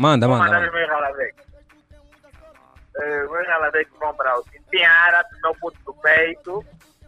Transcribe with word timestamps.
Manda, 0.00 0.26
Vou 0.26 0.36
manda. 0.38 0.44
mandar 0.50 0.60
manda. 0.60 0.68
os 0.72 0.74
meus 0.74 0.88
ralavecos. 0.88 1.46
Eh, 2.96 3.24
Os 3.24 3.30
meus 3.30 3.46
ralavecos 3.46 3.98
vão 3.98 4.14
para 4.14 4.38
o 4.38 4.42
Tintiara, 4.44 5.24
meu 5.42 5.54
puto 5.56 5.78
do 5.84 5.94
peito, 6.00 6.64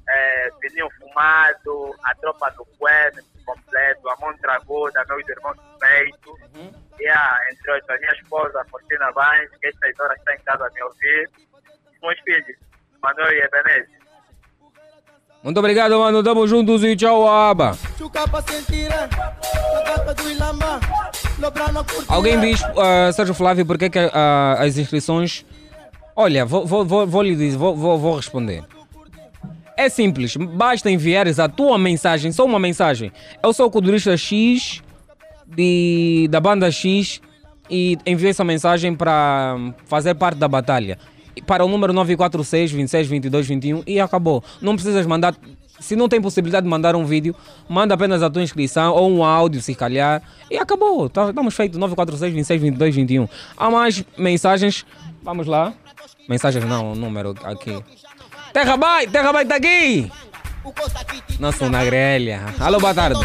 eh, 0.08 0.50
Pininho 0.60 0.88
Fumado, 0.98 1.94
a 2.04 2.14
tropa 2.16 2.50
do 2.50 2.64
Quest 2.66 3.26
completo, 3.46 4.08
a 4.10 4.16
Montraguda, 4.16 5.04
meus 5.08 5.26
irmãos 5.28 5.56
do 5.56 5.78
peito, 5.78 6.36
e 7.00 7.08
a, 7.08 7.40
entre 7.50 7.72
outros, 7.72 7.90
a 7.90 7.98
minha 7.98 8.12
esposa, 8.12 8.60
a 8.60 8.64
Fortina 8.66 9.10
Vines, 9.10 9.50
que 9.60 9.66
estas 9.68 9.98
horas 9.98 10.18
está 10.18 10.34
em 10.34 10.38
casa 10.40 10.66
a 10.66 10.70
me 10.70 10.82
ouvir, 10.82 11.30
e 11.38 12.06
meus 12.06 12.20
filhos, 12.20 12.56
Manuel 13.02 13.32
e 13.32 13.40
Ebenezer. 13.40 14.01
Muito 15.42 15.58
obrigado, 15.58 15.98
mano. 15.98 16.22
Tamo 16.22 16.46
juntos 16.46 16.84
e 16.84 16.94
tchau, 16.94 17.28
aba. 17.28 17.76
Alguém 22.08 22.40
diz, 22.40 22.62
ah, 22.62 23.10
Sérgio 23.12 23.34
Flávio, 23.34 23.66
por 23.66 23.76
que 23.76 23.90
ah, 24.12 24.56
as 24.58 24.78
inscrições. 24.78 25.44
Olha, 26.14 26.44
vou, 26.44 26.66
vou, 26.66 26.84
vou, 26.84 27.06
vou 27.06 27.22
lhe 27.22 27.34
dizer, 27.34 27.56
vou, 27.56 27.74
vou, 27.74 27.98
vou 27.98 28.16
responder. 28.16 28.62
É 29.76 29.88
simples, 29.88 30.36
basta 30.36 30.90
enviares 30.90 31.38
a 31.38 31.48
tua 31.48 31.78
mensagem, 31.78 32.30
só 32.30 32.44
uma 32.44 32.58
mensagem. 32.58 33.10
Eu 33.42 33.52
sou 33.52 33.66
o 33.66 33.70
culturista 33.70 34.16
X 34.16 34.82
de, 35.46 36.28
da 36.30 36.38
banda 36.38 36.70
X 36.70 37.20
e 37.68 37.98
enviei 38.06 38.30
essa 38.30 38.44
mensagem 38.44 38.94
para 38.94 39.56
fazer 39.86 40.14
parte 40.14 40.38
da 40.38 40.46
batalha. 40.46 40.98
Para 41.46 41.64
o 41.64 41.68
número 41.68 41.92
946 41.92 42.72
26 42.72 43.06
22 43.08 43.46
21 43.46 43.82
e 43.86 44.00
acabou. 44.00 44.42
Não 44.60 44.74
precisas 44.74 45.06
mandar. 45.06 45.34
Se 45.80 45.96
não 45.96 46.08
tem 46.08 46.20
possibilidade 46.20 46.64
de 46.64 46.70
mandar 46.70 46.94
um 46.94 47.04
vídeo, 47.04 47.34
manda 47.68 47.94
apenas 47.94 48.22
a 48.22 48.30
tua 48.30 48.42
inscrição 48.42 48.94
ou 48.94 49.10
um 49.10 49.24
áudio, 49.24 49.60
se 49.60 49.74
calhar, 49.74 50.22
e 50.50 50.56
acabou. 50.56 51.08
Tá- 51.08 51.30
Estamos 51.30 51.54
feitos 51.56 51.76
946 51.78 52.32
26 52.34 52.60
22 52.62 52.94
21. 52.94 53.28
Há 53.56 53.70
mais 53.70 54.04
mensagens. 54.16 54.86
Vamos 55.22 55.46
lá. 55.46 55.72
Mensagens 56.28 56.64
não, 56.64 56.92
o 56.92 56.94
número 56.94 57.34
aqui. 57.42 57.82
Terra 58.52 58.76
Bay, 58.76 59.06
Terra 59.08 59.32
Bay 59.32 59.44
tá 59.44 59.56
aqui! 59.56 60.10
Nossa, 61.40 61.68
na 61.68 61.84
grelha. 61.84 62.42
Alô, 62.60 62.78
boa 62.78 62.94
tarde. 62.94 63.18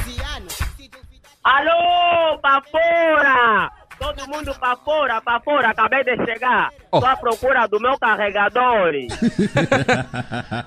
Alô, 1.44 2.38
pra 2.40 2.62
fora! 2.72 3.72
Todo 4.00 4.28
mundo 4.28 4.54
pra 4.60 4.76
fora, 4.78 5.22
pra 5.22 5.40
fora, 5.40 5.70
acabei 5.70 6.04
de 6.04 6.16
chegar. 6.26 6.70
Oh. 6.92 7.00
Tô 7.00 7.06
à 7.06 7.16
procura 7.16 7.68
do 7.68 7.80
meu 7.80 7.98
carregador. 7.98 8.94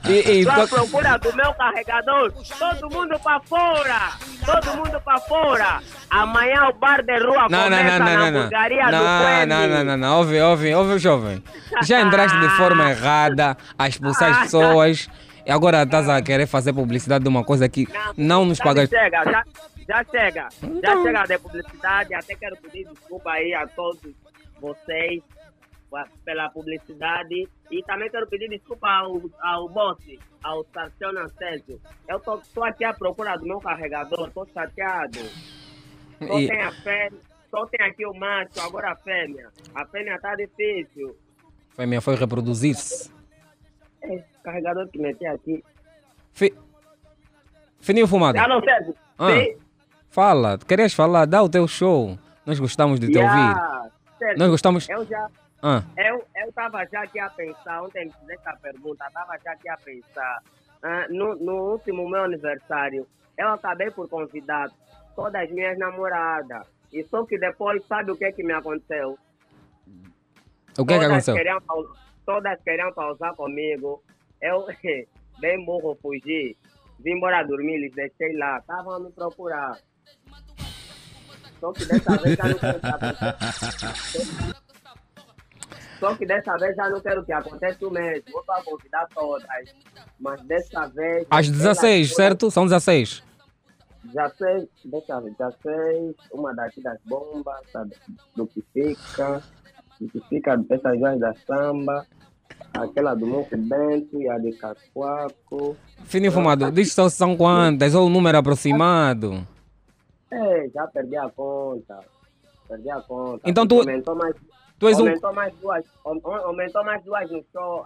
E, 0.09 0.41
e, 0.41 0.45
Tô 0.45 0.50
à 0.50 0.67
procura 0.67 1.17
do 1.19 1.34
meu 1.36 1.55
carregador. 1.55 2.33
Todo 2.58 2.91
mundo 2.95 3.19
pra 3.20 3.41
fora! 3.41 4.11
Todo 4.45 4.77
mundo 4.77 5.01
pra 5.05 5.19
fora! 5.20 5.81
Amanhã 6.11 6.69
o 6.69 6.73
bar 6.75 7.03
de 7.03 7.19
rua 7.19 7.47
Não, 7.48 7.70
não, 7.70 7.78
começa 7.78 7.98
não, 7.98 7.98
não, 7.98 8.05
na 8.05 8.17
não, 8.17 8.31
não. 8.33 8.41
hamburgueria 8.41 8.86
do 8.86 8.92
Não, 8.92 9.20
Quene. 9.25 9.47
não, 9.47 9.69
não, 9.69 9.84
não, 9.84 9.97
não. 9.97 10.19
Ouve, 10.19 10.41
ouve, 10.41 10.75
ouve, 10.75 10.98
jovem. 10.98 11.45
Já 11.84 12.01
entraste 12.01 12.39
de 12.41 12.48
forma 12.56 12.91
errada 12.91 13.56
a 13.78 13.89
expulsar 13.89 14.31
as 14.33 14.39
pessoas 14.42 15.08
e 15.47 15.51
agora 15.53 15.83
estás 15.84 16.08
a 16.08 16.20
querer 16.20 16.47
fazer 16.47 16.73
publicidade 16.73 17.23
de 17.23 17.28
uma 17.28 17.45
coisa 17.45 17.69
que 17.69 17.86
não 18.17 18.45
nos 18.45 18.58
Já 18.58 18.64
pagas. 18.64 18.89
chega, 18.89 19.23
já, 19.25 19.45
já 19.91 20.05
chega. 20.05 20.48
Então. 20.62 20.80
Já 20.80 21.02
chega 21.02 21.22
de 21.24 21.38
publicidade. 21.42 22.14
Até 22.14 22.34
quero 22.36 22.56
pedir 22.56 22.86
desculpa 22.88 23.33
aí 23.33 23.52
a 23.55 23.66
todos 23.66 24.14
vocês 24.60 25.22
pela 26.24 26.48
publicidade. 26.50 27.48
E 27.70 27.83
também 27.83 28.08
quero 28.11 28.27
pedir 28.28 28.48
desculpa 28.48 28.88
ao, 28.88 29.20
ao 29.41 29.68
boss, 29.68 29.98
ao 30.42 30.64
Sarciano 30.72 31.28
Sérgio. 31.30 31.80
Eu 32.08 32.20
tô, 32.20 32.38
tô 32.55 32.62
aqui 32.62 32.84
à 32.84 32.92
procura 32.94 33.36
do 33.36 33.44
meu 33.44 33.58
carregador, 33.61 34.30
tô 34.30 34.46
chateado. 34.46 35.18
Só 36.24 36.38
E- 36.38 36.48
tem 36.48 36.61
a 36.62 36.70
fêmea, 36.72 37.20
só 37.50 37.66
tem 37.66 37.86
aqui 37.86 38.06
o 38.06 38.14
macho, 38.14 38.61
agora 38.61 38.92
a 38.92 38.96
fêmea. 38.96 39.48
A 39.74 39.84
fêmea 39.86 40.20
tá 40.20 40.34
difícil. 40.36 41.16
Fêmea 41.70 42.00
foi 42.00 42.14
reproduzir-se. 42.14 43.11
É, 44.02 44.22
carregador 44.44 44.88
que 44.88 44.98
meti 44.98 45.27
aqui. 45.27 45.64
Fi... 46.33 46.55
Fininho 47.80 48.07
fumado. 48.07 48.39
Ah, 48.39 48.46
não, 48.46 48.61
Sérgio. 48.62 48.95
Ah. 49.18 49.30
Sim. 49.33 49.57
Fala, 50.10 50.58
querias 50.58 50.92
falar? 50.92 51.24
Dá 51.26 51.42
o 51.42 51.48
teu 51.48 51.66
show. 51.68 52.18
Nós 52.44 52.58
gostamos 52.58 52.98
de 52.98 53.08
te 53.10 53.16
ouvir. 53.18 53.28
Yeah. 53.30 53.90
Sérgio, 54.18 54.38
Nós 54.38 54.50
gostamos- 54.50 54.88
Eu 54.88 55.04
já. 55.06 55.28
Ah, 55.62 55.82
Eu, 55.96 56.24
eu 56.36 56.52
tava 56.52 56.84
já 56.86 57.02
aqui 57.02 57.18
a 57.20 57.28
pensar, 57.30 57.82
ontem 57.82 58.06
me 58.06 58.12
fiz 58.12 58.30
essa 58.30 58.56
pergunta, 58.62 59.04
tava 59.12 59.36
já 59.44 59.52
aqui 59.52 59.68
a 59.68 59.76
pensar. 59.76 60.38
ah, 60.82 61.06
no, 61.10 61.36
no 61.36 61.72
último 61.72 62.08
meu 62.08 62.24
aniversário, 62.24 63.06
eu 63.38 63.48
acabei 63.48 63.90
por 63.90 64.08
convidar 64.08 64.70
todas 65.14 65.42
as 65.44 65.50
minhas 65.50 65.78
namoradas. 65.78 66.66
E 66.92 67.04
só 67.04 67.24
que 67.24 67.38
depois, 67.38 67.84
sabe 67.86 68.10
o 68.10 68.16
que 68.16 68.32
que 68.32 68.42
me 68.42 68.52
aconteceu? 68.54 69.16
o 70.78 70.86
que 70.86 70.94
é 70.94 70.98
que 70.98 71.04
todas 71.04 71.04
aconteceu? 71.04 71.34
Queriam, 71.36 71.60
todas 72.27 72.62
queriam 72.62 72.92
pausar 72.92 73.34
comigo. 73.34 74.02
Eu, 74.40 74.66
bem 75.40 75.64
burro, 75.64 75.96
fugi. 76.02 76.56
Vim 76.98 77.12
embora 77.12 77.42
dormir, 77.44 77.74
eles 77.74 77.94
deixei 77.94 78.36
lá. 78.36 78.58
Estavam 78.58 78.94
a 78.94 79.00
me 79.00 79.10
procurar. 79.12 79.78
Só 81.60 81.72
que 81.72 81.84
dessa 81.84 82.16
vez 82.16 82.36
já 82.36 82.48
não 82.48 82.58
quero 82.58 82.80
que 82.80 82.86
aconteça. 82.86 83.36
Só 86.00 86.14
que 86.16 86.26
dessa 86.26 86.56
vez 86.56 86.76
já 86.76 86.88
não 86.88 87.00
quero 87.00 87.24
que 87.24 87.32
aconteça 87.32 87.86
o 87.86 87.90
mesmo. 87.90 88.24
Vou 88.32 88.42
só 88.44 88.62
convidar 88.62 89.06
todas. 89.14 89.46
Mas 90.18 90.40
dessa 90.42 90.86
vez. 90.88 91.26
Às 91.30 91.50
16, 91.50 92.14
certo? 92.14 92.50
São 92.50 92.64
16. 92.64 93.22
16, 94.04 94.68
deixa 94.86 95.12
eu 95.12 95.20
ver, 95.20 95.34
16, 95.38 96.16
uma 96.32 96.54
daqui 96.54 96.82
das 96.82 96.98
bombas, 97.04 97.60
sabe, 97.70 97.94
do 98.34 98.46
que 98.46 98.64
fica, 98.72 99.42
do 100.00 100.08
que 100.08 100.20
fica 100.28 100.58
essas 100.70 100.98
duas 100.98 101.20
da 101.20 101.34
samba, 101.46 102.06
aquela 102.72 103.14
do 103.14 103.27
Monte 103.27 103.56
Bento 103.56 104.20
e 104.20 104.27
a 104.28 104.38
de 104.38 104.52
Cascoaco. 104.52 105.77
Fininho 106.04 106.32
fumado, 106.32 106.72
diz 106.72 106.94
só 106.94 107.10
são 107.10 107.36
quantas 107.36 107.94
ou 107.94 108.06
o 108.06 108.10
número 108.10 108.38
aproximado. 108.38 109.46
É, 110.30 110.68
já 110.68 110.86
perdi 110.86 111.17
a 111.17 111.29
conta. 111.30 112.01
Perdi 112.68 112.91
a 112.91 113.01
conta. 113.01 113.48
Então 113.48 113.67
tu- 113.67 113.80
Aumentou 113.80 114.14
mais, 114.14 114.35
Tu 114.79 114.89
és 114.89 114.98
um. 114.98 115.02
aumentou 115.08 115.33
mais 115.35 115.55
duas, 115.57 115.85
aum- 116.05 116.20
aumentou 116.24 116.85
mais 116.85 117.02
duas 117.05 117.30
no 117.30 117.45
show 117.52 117.85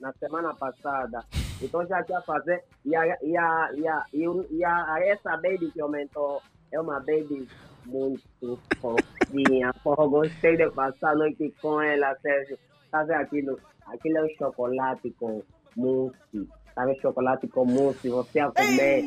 na 0.00 0.12
semana 0.14 0.54
passada. 0.54 1.22
Então 1.62 1.86
já 1.86 2.02
tinha 2.02 2.20
fazer. 2.22 2.64
E 2.84 2.94
a, 2.96 3.06
e 3.22 3.36
a, 3.36 3.70
e 4.12 4.64
a 4.64 4.96
essa 5.06 5.36
baby 5.36 5.70
que 5.72 5.80
aumentou 5.80 6.42
é 6.72 6.80
uma 6.80 6.98
baby 7.00 7.46
muito 7.86 8.58
fofinha. 8.80 9.72
Porra, 9.84 10.06
gostei 10.08 10.56
de 10.56 10.70
passar 10.70 11.10
a 11.12 11.14
noite 11.16 11.54
com 11.60 11.80
ela, 11.80 12.14
Sérgio. 12.20 12.58
Tá 12.90 13.02
vendo 13.04 13.20
aquilo? 13.20 13.60
Aquilo 13.86 14.18
é 14.18 14.24
um 14.24 14.28
chocolate 14.38 15.10
com 15.20 15.42
mousse. 15.76 16.48
Tá 16.74 16.84
vendo 16.84 17.00
chocolate 17.00 17.46
com 17.48 17.64
mousse? 17.64 18.08
Você 18.08 18.40
a 18.40 18.50
comer, 18.50 19.04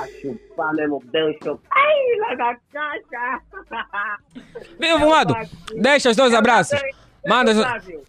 a 0.00 0.06
chupar 0.20 0.74
mesmo 0.74 1.00
bem 1.06 1.30
o 1.30 1.32
chocolate. 1.34 1.62
Ai, 1.70 2.18
lá 2.18 2.34
da 2.34 2.56
caixa! 2.72 4.18
Fininho 4.78 4.98
fumado, 4.98 5.34
deixa 5.80 6.10
os 6.10 6.16
teus 6.16 6.34
abraços. 6.34 6.78
Manda. 7.26 7.52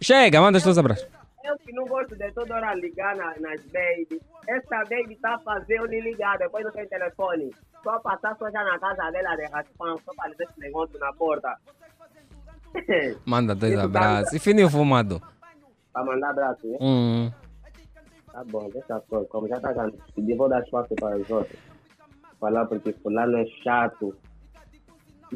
Chega, 0.02 0.40
manda 0.40 0.58
os 0.58 0.64
teus 0.64 0.76
abraços. 0.76 1.06
Eu 1.44 1.56
que 1.58 1.72
não 1.72 1.84
gosto 1.86 2.16
de 2.16 2.32
toda 2.32 2.54
hora 2.56 2.74
ligar 2.74 3.14
na- 3.16 3.34
nas 3.38 3.60
baby. 3.66 4.20
Essa 4.48 4.78
baby 4.88 5.16
tá 5.20 5.38
fazendo 5.44 5.86
lhe 5.86 6.00
ligar, 6.00 6.38
depois 6.38 6.64
não 6.64 6.72
tem 6.72 6.86
telefone. 6.88 7.54
Só 7.82 7.98
passar 8.00 8.34
só 8.38 8.50
já 8.50 8.64
na 8.64 8.78
casa 8.78 9.10
dela 9.10 9.36
de 9.36 9.44
raspão, 9.46 9.98
só 10.04 10.12
para 10.14 10.30
esse 10.30 10.58
negócio 10.58 10.98
na 10.98 11.12
porta. 11.12 11.54
Manda 13.26 13.54
tá- 13.54 13.66
abraços. 13.84 14.32
E 14.32 14.38
fininho 14.38 14.70
fumado. 14.70 15.20
pra 15.92 16.04
mandar 16.04 16.30
abraço, 16.30 16.66
né? 16.66 16.78
Hum. 16.80 17.30
Tá 18.34 18.42
bom, 18.50 18.68
deixa 18.68 19.00
só. 19.08 19.22
Como 19.26 19.46
já 19.46 19.60
tá 19.60 19.72
eu 20.16 20.36
vou 20.36 20.48
dar 20.48 20.60
espaço 20.60 20.92
para 20.96 21.16
os 21.16 21.30
outros. 21.30 21.56
Falar 22.40 22.66
porque 22.66 22.92
fulano 22.94 23.38
é 23.38 23.46
chato. 23.62 24.12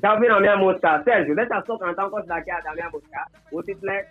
Já 0.03 0.15
ouviram 0.15 0.39
a 0.39 0.41
minha 0.41 0.57
música? 0.57 1.01
Sérgio, 1.05 1.37
deixa 1.37 1.63
só 1.65 1.79
cantar 1.79 2.09
um 2.09 2.11
pouco 2.11 2.27
daqui 2.27 2.51
da 2.51 2.75
minha 2.75 2.91
música. 2.91 3.25
O 3.53 3.62
título 3.62 3.93
é... 3.93 4.05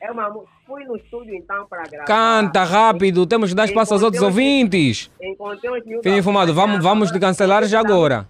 É 0.00 0.10
uma 0.10 0.28
música... 0.28 0.50
Fui 0.66 0.84
no 0.84 0.96
estúdio 0.96 1.36
então 1.36 1.66
para 1.68 1.84
gravar. 1.84 2.04
Canta 2.04 2.64
rápido, 2.64 3.26
temos 3.26 3.50
que 3.50 3.56
dar 3.56 3.64
espaço 3.66 3.94
aos 3.94 4.02
outros 4.02 4.22
ouvintes. 4.24 5.08
Encontrei 5.22 5.70
uns 5.70 5.84
miúdos 5.86 6.24
vamos, 6.52 6.82
vamos 6.82 7.12
de 7.12 7.20
cancelar 7.20 7.64
já 7.64 7.78
agora. 7.78 8.26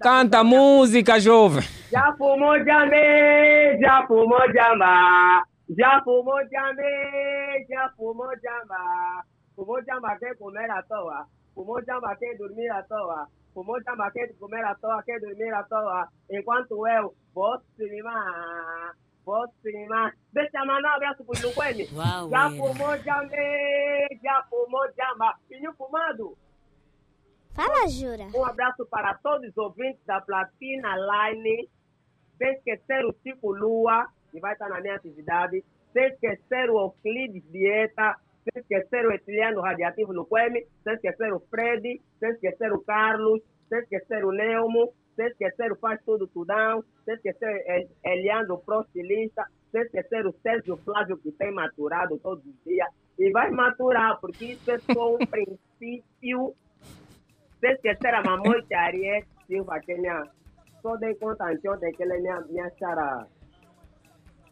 Canta 0.00 0.44
música- 0.44 0.44
música, 0.44 1.20
jovem. 1.20 1.64
Já 1.90 2.12
fumou 2.18 2.56
jambê, 2.58 3.78
já 3.80 4.06
fumou 4.06 4.38
jamba. 4.52 5.42
Já 5.76 6.00
fumou 6.02 6.38
jambê, 6.50 7.66
já 7.68 7.88
fumou 7.96 8.30
jamba. 8.42 9.24
Fumou 9.54 9.82
jamba 9.84 10.16
quer 10.18 10.36
comer 10.36 10.70
à 10.70 10.82
toa. 10.82 11.26
Fumou 11.54 11.82
jamba 11.84 12.16
quer 12.16 12.36
dormir 12.38 12.70
à 12.70 12.82
toa. 12.84 13.26
Fumou 13.52 13.82
jamba 13.82 14.10
quer 14.10 14.32
comer 14.38 14.64
à 14.64 14.74
toa, 14.76 15.02
quer 15.02 15.20
dormir 15.20 15.52
à 15.52 15.62
toa. 15.64 16.08
Enquanto 16.30 16.86
eu 16.86 17.14
vou 17.34 17.60
cinema, 17.76 18.94
vou 19.26 19.46
cinema. 19.62 20.12
Deixa 20.32 20.64
mandar 20.64 20.92
um 20.92 20.96
abraço 20.96 21.24
pro 21.24 21.46
Luquene. 21.48 21.88
Uau, 21.94 22.30
Já 22.30 22.46
é. 22.46 22.50
fumou 22.56 22.96
jambê, 22.98 24.08
já 24.22 24.42
fumou 24.48 24.86
jamba. 24.96 25.34
Pinho 25.48 25.72
fumado. 25.74 26.36
Fala, 27.54 27.88
Jura. 27.88 28.24
Um 28.34 28.44
abraço 28.44 28.86
para 28.86 29.14
todos 29.14 29.48
os 29.50 29.56
ouvintes 29.58 30.00
da 30.06 30.20
Platina 30.20 30.94
Line. 30.96 31.68
sem 32.38 32.52
esquecer 32.54 33.04
o 33.04 33.12
Chico 33.20 33.50
Lua, 33.50 34.06
que 34.30 34.40
vai 34.40 34.52
estar 34.52 34.68
na 34.68 34.80
minha 34.80 34.94
atividade, 34.96 35.64
sem 35.92 36.06
esquecer 36.08 36.70
o 36.70 36.80
Euclides 36.80 37.42
Dieta, 37.50 38.16
sem 38.44 38.62
esquecer 38.62 39.06
o 39.06 39.12
Etiliano 39.12 39.60
Radiativo 39.60 40.12
Luquemi, 40.12 40.66
sem 40.84 40.94
esquecer 40.94 41.32
o 41.32 41.40
Fred, 41.50 42.00
sem 42.18 42.30
esquecer 42.30 42.72
o 42.72 42.80
Carlos, 42.80 43.40
sem 43.68 43.78
esquecer 43.80 44.24
o 44.24 44.32
Neumo, 44.32 44.92
sem 45.16 45.26
esquecer 45.26 45.72
o 45.72 45.76
Faz 45.76 46.00
Tudo 46.04 46.26
Tudão, 46.26 46.82
sem 47.04 47.14
esquecer 47.14 47.62
El- 47.66 47.88
Eliandro 48.04 48.58
Prostilista, 48.58 49.44
sem 49.72 49.82
esquecer 49.82 50.26
o 50.26 50.32
Sérgio 50.42 50.76
Flávio 50.78 51.18
que 51.18 51.30
tem 51.32 51.52
maturado 51.52 52.18
todos 52.18 52.44
os 52.46 52.54
dias 52.64 52.88
e 53.18 53.30
vai 53.32 53.50
maturar, 53.50 54.18
porque 54.20 54.44
isso 54.52 54.70
é 54.70 54.78
só 54.78 55.14
um 55.14 55.18
princípio. 55.26 56.54
Sem 57.60 57.72
esquecer 57.72 58.14
a 58.14 58.22
Mamoite 58.22 58.72
Ariete 58.72 59.26
Silva, 59.46 59.80
que 59.80 59.92
é 59.92 59.96
minha. 59.98 60.22
Só 60.80 60.96
dei 60.96 61.14
conta 61.16 61.50
anteontem 61.50 61.92
que 61.92 62.02
ela 62.04 62.14
é 62.14 62.20
minha, 62.20 62.40
minha 62.42 62.70
chara. 62.78 63.26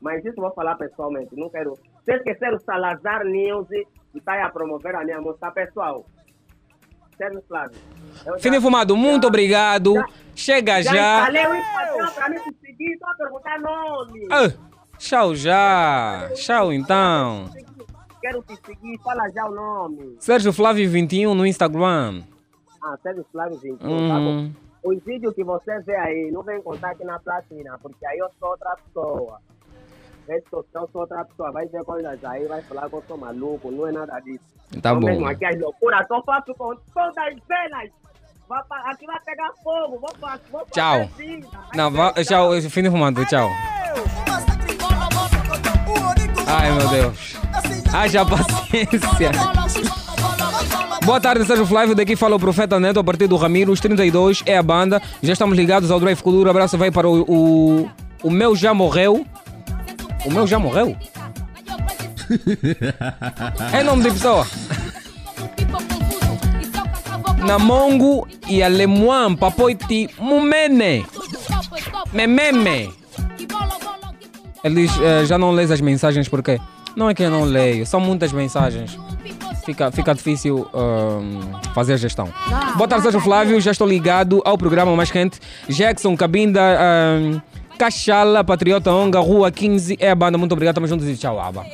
Mas 0.00 0.24
isso 0.24 0.34
eu 0.36 0.42
vou 0.42 0.52
falar 0.52 0.74
pessoalmente, 0.76 1.34
não 1.34 1.48
quero. 1.50 1.74
Sem 2.04 2.16
esquecer 2.16 2.52
o 2.52 2.60
Salazar 2.60 3.24
News, 3.24 3.66
que 3.68 3.86
está 4.18 4.44
a 4.44 4.50
promover 4.50 4.94
a 4.94 5.04
minha 5.04 5.20
música, 5.20 5.50
pessoal. 5.50 6.04
Sérgio 7.16 7.42
Flávio. 7.48 7.78
Fini 8.40 8.60
Fumado, 8.60 8.94
muito 8.96 9.22
já- 9.22 9.28
obrigado. 9.28 9.94
já- 9.94 10.06
Chega 10.34 10.82
Já 10.82 10.92
já. 10.94 11.18
instalei 11.30 11.46
o 11.46 11.54
Instagram 11.56 12.10
para 12.14 12.28
mim 12.28 12.36
conseguir, 12.40 12.98
só 12.98 13.16
perguntar 13.16 13.58
nome. 13.60 14.28
Ah, 14.30 14.52
tchau 14.98 15.34
já. 15.34 16.28
Tchau 16.34 16.72
então. 16.74 17.48
Quero 18.20 18.42
te 18.42 18.54
seguir, 18.66 18.98
fala 19.02 19.30
já 19.30 19.46
o 19.46 19.54
nome. 19.54 20.16
Sérgio 20.20 20.52
Flávio 20.52 20.88
21 20.90 21.34
no 21.34 21.46
Instagram. 21.46 22.22
Ah, 22.82 22.98
Sérgio 23.02 23.24
Flávio 23.32 23.56
21, 23.58 24.08
tá 24.08 24.14
bom? 24.14 24.30
Hum, 24.40 24.52
Os 24.84 25.02
vídeos 25.02 25.34
que 25.34 25.42
você 25.42 25.80
vê 25.80 25.96
aí, 25.96 26.30
não 26.30 26.42
vem 26.42 26.60
contar 26.62 26.90
aqui 26.90 27.02
na 27.04 27.18
platina, 27.18 27.78
porque 27.82 28.06
aí 28.06 28.18
eu 28.18 28.28
sou 28.38 28.50
outra 28.50 28.76
pessoa. 28.76 29.40
Rede 30.28 30.44
social, 30.50 30.82
eu 30.84 30.88
sou 30.92 31.00
outra 31.02 31.24
pessoa. 31.24 31.52
Vai 31.52 31.66
ver 31.66 31.84
coisas 31.84 32.24
aí, 32.24 32.46
vai 32.46 32.60
falar 32.62 32.88
que 32.88 32.94
eu 32.96 33.04
sou 33.06 33.16
maluco, 33.16 33.70
não 33.70 33.86
é 33.86 33.92
nada 33.92 34.18
disso. 34.20 34.40
tá 34.82 34.90
Eu 34.90 35.00
bom. 35.00 35.06
mesmo 35.06 35.26
aqui 35.26 35.44
as 35.44 35.60
loucuras, 35.60 36.06
só 36.08 36.22
faço 36.22 36.52
com 36.54 36.74
todas 36.94 37.16
as 37.18 37.34
velas. 37.48 37.90
Vai 38.48 38.60
aqui 38.86 39.06
vai 39.06 39.18
pegar 39.24 39.50
fogo, 39.62 39.98
vou, 40.00 40.10
fa- 40.20 40.38
vou 40.52 40.60
fazer 40.60 40.70
Tchau. 40.72 41.08
vida. 41.16 41.48
Vai 41.52 41.76
Não, 41.76 41.90
pegar. 41.92 42.12
tchau, 42.24 42.52
Fini 42.70 42.90
Fumado, 42.90 43.24
tchau. 43.26 43.48
Ai 46.48 46.70
meu 46.72 46.88
Deus. 46.88 47.36
Haja 47.92 48.24
paciência. 48.24 49.30
Boa 51.04 51.20
tarde, 51.20 51.44
Sérgio 51.44 51.66
Flávio. 51.66 51.94
Daqui 51.94 52.16
fala 52.16 52.36
o 52.36 52.40
Profeta 52.40 52.78
Neto 52.80 52.98
a 53.00 53.04
partir 53.04 53.26
do 53.26 53.36
Ramiro. 53.36 53.72
Os 53.72 53.80
32 53.80 54.42
é 54.46 54.56
a 54.56 54.62
banda. 54.62 55.00
Já 55.22 55.32
estamos 55.32 55.56
ligados 55.56 55.90
ao 55.90 56.00
Drive 56.00 56.20
Cultura. 56.22 56.50
Abraço 56.50 56.76
vai 56.78 56.90
para 56.90 57.08
o, 57.08 57.22
o. 57.28 57.90
O 58.22 58.30
meu 58.30 58.56
já 58.56 58.72
morreu. 58.74 59.24
O 60.26 60.30
meu 60.30 60.46
já 60.46 60.58
morreu? 60.58 60.96
É 63.72 63.82
nome 63.84 64.02
de 64.02 64.10
pessoa. 64.10 64.46
Namongo 67.46 68.26
e 68.48 68.60
Alemuan, 68.62 69.36
Papoiti, 69.36 70.10
Mumene, 70.18 71.06
Mememe. 72.12 72.92
Ele 74.64 74.74
diz, 74.86 75.00
eh, 75.00 75.24
já 75.26 75.38
não 75.38 75.52
lês 75.52 75.70
as 75.70 75.80
mensagens 75.80 76.28
porque 76.28 76.60
não 76.96 77.08
é 77.08 77.14
que 77.14 77.22
eu 77.22 77.30
não 77.30 77.44
leio, 77.44 77.86
são 77.86 78.00
muitas 78.00 78.32
mensagens. 78.32 78.98
Fica, 79.64 79.90
fica 79.90 80.14
difícil 80.14 80.68
ahm, 80.72 81.60
fazer 81.74 81.94
a 81.94 81.96
gestão. 81.96 82.32
Boa 82.76 82.86
tarde, 82.86 83.02
Sérgio 83.02 83.20
Flávio. 83.20 83.60
Já 83.60 83.72
estou 83.72 83.86
ligado 83.86 84.40
ao 84.44 84.56
programa 84.56 84.94
mais 84.94 85.10
quente. 85.10 85.40
Jackson, 85.68 86.16
Cabinda, 86.16 86.60
ahm, 86.60 87.40
Cachala, 87.76 88.42
Patriota 88.42 88.90
Onga, 88.90 89.20
Rua 89.20 89.50
15. 89.50 89.96
É 90.00 90.10
a 90.10 90.14
banda. 90.14 90.38
Muito 90.38 90.52
obrigado. 90.52 90.76
Tamo 90.76 90.86
juntos 90.86 91.06
e 91.06 91.16
tchau, 91.16 91.40
Aba. 91.40 91.64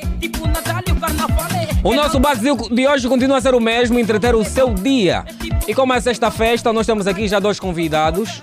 O 1.83 1.93
nosso 1.93 2.19
básico 2.19 2.73
de 2.73 2.87
hoje 2.87 3.07
continua 3.07 3.37
a 3.37 3.41
ser 3.41 3.53
o 3.53 3.59
mesmo, 3.59 3.99
entreter 3.99 4.35
o 4.35 4.43
seu 4.43 4.73
dia. 4.73 5.25
E 5.67 5.73
como 5.73 5.93
é 5.93 5.99
sexta 5.99 6.31
festa, 6.31 6.71
nós 6.71 6.85
temos 6.85 7.07
aqui 7.07 7.27
já 7.27 7.39
dois 7.39 7.59
convidados 7.59 8.41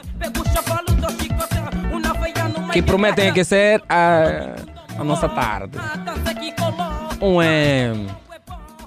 que 2.72 2.82
prometem 2.82 3.28
aquecer 3.28 3.82
a, 3.88 4.54
a 4.98 5.04
nossa 5.04 5.28
tarde. 5.28 5.78
Um 7.20 7.40
é, 7.42 7.92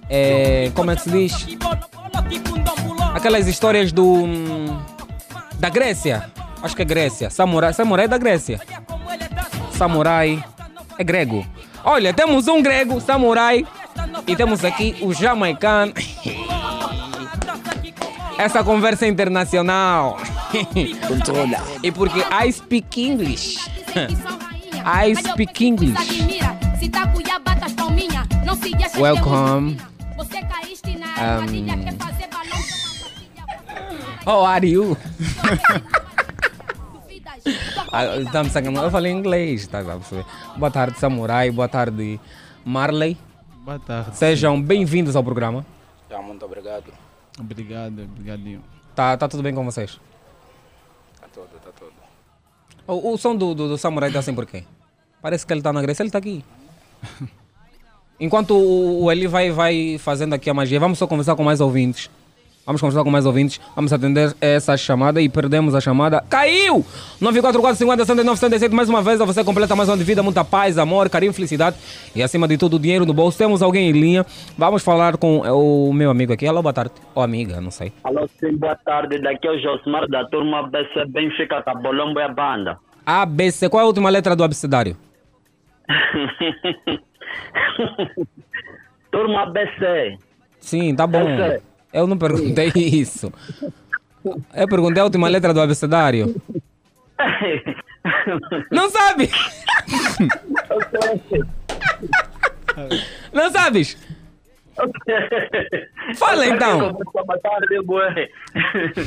é. 0.10 0.72
Como 0.74 0.92
é 0.92 0.96
que 0.96 1.02
se 1.02 1.10
diz? 1.10 1.48
Aquelas 3.14 3.48
histórias 3.48 3.92
do. 3.92 4.26
Da 5.60 5.70
Grécia. 5.70 6.32
Acho 6.64 6.76
que 6.78 6.82
é 6.82 6.86
Grécia. 6.86 7.30
Samurai. 7.30 7.74
Samurai 7.74 8.06
é 8.06 8.08
da 8.08 8.18
Grécia. 8.18 8.60
Samurai. 9.74 10.42
É 10.98 11.04
grego. 11.04 11.46
Olha, 11.84 12.14
temos 12.14 12.48
um 12.48 12.62
grego, 12.62 13.02
samurai. 13.02 13.68
E 14.26 14.36
temos 14.36 14.64
aqui 14.64 14.96
o 15.02 15.14
jamaicano. 15.14 15.94
Essa 18.38 18.64
conversa 18.64 19.06
é 19.06 19.10
internacional. 19.10 20.18
Controla. 21.08 21.62
E 21.84 21.92
porque 21.92 22.20
I 22.20 22.52
speak 22.52 23.02
English. 23.02 23.58
I 24.86 25.16
speak 25.16 25.66
English. 25.66 25.94
Welcome. 28.98 29.78
Um, 31.18 31.46
How 34.26 34.46
are 34.46 34.66
you? 34.66 34.98
Ah, 37.96 38.18
estamos 38.18 38.52
sacando- 38.52 38.80
Eu 38.82 38.90
falei 38.90 39.12
inglês, 39.12 39.68
tá 39.68 39.82
a 39.82 39.84
perceber? 39.84 40.26
Boa 40.58 40.72
tarde, 40.72 40.98
Samurai. 41.00 41.52
Boa 41.52 41.68
tarde, 41.70 42.20
Marley. 42.66 43.16
Boa 43.64 43.78
tarde. 43.80 44.18
Sejam 44.18 44.60
bem-vindos 44.60 45.16
ao 45.16 45.24
programa. 45.24 45.64
Já, 46.10 46.20
muito 46.20 46.44
obrigado. 46.44 46.86
Obrigado, 47.40 48.02
obrigadinho. 48.04 48.64
Tá, 48.96 49.16
tá 49.16 49.28
tudo 49.28 49.44
bem 49.44 49.54
com 49.54 49.64
vocês? 49.64 50.00
Tá 51.22 51.28
tudo, 51.32 51.48
tá 51.64 51.70
tudo. 51.78 51.92
O, 52.88 53.14
o 53.14 53.18
som 53.18 53.36
do, 53.36 53.54
do, 53.54 53.68
do 53.70 53.78
Samurai 53.78 54.12
tá 54.12 54.20
assim 54.20 54.34
por 54.34 54.48
quê? 54.48 54.64
Parece 55.22 55.46
que 55.46 55.54
ele 55.54 55.62
tá 55.62 55.72
na 55.72 55.82
Grécia, 55.82 56.02
ele 56.02 56.10
tá 56.12 56.18
aqui. 56.18 56.44
Enquanto 58.20 58.56
o, 58.56 59.04
o 59.04 59.12
Eli 59.12 59.28
vai, 59.28 59.52
vai 59.52 59.98
fazendo 60.00 60.34
aqui 60.34 60.50
a 60.50 60.54
magia, 60.54 60.80
vamos 60.80 60.98
só 60.98 61.06
conversar 61.06 61.36
com 61.36 61.44
mais 61.44 61.62
ouvintes. 61.62 62.10
Vamos 62.66 62.80
conversar 62.80 63.04
com 63.04 63.12
mais 63.12 63.26
ouvintes, 63.26 63.60
vamos 63.76 63.92
atender 63.92 64.34
essa 64.40 64.78
chamada 64.78 65.22
e 65.22 65.28
perdemos 65.28 65.76
a 65.76 65.82
chamada. 65.82 66.24
Caiu! 66.30 66.86
944 67.20 67.78
50 67.78 68.06
79 68.06 68.40
77 68.40 68.74
mais 68.74 68.88
uma 68.88 69.02
vez, 69.02 69.20
a 69.20 69.26
você 69.26 69.44
completa 69.44 69.76
mais 69.76 69.90
uma 69.90 69.98
de 69.98 70.04
vida, 70.06 70.24
muita 70.24 70.46
paz, 70.46 70.78
amor, 70.78 71.10
carinho, 71.10 71.34
felicidade 71.34 71.76
e 72.16 72.24
acima 72.24 72.48
de 72.48 72.58
tudo 72.58 72.80
dinheiro 72.80 73.06
no 73.06 73.14
bolso. 73.14 73.38
Temos 73.38 73.62
alguém 73.62 73.90
em 73.90 73.92
linha, 73.92 74.26
vamos 74.58 74.82
falar 74.82 75.18
com 75.18 75.46
eh, 75.46 75.52
o 75.52 75.92
meu 75.92 76.10
amigo 76.10 76.32
aqui. 76.32 76.48
Alô, 76.48 76.62
boa 76.62 76.72
tarde. 76.72 76.94
Ou 77.14 77.22
amiga, 77.22 77.60
não 77.60 77.70
sei. 77.70 77.92
Alô, 78.02 78.30
sim, 78.40 78.56
boa 78.56 78.78
tarde. 78.78 79.20
Daqui 79.20 79.46
é 79.46 79.52
o 79.52 79.60
Josmar 79.60 80.08
da 80.08 80.24
turma 80.30 80.64
BC 80.70 81.06
Benfica 81.10 81.62
Cabolombo 81.64 82.18
e 82.22 82.24
a 82.24 82.30
banda. 82.30 82.80
ABC, 83.06 83.68
qual 83.68 83.82
é 83.82 83.84
a 83.84 83.88
última 83.88 84.10
letra 84.10 84.38
do 84.38 84.44
abecedário? 84.44 84.96
turma 89.12 89.48
BC. 89.48 90.18
Sim, 90.62 90.96
tá 90.96 91.06
bom. 91.06 91.28
Eu 91.28 91.50
sei. 91.50 91.73
Eu 91.94 92.08
não 92.08 92.18
perguntei 92.18 92.72
isso. 92.76 93.32
Eu 94.54 94.68
perguntei 94.68 95.02
a 95.02 95.06
última 95.06 95.28
letra 95.28 95.54
do 95.54 95.62
abecedário. 95.62 96.36
Não 98.72 98.90
sabe? 98.90 99.30
Não 103.32 103.50
sabes? 103.52 103.96
Fala 106.16 106.48
então. 106.48 106.98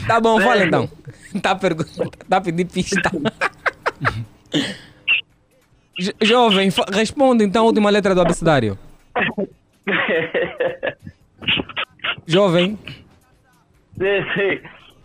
Tá 0.06 0.20
bom, 0.20 0.40
fala 0.40 0.64
então. 0.64 0.88
Tá 1.42 1.54
perguntando, 1.56 2.10
tá 2.28 2.40
pedindo 2.40 2.70
pista. 2.70 3.10
Jo- 5.98 6.12
Jovem, 6.22 6.70
fa- 6.70 6.86
responde 6.92 7.44
então 7.44 7.64
a 7.64 7.66
última 7.66 7.90
letra 7.90 8.14
do 8.14 8.20
abecedário. 8.22 8.78
Jovem, 12.26 12.78
Sim, 13.98 14.22
sim. 14.34 14.60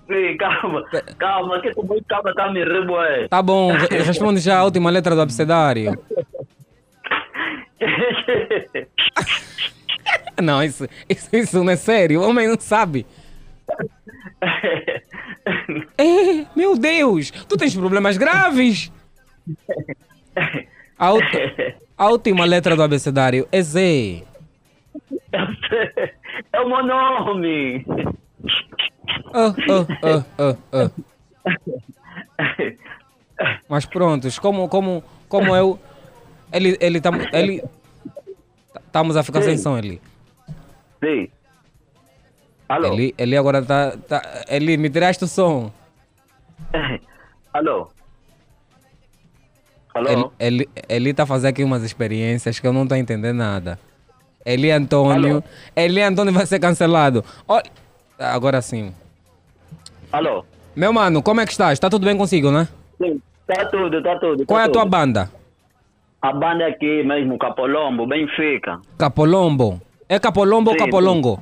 Sim, 0.08 0.38
calma. 0.38 0.84
Calma, 1.18 1.62
que 1.62 1.72
tu 1.74 1.84
muito 1.84 2.04
calma, 2.06 2.34
tá 2.34 2.51
me 2.51 2.63
rir, 2.63 2.86
bué. 2.86 3.28
tá 3.30 3.42
bom, 3.42 3.72
re- 3.72 4.01
responde 4.04 4.42
já 4.42 4.58
a 4.60 4.63
última 4.66 4.90
letra 4.90 5.16
do 5.16 5.22
abecedário. 5.22 5.98
Não, 10.42 10.63
isso, 10.63 10.88
isso, 11.08 11.30
isso 11.36 11.63
não 11.63 11.72
é 11.72 11.75
sério. 11.75 12.22
O 12.22 12.28
homem 12.30 12.48
não 12.48 12.60
sabe. 12.60 13.06
É, 15.98 16.46
meu 16.56 16.78
Deus, 16.78 17.32
tu 17.32 17.56
tens 17.58 17.75
problemas 17.75 18.18
graves. 18.18 18.92
A, 21.00 21.10
a 21.98 22.10
última 22.10 22.46
letra 22.46 22.75
do 22.75 22.84
abecedário 22.84 23.48
é 23.51 23.62
Z. 23.62 24.24
É 26.62 26.63
o 26.63 26.70
meu 26.70 26.84
nome. 26.86 27.86
Ah, 29.34 29.56
ah, 30.38 30.56
ah. 30.72 30.91
Mas 33.68 33.86
prontos, 33.86 34.38
como, 34.38 34.70
como, 34.70 35.03
como 35.27 35.56
eu. 35.56 35.80
Ele. 36.53 36.77
Ele. 36.80 37.01
Tam, 37.01 37.13
ele 37.34 37.63
Estamos 38.75 39.18
a 39.18 39.24
ficar 39.24 39.41
sem 39.41 39.58
som 39.58 39.75
ali. 39.75 40.00
Sim. 41.03 41.30
Alô? 42.70 42.94
Ele, 42.94 43.15
ele 43.18 43.36
agora 43.36 43.63
tá, 43.63 43.98
tá. 44.08 44.22
Ele 44.48 44.77
me 44.77 44.89
tiraste 44.89 45.24
o 45.24 45.27
som. 45.27 45.72
Alô? 47.53 47.89
Alô? 49.96 50.32
Ele, 50.39 50.70
ele, 50.70 50.70
ele 50.88 51.13
tá 51.13 51.25
fazendo 51.25 51.50
aqui 51.50 51.63
umas 51.63 51.84
experiências 51.84 52.60
que 52.60 52.68
eu 52.68 52.72
não 52.72 52.88
tô 52.88 52.94
entendendo 52.94 53.38
nada. 53.38 53.80
Eli 54.46 54.72
Antônio. 54.72 55.32
Alô? 55.34 55.44
Eli 55.76 56.02
Antônio 56.02 56.34
vai 56.34 56.46
ser 56.46 56.60
cancelado. 56.60 57.24
Olha, 57.48 57.64
agora 58.20 58.62
sim. 58.62 58.94
Alô? 60.12 60.44
Meu 60.76 60.92
mano, 60.94 61.22
como 61.22 61.42
é 61.42 61.46
que 61.46 61.52
estás? 61.52 61.74
Está 61.74 61.90
tudo 61.90 62.06
bem 62.06 62.18
consigo, 62.18 62.52
né? 62.52 62.68
Sim. 63.02 63.22
Tá 63.48 63.66
tudo, 63.66 64.02
tá 64.02 64.18
tudo. 64.20 64.46
Qual 64.46 64.58
tá 64.58 64.64
é 64.64 64.68
a 64.68 64.72
tua 64.72 64.82
tudo. 64.84 64.92
banda? 64.92 65.32
A 66.22 66.32
banda 66.34 66.68
aqui 66.68 67.04
mesmo, 67.04 67.38
Capolombo, 67.38 68.06
Benfica. 68.08 68.80
Capolombo. 68.98 69.82
É 70.08 70.20
Capolombo 70.20 70.70
ou 70.70 70.78
Sim, 70.78 70.86
Capolongo? 70.86 71.42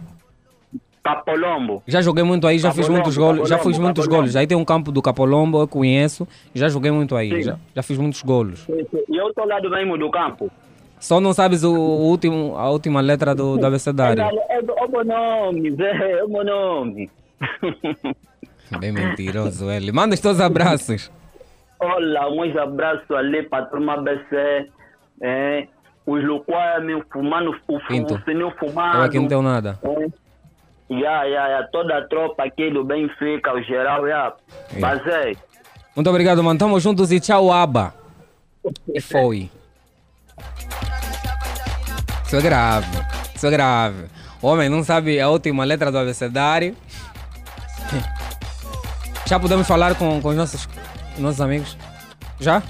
Capolombo. 1.03 1.83
Já 1.87 2.01
joguei 2.01 2.23
muito 2.23 2.45
aí, 2.47 2.59
já 2.59 2.69
fiz 2.69 2.81
Capolombo, 2.81 2.93
muitos 3.03 3.17
golos. 3.17 3.49
Já 3.49 3.57
fiz 3.57 3.77
muitos 3.77 4.07
golos. 4.07 4.35
Aí 4.35 4.47
tem 4.47 4.57
um 4.57 4.65
campo 4.65 4.91
do 4.91 5.01
Capolombo, 5.01 5.59
eu 5.61 5.67
conheço. 5.67 6.27
Já 6.53 6.69
joguei 6.69 6.91
muito 6.91 7.15
aí. 7.15 7.29
Sim. 7.29 7.41
Já, 7.41 7.57
já 7.75 7.83
fiz 7.83 7.97
muitos 7.97 8.21
golos. 8.21 8.59
Sim, 8.59 8.85
sim. 8.89 9.03
E 9.09 9.17
eu 9.17 9.33
tô 9.33 9.43
lá 9.45 9.59
do 9.59 9.69
mesmo 9.69 9.97
do 9.97 10.09
campo. 10.11 10.51
Só 10.99 11.19
não 11.21 11.33
sabes 11.33 11.63
o, 11.63 11.71
último, 11.73 12.55
a 12.57 12.69
última 12.69 12.99
letra 13.01 13.33
do, 13.33 13.57
do 13.57 13.65
abecedário. 13.65 14.21
É, 14.21 14.57
é, 14.57 14.59
é 14.59 14.85
o 14.85 14.89
meu 14.91 15.05
nome, 15.05 15.71
Zé, 15.71 16.19
é 16.19 16.23
o 16.23 16.29
meu 16.29 16.43
nome. 16.43 17.09
Bem 18.79 18.91
mentiroso 18.91 19.71
ele. 19.71 19.91
Manda 19.91 20.13
os 20.13 20.19
teus 20.19 20.39
abraços. 20.39 21.09
Olá, 21.79 22.29
uns 22.29 22.55
abraços 22.57 23.09
ali 23.11 23.43
para 23.43 23.63
a 23.63 23.65
turma 23.67 23.97
BC. 23.97 24.69
É, 25.21 25.67
os 26.05 26.23
Luquame 26.23 27.01
fumando 27.11 27.51
o, 27.51 27.53
fu- 27.65 27.87
Pinto. 27.87 28.15
o 28.15 28.21
sininho 28.23 28.51
fumado. 28.59 28.97
Eu 28.97 29.03
aqui 29.03 29.19
não 29.19 29.27
tenho 29.27 29.41
nada. 29.41 29.79
É. 29.83 30.29
Ya, 30.93 31.23
ya, 31.23 31.47
ya, 31.49 31.67
toda 31.71 31.97
a 31.97 32.07
tropa 32.07 32.43
aqui 32.43 32.69
do 32.71 32.83
Benfica, 32.83 33.53
o 33.53 33.61
geral, 33.61 34.07
ya. 34.07 34.33
É. 34.75 34.79
Basei. 34.79 35.37
Muito 35.95 36.09
obrigado, 36.09 36.43
mano. 36.43 36.59
Tamo 36.59 36.79
juntos 36.79 37.11
e 37.11 37.19
tchau, 37.19 37.51
aba. 37.51 37.93
E 38.93 38.99
foi. 38.99 39.49
Isso 42.29 42.35
é 42.35 42.41
grave. 42.43 42.87
Isso 43.33 43.47
é 43.47 43.49
grave. 43.49 44.05
O 44.39 44.45
homem 44.45 44.69
não 44.69 44.83
sabe 44.83 45.19
a 45.19 45.27
última 45.27 45.63
letra 45.63 45.91
do 45.91 45.97
abecedário. 45.97 46.77
Já 49.25 49.39
podemos 49.39 49.65
falar 49.65 49.95
com, 49.95 50.21
com 50.21 50.29
os 50.29 50.35
nossos, 50.35 50.69
nossos 51.17 51.41
amigos? 51.41 51.75
Já? 52.39 52.61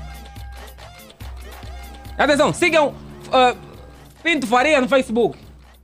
Atenção, 2.18 2.54
sigam 2.54 2.96
uh, 3.28 3.58
Pinto 4.24 4.48
Faria 4.48 4.80
no 4.80 4.88
Facebook. 4.88 5.38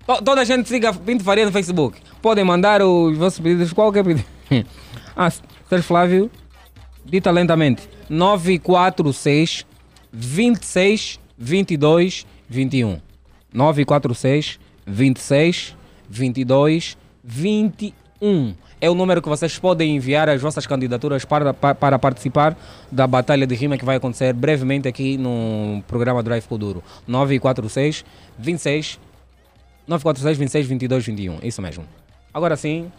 To- 0.07 0.21
toda 0.23 0.39
a 0.39 0.45
gente 0.45 0.69
siga 0.69 0.93
Pinto 0.93 1.25
Faria 1.25 1.45
no 1.45 1.51
Facebook. 1.51 1.99
Podem 2.21 2.45
mandar 2.45 2.81
os 2.81 3.17
vossos 3.17 3.39
pedidos, 3.41 3.73
qualquer 3.73 4.05
pedido. 4.05 4.25
ah, 5.17 5.29
Sérgio 5.29 5.85
Flávio, 5.85 6.31
dita 7.03 7.29
lentamente. 7.29 7.89
946 8.07 9.65
26 10.13 11.19
22 11.37 12.25
21. 12.47 13.04
946 13.55 14.59
26 14.85 15.75
22 16.09 16.97
21. 17.23 18.53
É 18.81 18.89
o 18.89 18.93
número 18.93 19.21
que 19.21 19.29
vocês 19.29 19.57
podem 19.57 19.95
enviar 19.95 20.27
as 20.29 20.41
vossas 20.41 20.67
candidaturas 20.67 21.23
para, 21.23 21.53
para, 21.53 21.97
participar 21.97 22.55
da 22.91 23.07
batalha 23.07 23.47
de 23.47 23.55
rima 23.55 23.77
que 23.77 23.85
vai 23.85 23.95
acontecer 23.95 24.33
brevemente 24.33 24.87
aqui 24.87 25.17
no 25.17 25.81
programa 25.87 26.21
Drive 26.21 26.45
Kuduro. 26.45 26.83
946 27.07 28.05
26 28.37 28.99
946 29.87 30.37
26 30.37 30.67
22 30.67 31.05
21. 31.05 31.39
Isso 31.41 31.61
mesmo. 31.61 31.85
Agora 32.33 32.57
sim. 32.57 32.91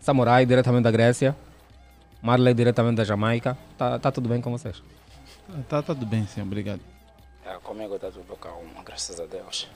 Samurai, 0.00 0.46
diretamente 0.46 0.84
da 0.84 0.90
Grécia. 0.90 1.36
Marley, 2.22 2.54
diretamente 2.54 2.96
da 2.96 3.04
Jamaica. 3.04 3.58
Tá, 3.76 3.98
tá 3.98 4.12
tudo 4.12 4.28
bem 4.28 4.40
com 4.40 4.50
vocês? 4.50 4.82
Tá, 5.68 5.82
tá 5.82 5.94
tudo 5.94 6.06
bem, 6.06 6.26
sim, 6.26 6.40
obrigado. 6.40 6.93
É, 7.44 7.54
comigo 7.62 7.98
tá 7.98 8.10
tudo 8.10 8.36
calmo, 8.36 8.68
graças 8.84 9.20
a 9.20 9.26
Deus. 9.26 9.68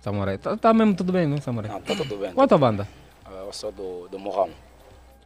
Samurai. 0.00 0.36
Tá, 0.38 0.56
tá 0.56 0.74
mesmo 0.74 0.94
tudo 0.94 1.12
bem, 1.12 1.26
não, 1.26 1.40
Samurai? 1.40 1.70
Não, 1.70 1.80
tá 1.80 1.94
tudo 1.94 2.16
bem. 2.16 2.32
Qual 2.32 2.44
a 2.44 2.48
tua 2.48 2.58
banda? 2.58 2.88
Eu 3.30 3.52
sou 3.52 3.72
do, 3.72 4.08
do 4.08 4.18
Morrão, 4.18 4.50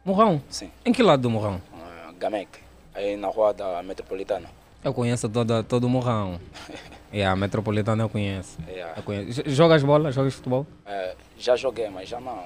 Murrão. 0.05 0.41
sim. 0.49 0.71
Em 0.85 0.91
que 0.93 1.03
lado 1.03 1.21
do 1.21 1.29
Murrão? 1.29 1.61
Uh, 1.73 2.13
Gamec, 2.13 2.59
aí 2.93 3.15
na 3.17 3.27
rua 3.27 3.53
da 3.53 3.83
Metropolitana. 3.83 4.49
Eu 4.83 4.93
conheço 4.93 5.27
toda, 5.27 5.63
todo 5.63 5.85
o 5.85 5.89
Murrão. 5.89 6.39
É, 7.11 7.25
a 7.25 7.35
Metropolitana 7.35 8.03
eu 8.03 8.09
conheço. 8.09 8.59
Yeah. 8.67 8.93
Eu 8.95 9.01
conheço. 9.01 9.41
Jogas 9.47 9.81
bola? 9.81 10.11
Jogas 10.11 10.35
futebol? 10.35 10.67
É, 10.85 11.15
já 11.39 11.55
joguei, 11.55 11.89
mas 11.89 12.07
já 12.07 12.19
não. 12.21 12.43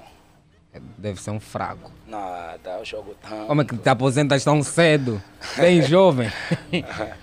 É, 0.73 0.79
Deve 0.97 1.21
ser 1.21 1.31
um 1.31 1.39
fraco. 1.41 1.91
Nada, 2.07 2.77
eu 2.79 2.85
jogo 2.85 3.13
tão. 3.21 3.45
Como 3.45 3.61
é 3.61 3.65
que 3.65 3.75
te 3.75 3.89
aposentas 3.89 4.41
tão 4.41 4.63
cedo? 4.63 5.21
Bem 5.57 5.81
jovem. 5.85 6.31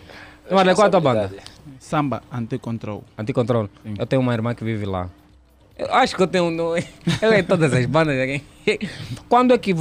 Marley, 0.51 0.75
qual 0.75 0.85
é 0.87 0.89
a 0.89 0.91
tua 0.91 1.01
banda? 1.01 1.31
Samba 1.79 2.23
anticontrol. 2.33 3.05
Anticontrole. 3.19 3.69
Sim. 3.83 3.95
Eu 3.99 4.07
tenho 4.07 4.21
uma 4.23 4.33
irmã 4.33 4.55
que 4.55 4.65
vive 4.65 4.85
lá. 4.87 5.09
Eu 5.79 5.93
acho 5.95 6.15
que 6.17 6.23
eu 6.23 6.27
tenho. 6.27 6.51
no- 6.51 6.77
Eu 7.23 7.33
em 7.35 7.43
todas 7.45 7.73
as 7.73 7.87
bandas. 7.87 8.19
aqui. 8.21 8.43
Quando 9.29 9.55
é 9.55 9.59
que 9.59 9.75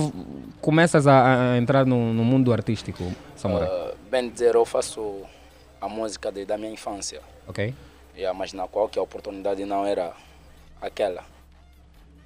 começas 0.62 1.08
a, 1.08 1.54
a 1.54 1.58
entrar 1.58 1.86
no, 1.86 2.14
no 2.14 2.24
mundo 2.24 2.54
artístico, 2.54 3.12
Samurai? 3.36 3.68
Uh, 3.68 3.96
bem 4.10 4.30
dizer, 4.30 4.56
eu 4.56 4.66
faço 4.66 5.22
a 5.82 5.88
música 5.90 6.32
de, 6.32 6.46
da 6.46 6.58
minha 6.58 6.72
infância. 6.72 7.22
ok? 7.48 7.74
Yeah, 8.16 8.38
mas 8.38 8.52
na 8.54 8.68
qual 8.68 8.88
que 8.90 9.00
a 9.00 9.02
oportunidade 9.02 9.64
não 9.66 9.86
era 9.86 10.12
aquela 10.82 11.24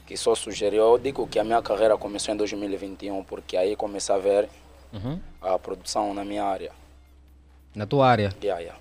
que 0.07 0.17
só 0.17 0.35
sugeriu. 0.35 0.81
Eu 0.83 0.97
digo 0.97 1.25
que 1.27 1.39
a 1.39 1.43
minha 1.43 1.61
carreira 1.61 1.95
começou 1.97 2.33
em 2.33 2.37
2021 2.37 3.23
porque 3.23 3.55
aí 3.55 3.75
comecei 3.75 4.13
a 4.13 4.17
ver 4.17 4.49
Uhum. 4.91 5.19
a 5.41 5.57
produção 5.57 6.13
na 6.13 6.23
minha 6.23 6.43
área. 6.43 6.71
Na 7.75 7.85
tua 7.85 8.07
área. 8.07 8.33
Yeah, 8.41 8.61
yeah. 8.61 8.79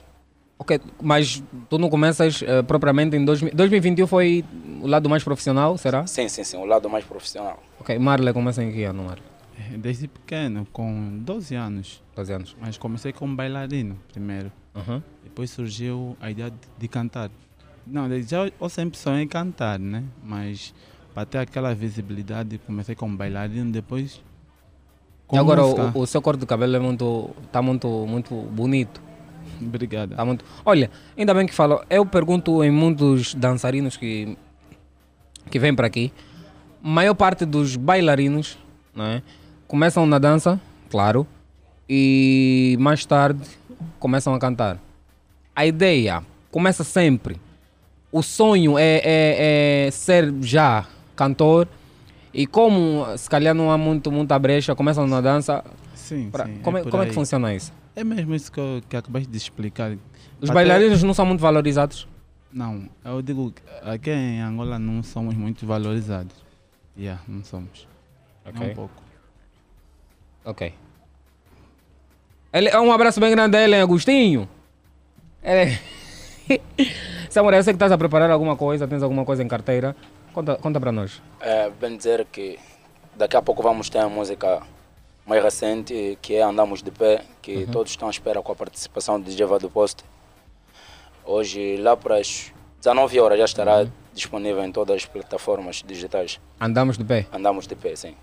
Ok, 0.58 0.80
mas 1.00 1.42
tu 1.68 1.76
não 1.76 1.90
começas 1.90 2.40
eh, 2.42 2.62
propriamente 2.62 3.16
em 3.16 3.24
2000 3.24 3.52
2021 3.52 4.06
foi 4.06 4.44
o 4.80 4.86
lado 4.86 5.08
mais 5.08 5.24
profissional, 5.24 5.76
será? 5.76 6.06
Sim, 6.06 6.28
sim, 6.28 6.44
sim, 6.44 6.56
o 6.56 6.64
lado 6.64 6.88
mais 6.88 7.04
profissional. 7.04 7.60
Ok, 7.80 7.98
Marley 7.98 8.32
começa 8.32 8.62
em 8.62 8.70
que 8.70 8.84
ano, 8.84 9.02
Marley? 9.02 9.24
É, 9.58 9.76
Desde 9.76 10.06
pequeno, 10.06 10.64
com 10.72 11.18
12 11.18 11.56
anos. 11.56 12.02
12 12.14 12.32
anos. 12.32 12.56
Mas 12.60 12.78
comecei 12.78 13.12
como 13.12 13.34
bailarino 13.34 13.98
primeiro. 14.12 14.52
Uhum. 14.74 15.02
Depois 15.24 15.50
surgiu 15.50 16.16
a 16.20 16.30
ideia 16.30 16.50
de, 16.50 16.56
de 16.78 16.88
cantar. 16.88 17.28
Não, 17.84 18.08
já 18.22 18.48
eu 18.60 18.68
sempre 18.68 18.96
sonhei 18.96 19.26
cantar, 19.26 19.80
né? 19.80 20.04
Mas 20.22 20.72
para 21.12 21.26
ter 21.26 21.38
aquela 21.38 21.74
visibilidade, 21.74 22.58
comecei 22.58 22.94
como 22.94 23.16
bailarino, 23.16 23.72
depois. 23.72 24.20
Com 25.32 25.36
E 25.36 25.38
agora 25.38 25.64
o, 25.64 26.00
o 26.00 26.06
seu 26.06 26.20
corte 26.20 26.40
de 26.40 26.46
cabelo 26.46 26.76
é 26.76 26.78
muito, 26.78 27.30
tá 27.50 27.62
muito, 27.62 27.88
muito 28.06 28.34
bonito. 28.34 29.00
Obrigado. 29.60 30.14
Tá 30.14 30.24
muito... 30.24 30.44
Olha, 30.64 30.90
ainda 31.16 31.32
bem 31.32 31.46
que 31.46 31.54
falou. 31.54 31.82
Eu 31.88 32.04
pergunto 32.04 32.62
em 32.62 32.70
muitos 32.70 33.34
dançarinos 33.34 33.96
que, 33.96 34.36
que 35.50 35.58
vêm 35.58 35.74
para 35.74 35.86
aqui, 35.86 36.12
maior 36.82 37.14
parte 37.14 37.46
dos 37.46 37.76
bailarinos 37.76 38.58
né, 38.94 39.22
começam 39.66 40.04
na 40.04 40.18
dança, 40.18 40.60
claro, 40.90 41.26
e 41.88 42.76
mais 42.78 43.06
tarde 43.06 43.40
começam 43.98 44.34
a 44.34 44.38
cantar. 44.38 44.78
A 45.56 45.64
ideia 45.64 46.22
começa 46.50 46.84
sempre. 46.84 47.40
O 48.10 48.22
sonho 48.22 48.78
é, 48.78 49.00
é, 49.02 49.86
é 49.86 49.90
ser 49.90 50.30
já 50.42 50.86
cantor. 51.16 51.66
E 52.34 52.46
como 52.46 53.04
se 53.16 53.28
calhar 53.28 53.54
não 53.54 53.70
há 53.70 53.76
muito, 53.78 54.10
muita 54.10 54.38
brecha, 54.38 54.74
começam 54.74 55.06
na 55.06 55.20
dança. 55.20 55.62
Sim, 55.94 56.30
pra- 56.30 56.46
sim. 56.46 56.58
como, 56.62 56.78
é, 56.78 56.82
como 56.82 57.02
é 57.02 57.06
que 57.06 57.10
aí. 57.10 57.14
funciona 57.14 57.54
isso? 57.54 57.72
É 57.94 58.02
mesmo 58.02 58.34
isso 58.34 58.50
que, 58.50 58.58
eu, 58.58 58.82
que 58.88 58.96
acabaste 58.96 59.28
de 59.28 59.36
explicar. 59.36 59.92
Os 60.40 60.48
Até- 60.50 60.54
bailarinos 60.54 61.02
não 61.02 61.12
são 61.14 61.26
muito 61.26 61.40
valorizados. 61.40 62.08
Não, 62.52 62.88
eu 63.04 63.22
digo 63.22 63.52
que 63.52 63.62
aqui 63.88 64.10
em 64.10 64.40
Angola 64.40 64.78
não 64.78 65.02
somos 65.02 65.34
muito 65.34 65.66
valorizados. 65.66 66.34
Yeah, 66.98 67.20
não 67.28 67.42
somos. 67.44 67.86
Nem 68.44 68.54
Ok. 68.54 68.70
um 68.70 68.74
pouco. 68.74 69.02
Ok. 70.44 70.74
Ele, 72.52 72.76
um 72.76 72.92
abraço 72.92 73.20
bem 73.20 73.30
grande 73.30 73.56
a 73.56 73.62
ele, 73.62 73.76
Agostinho. 73.76 74.48
Ele... 75.42 75.78
Samurai, 77.30 77.60
eu 77.60 77.64
sei 77.64 77.72
que 77.72 77.76
estás 77.76 77.92
a 77.92 77.96
preparar 77.96 78.30
alguma 78.30 78.56
coisa, 78.56 78.86
tens 78.86 79.02
alguma 79.02 79.24
coisa 79.24 79.42
em 79.42 79.48
carteira. 79.48 79.96
Conta, 80.32 80.56
conta 80.56 80.80
para 80.80 80.90
nós. 80.92 81.20
É, 81.40 81.68
bem 81.68 81.96
dizer 81.96 82.24
que 82.32 82.58
daqui 83.14 83.36
a 83.36 83.42
pouco 83.42 83.62
vamos 83.62 83.90
ter 83.90 83.98
a 83.98 84.08
música 84.08 84.62
mais 85.26 85.42
recente, 85.42 86.18
que 86.22 86.34
é 86.34 86.42
Andamos 86.42 86.82
de 86.82 86.90
Pé, 86.90 87.22
que 87.42 87.66
todos 87.66 87.92
estão 87.92 88.08
à 88.08 88.10
espera 88.10 88.42
com 88.42 88.52
a 88.52 88.56
participação 88.56 89.20
de 89.20 89.30
DJ 89.30 89.46
do 89.58 89.70
Poste. 89.70 90.04
Hoje, 91.24 91.76
lá 91.76 91.96
para 91.96 92.16
as 92.16 92.52
19 92.78 93.20
horas, 93.20 93.38
já 93.38 93.44
estará 93.44 93.86
disponível 94.14 94.64
em 94.64 94.72
todas 94.72 94.96
as 94.96 95.06
plataformas 95.06 95.82
digitais. 95.86 96.40
Andamos 96.60 96.98
de 96.98 97.04
pé. 97.04 97.26
Andamos 97.32 97.66
de 97.66 97.76
Pé, 97.76 97.94
sim. 97.94 98.14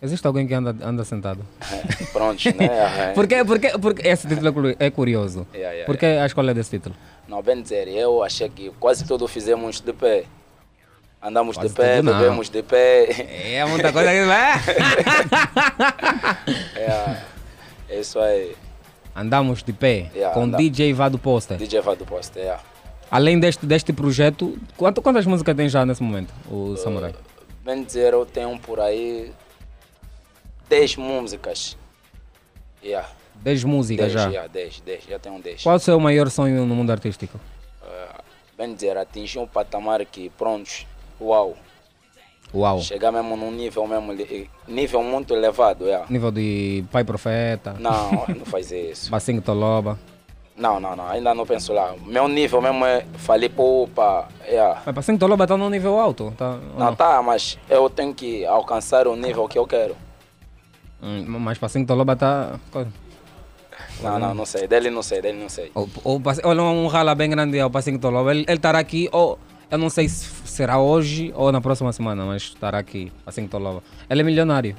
Existe 0.00 0.24
alguém 0.26 0.46
que 0.46 0.54
anda, 0.54 0.76
anda 0.82 1.04
sentado? 1.04 1.40
Né? 2.18 2.68
É. 2.68 3.12
Porque, 3.14 3.44
porque, 3.44 3.78
porque 3.78 4.06
esse 4.06 4.26
título 4.28 4.68
é 4.70 4.76
é 4.86 4.90
curioso. 4.90 5.46
Yeah, 5.52 5.72
yeah, 5.72 5.86
Por 5.86 5.96
que 5.96 6.06
a 6.06 6.26
escolha 6.26 6.52
desse 6.52 6.70
título? 6.70 6.94
Não, 7.26 7.42
bem 7.42 7.60
dizer, 7.62 7.88
eu 7.88 8.22
achei 8.22 8.48
que 8.48 8.70
quase 8.80 9.06
tudo 9.06 9.26
fizemos 9.28 9.80
de 9.80 9.92
pé. 9.92 10.24
Andamos 11.20 11.56
Quase 11.56 11.70
de 11.70 11.74
pé, 11.74 12.00
bebemos 12.00 12.48
de 12.48 12.62
pé. 12.62 13.06
É 13.56 13.64
muita 13.64 13.92
coisa 13.92 14.10
que 14.10 14.24
vai. 14.24 14.52
É, 16.76 17.22
é 17.96 18.00
isso 18.00 18.18
aí. 18.20 18.54
Andamos 19.16 19.62
de 19.64 19.72
pé 19.72 20.10
Yeah, 20.14 20.32
com 20.32 20.44
anda- 20.44 20.56
DJ 20.58 20.92
Vado 20.92 21.18
Poster. 21.18 21.56
DJ 21.58 21.80
Vado 21.80 22.06
Posta, 22.06 22.38
é. 22.38 22.56
Além 23.10 23.40
deste, 23.40 23.66
deste 23.66 23.92
projeto, 23.92 24.56
quanto, 24.76 25.02
quantas 25.02 25.26
músicas 25.26 25.56
tem 25.56 25.68
já 25.68 25.84
nesse 25.84 26.02
momento, 26.02 26.32
o 26.48 26.76
Samurai? 26.76 27.12
Bem 27.64 27.82
dizer, 27.82 28.12
eu 28.12 28.24
tenho 28.24 28.56
por 28.60 28.78
aí 28.78 29.32
10 30.68 30.96
músicas. 30.96 31.76
Yeah, 32.84 33.08
10 33.36 33.64
músicas 33.64 34.12
10, 34.12 34.22
já. 34.22 34.28
yeah, 34.28 34.48
10, 34.48 34.80
10, 34.82 35.04
já 35.08 35.18
tenho 35.18 35.40
10. 35.42 35.62
Qual 35.64 35.74
o 35.74 35.78
seu 35.80 35.98
maior 35.98 36.30
sonho 36.30 36.64
no 36.64 36.74
mundo 36.76 36.92
artístico? 36.92 37.40
Bem 38.56 38.74
dizer, 38.74 38.96
atingir 38.96 39.38
um 39.38 39.46
patamar 39.46 40.04
que, 40.04 40.30
prontos, 40.30 40.84
uau, 41.20 41.56
Uau. 42.54 42.80
chegar 42.80 43.12
mesmo 43.12 43.36
num 43.36 43.50
nível 43.50 43.86
mesmo, 43.86 44.12
nível 44.66 45.02
muito 45.02 45.34
elevado, 45.34 45.84
yeah. 45.84 46.06
Nível 46.08 46.30
de 46.30 46.84
Pai 46.90 47.04
Profeta, 47.04 47.74
Não, 47.78 48.24
não 48.28 48.44
faz 48.46 48.70
isso. 48.72 49.10
Bacinho 49.12 49.42
Toloba. 49.42 49.98
Não, 50.56 50.80
não, 50.80 50.96
não, 50.96 51.06
ainda 51.08 51.32
não 51.34 51.46
penso 51.46 51.72
lá. 51.72 51.94
Meu 52.04 52.26
nível 52.26 52.60
mesmo 52.60 52.84
é 52.84 53.04
falei 53.18 53.48
poupa, 53.48 54.26
yeah. 54.46 54.82
Mas 54.84 54.94
Bacinho 54.94 55.18
Toloba 55.18 55.44
está 55.44 55.56
num 55.56 55.68
nível 55.70 55.98
alto, 56.00 56.32
tá? 56.36 56.52
ou 56.52 56.78
Não, 56.78 56.86
não? 56.86 56.96
tá, 56.96 57.22
mas 57.22 57.58
eu 57.68 57.88
tenho 57.90 58.12
que 58.14 58.44
alcançar 58.46 59.06
o 59.06 59.14
nível 59.14 59.46
que 59.46 59.58
eu 59.58 59.66
quero. 59.66 59.94
Hum, 61.00 61.24
Mas 61.38 61.58
Bacinho 61.58 61.86
Toloba 61.86 62.14
está... 62.14 62.58
Não, 64.02 64.18
não, 64.18 64.34
não 64.34 64.44
sei. 64.44 64.66
Dele 64.66 64.90
não 64.90 65.02
sei, 65.02 65.20
dele 65.20 65.38
não 65.40 65.48
sei. 65.48 65.70
O, 65.74 65.88
o, 66.04 66.20
Paci- 66.20 66.40
olha, 66.44 66.62
um 66.62 66.86
rala 66.88 67.14
bem 67.14 67.30
grande 67.30 67.58
ao 67.60 67.68
Bacinho 67.68 67.98
Toloba. 67.98 68.30
Ele, 68.32 68.40
ele 68.48 68.52
estará 68.54 68.78
aqui, 68.78 69.08
ou 69.12 69.38
eu 69.70 69.78
não 69.78 69.90
sei 69.90 70.08
se 70.08 70.26
será 70.46 70.78
hoje 70.78 71.32
ou 71.36 71.52
na 71.52 71.60
próxima 71.60 71.92
semana, 71.92 72.24
mas 72.24 72.42
estará 72.42 72.78
aqui, 72.78 73.12
Bacinho 73.24 73.48
Toloba. 73.48 73.82
Ele 74.08 74.20
é 74.20 74.24
milionário. 74.24 74.76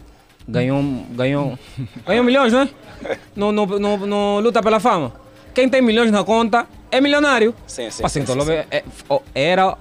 Ganhou, 0.48 0.82
ganhou, 1.12 1.60
ganhou 2.06 2.24
milhões, 2.24 2.52
né? 2.54 2.70
No, 3.36 3.52
no, 3.52 3.66
no, 3.66 3.98
no 4.08 4.40
Luta 4.40 4.62
pela 4.64 4.80
Fama. 4.80 5.14
Quem 5.54 5.70
tem 5.70 5.82
milhões 5.82 6.12
na 6.12 6.24
conta 6.24 6.66
é 6.92 7.00
milionário. 7.00 7.54
Sim, 7.68 7.90
sim. 7.92 8.02
Bacinho 8.02 8.26
sim, 8.26 8.42
sim, 8.42 8.52
é- 8.52 8.68
é- 8.72 8.84
ó, 9.08 9.20
era, 9.36 9.78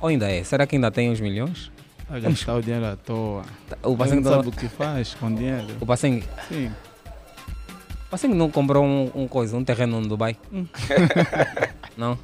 ou 0.00 0.08
ainda 0.08 0.30
é? 0.30 0.42
Será 0.42 0.66
que 0.66 0.76
ainda 0.76 0.90
tem 0.90 1.10
os 1.10 1.20
milhões? 1.20 1.70
A 2.08 2.18
gastar 2.18 2.54
o 2.56 2.62
dinheiro 2.62 2.84
à 2.86 2.96
toa. 2.96 3.42
O 3.82 3.88
Ele 3.90 3.96
Bacinho 3.96 4.20
não 4.20 4.30
sabe 4.30 4.42
Toloba, 4.44 4.48
o 4.48 4.52
que 4.60 4.68
faz 4.68 5.14
com 5.14 5.34
dinheiro. 5.34 5.66
o 5.80 5.84
Bacinho, 5.84 6.22
Sim. 6.48 6.70
o 8.08 8.10
Bacinho 8.10 8.34
não 8.34 8.50
comprou 8.50 8.84
um, 8.84 9.10
um 9.14 9.26
coisa, 9.28 9.56
um 9.56 9.64
terreno 9.64 10.00
no 10.00 10.06
Dubai? 10.08 10.36
não? 11.96 12.18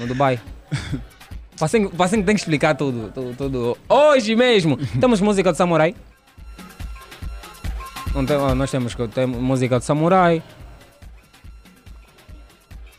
No 0.00 0.06
Dubai? 0.06 0.40
O 1.60 1.96
Bacinho 1.96 2.24
tem 2.24 2.34
que 2.34 2.40
explicar 2.40 2.74
tudo, 2.74 3.10
tudo, 3.12 3.34
tudo. 3.36 3.78
Hoje 3.88 4.34
mesmo, 4.34 4.76
temos 5.00 5.20
música 5.20 5.52
de 5.52 5.58
samurai. 5.58 5.94
Tem, 8.26 8.54
nós 8.56 8.70
temos, 8.70 8.94
que- 8.94 9.08
tem 9.08 9.26
música 9.26 9.78
de 9.78 9.84
samurai. 9.84 10.42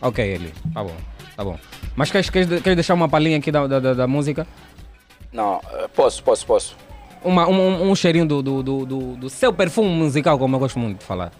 Ok, 0.02 0.24
ele, 0.26 0.54
tá 0.74 0.84
bom, 0.84 0.96
tá 1.36 1.44
bom. 1.44 1.58
Mas 1.96 2.12
queres, 2.12 2.30
queres, 2.30 2.48
queres 2.62 2.76
deixar 2.76 2.94
uma 2.94 3.08
palhinha 3.08 3.38
aqui 3.38 3.52
da, 3.52 3.68
da, 3.68 3.80
da- 3.80 3.94
da 3.94 4.08
música? 4.08 4.46
Não, 5.32 5.62
eh, 5.74 5.88
posso, 5.96 6.24
posso, 6.24 6.46
posso. 6.46 6.76
Uma, 7.24 7.48
um, 7.48 7.90
um 7.92 7.96
cheirinho 7.96 8.26
do, 8.26 8.42
do, 8.42 8.64
do, 8.64 8.86
do, 8.86 9.16
do 9.16 9.30
seu 9.30 9.54
perfume 9.54 9.90
musical, 9.90 10.38
como 10.38 10.56
eu 10.56 10.60
gosto 10.60 10.78
muito 10.80 11.00
de 11.00 11.06
falar. 11.06 11.32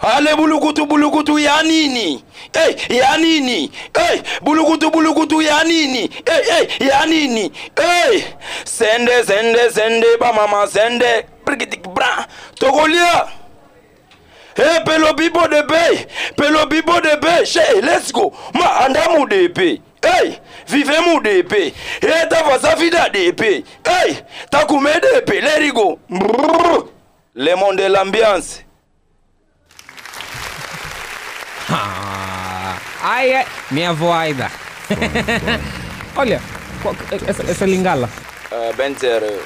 ale 0.00 0.36
bulukutu 0.36 0.86
bulukutu 0.86 1.38
ya 1.38 1.62
nini? 1.62 2.24
Hey, 2.52 2.98
ya 2.98 3.16
nini? 3.16 3.70
Hey, 3.94 4.20
bulukutu 4.42 4.90
bulukutu 4.90 5.42
ya 5.42 5.64
nini? 5.64 6.10
Hey, 6.26 6.42
hey, 6.42 6.88
ya 6.88 7.06
nini? 7.06 7.52
Hey. 7.76 8.22
sende 8.64 9.24
sende 9.24 9.70
sende 9.70 10.16
bamama 10.20 10.66
sende. 10.66 11.26
Brikitik 11.44 11.88
bra 11.88 12.26
tokolia. 12.54 13.28
Hey, 14.56 14.80
pelo 14.84 15.14
bibo 15.14 15.48
de 15.48 15.62
pe 15.62 16.06
pelo 16.36 16.66
bibo 16.66 17.00
de 17.00 17.16
pe 17.16 17.44
she 17.44 17.80
let's 17.82 18.12
go. 18.12 18.32
Ma 18.54 18.80
andamu 18.86 19.26
de 19.28 19.48
pe. 19.48 19.80
Hey, 20.02 20.38
vivemu 20.66 21.20
de 21.22 21.42
pe. 21.42 21.72
Hey, 22.00 22.26
tafasafida 22.28 23.08
de 23.12 23.32
pe. 23.32 23.64
Hey, 23.84 24.16
takume 24.50 24.92
de 25.00 25.20
pe. 25.20 25.40
Lerigo 25.40 25.98
le 27.34 27.54
monde 27.54 27.88
l'ambiance. 27.88 28.64
Ah, 31.72 32.76
ai, 33.02 33.32
é. 33.32 33.46
Minha 33.70 33.90
avó 33.90 34.12
Aida. 34.12 34.50
Olha, 36.16 36.40
qual- 36.82 36.94
essa, 37.28 37.42
essa 37.44 37.66
lingala, 37.66 38.08
Uh, 38.52 38.74
bem 38.76 38.92
dizer, 38.92 39.22
eh, 39.22 39.40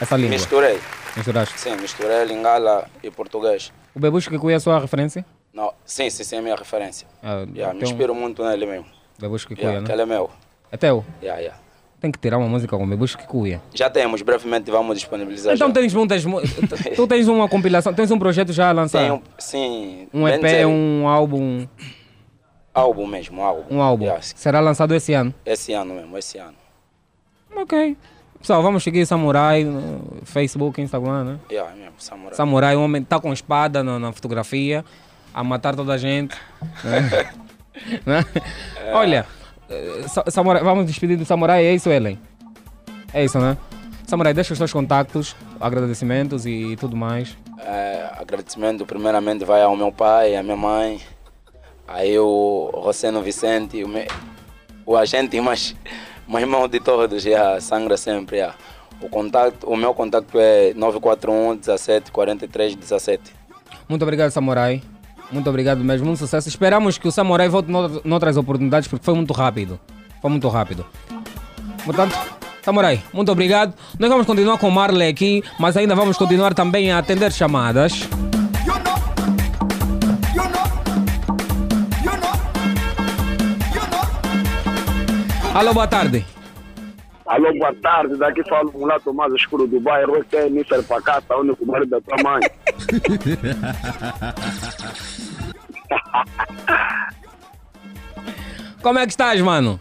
essa 0.00 0.16
língua. 0.16 0.30
misturei. 0.30 0.80
Misturaste. 1.16 1.58
Sim, 1.60 1.76
misturei 1.76 2.24
lingala 2.24 2.88
e 3.02 3.08
português. 3.10 3.72
O 3.94 4.00
Bebusco 4.00 4.30
que 4.32 4.38
conhece 4.38 4.68
a 4.68 4.72
sua 4.72 4.80
referência? 4.80 5.24
Não, 5.54 5.72
sim, 5.84 6.10
sim, 6.10 6.24
sim, 6.24 6.36
é 6.36 6.38
a 6.40 6.42
minha 6.42 6.56
referência. 6.56 7.06
Ah, 7.22 7.44
Yeah, 7.54 7.72
me 7.72 7.80
tem 7.80 7.88
um 7.88 7.92
inspiro 7.92 8.14
muito 8.14 8.44
nele 8.44 8.66
mesmo. 8.66 8.86
Bebusco 9.20 9.54
que 9.54 9.60
Yeah, 9.60 9.78
cuia, 9.78 9.80
né? 9.80 9.86
aquele 9.86 10.02
é 10.02 10.06
meu. 10.06 10.30
É 10.72 10.76
teu. 10.76 11.04
Yeah, 11.22 11.40
yeah. 11.40 11.60
Tem 12.00 12.10
que 12.10 12.18
tirar 12.18 12.38
uma 12.38 12.48
música 12.48 12.76
com 12.76 12.88
Bebusco 12.88 13.20
que 13.20 13.28
cuia. 13.28 13.60
Já 13.74 13.90
temos, 13.90 14.22
brevemente 14.22 14.70
vamos 14.70 14.96
disponibilizar. 14.96 15.54
Então 15.54 15.68
já. 15.68 15.74
tens 15.74 15.92
muitas. 15.92 16.24
mu- 16.24 16.40
tu- 16.96 17.06
tens 17.06 17.28
uma 17.28 17.46
compilação, 17.48 17.92
tens 17.92 18.10
um 18.10 18.18
projeto 18.18 18.52
já? 18.54 18.72
Tem 18.88 19.10
um, 19.12 19.20
sim, 19.38 20.08
Um 20.12 20.26
EP, 20.26 20.40
dizer, 20.42 20.66
um 20.66 21.06
álbum. 21.06 21.66
álbum 22.72 23.06
mesmo, 23.06 23.42
álbum. 23.42 23.74
Um 23.76 23.82
álbum. 23.82 24.04
Yeah, 24.04 24.22
Será 24.22 24.60
lançado 24.60 24.94
esse 24.94 25.12
ano. 25.12 25.34
esse 25.44 25.74
ano 25.74 25.94
mesmo, 25.94 26.16
esse 26.16 26.38
ano. 26.38 26.54
Ok. 27.54 27.96
Pessoal, 28.38 28.62
vamos 28.62 28.82
seguir 28.82 29.04
Samurai 29.04 29.64
no 29.64 30.22
Facebook, 30.24 30.80
Instagram, 30.80 31.24
né? 31.24 31.38
Yeah, 31.50 31.74
mesmo, 31.76 31.92
samurai. 31.98 32.34
Samurai, 32.34 32.76
o 32.76 32.82
homem 32.82 33.02
tá 33.04 33.20
com 33.20 33.30
espada 33.34 33.84
na, 33.84 33.98
na 33.98 34.12
fotografia, 34.12 34.82
a 35.34 35.44
matar 35.44 35.76
toda 35.76 35.92
a 35.92 35.98
gente. 35.98 36.34
né? 36.82 37.30
Né? 38.06 38.24
Olha, 38.92 39.26
Samurai, 40.28 40.62
vamos 40.62 40.86
despedir 40.86 41.16
do 41.16 41.24
Samurai, 41.24 41.64
é 41.64 41.74
isso, 41.74 41.90
Ellen? 41.90 42.18
É 43.12 43.24
isso, 43.24 43.38
né? 43.38 43.56
Samurai, 44.06 44.34
deixa 44.34 44.52
os 44.52 44.58
seus 44.58 44.72
contatos, 44.72 45.36
agradecimentos 45.60 46.44
e 46.44 46.76
tudo 46.76 46.96
mais. 46.96 47.36
É, 47.58 48.10
agradecimento 48.18 48.84
primeiramente 48.84 49.44
vai 49.44 49.62
ao 49.62 49.76
meu 49.76 49.92
pai, 49.92 50.34
à 50.34 50.42
minha 50.42 50.56
mãe, 50.56 51.00
aí 51.86 52.18
o 52.18 52.70
Roceno 52.74 53.22
Vicente, 53.22 53.84
o, 53.84 53.88
me, 53.88 54.06
o 54.84 54.96
agente 54.96 55.40
mais, 55.40 55.76
mais 56.26 56.44
irmão 56.44 56.66
de 56.66 56.80
todos, 56.80 57.22
já, 57.22 57.60
sangra 57.60 57.96
sempre. 57.96 58.38
já. 58.38 58.54
O, 59.00 59.08
contato, 59.08 59.66
o 59.66 59.76
meu 59.76 59.94
contato 59.94 60.38
é 60.38 60.74
941 60.74 61.56
17 61.56 62.12
43 62.12 62.74
17. 62.74 63.32
Muito 63.88 64.02
obrigado, 64.02 64.30
Samurai. 64.30 64.82
Muito 65.32 65.48
obrigado 65.48 65.82
mesmo, 65.84 66.06
muito 66.06 66.18
sucesso. 66.18 66.48
Esperamos 66.48 66.98
que 66.98 67.06
o 67.06 67.12
Samurai 67.12 67.48
volte 67.48 67.70
nout- 67.70 68.00
noutras 68.04 68.36
oportunidades 68.36 68.88
porque 68.88 69.04
foi 69.04 69.14
muito 69.14 69.32
rápido. 69.32 69.78
Foi 70.20 70.30
muito 70.30 70.48
rápido. 70.48 70.84
Portanto, 71.84 72.16
Samurai, 72.62 73.02
muito 73.12 73.30
obrigado. 73.30 73.72
Nós 73.98 74.10
vamos 74.10 74.26
continuar 74.26 74.58
com 74.58 74.68
o 74.68 74.72
Marley 74.72 75.08
aqui, 75.08 75.42
mas 75.58 75.76
ainda 75.76 75.94
vamos 75.94 76.16
continuar 76.16 76.52
também 76.52 76.90
a 76.92 76.98
atender 76.98 77.32
chamadas. 77.32 78.08
Alô, 85.54 85.74
boa 85.74 85.86
tarde. 85.86 86.24
Alô, 87.26 87.52
boa 87.58 87.74
tarde. 87.82 88.16
Daqui 88.16 88.42
fala 88.48 88.68
o 88.70 88.78
mulato 88.78 89.12
mais 89.12 89.32
escuro 89.34 89.66
do 89.66 89.80
bairro. 89.80 90.16
Esse 90.18 90.36
é 90.36 90.48
Nífer 90.48 90.82
Pacata, 90.84 91.36
o 91.36 91.40
único 91.40 91.66
marido 91.66 91.90
da 91.90 92.00
tua 92.00 92.16
mãe. 92.22 92.40
Como 98.82 98.98
é 98.98 99.04
que 99.06 99.12
estás, 99.12 99.40
mano? 99.40 99.78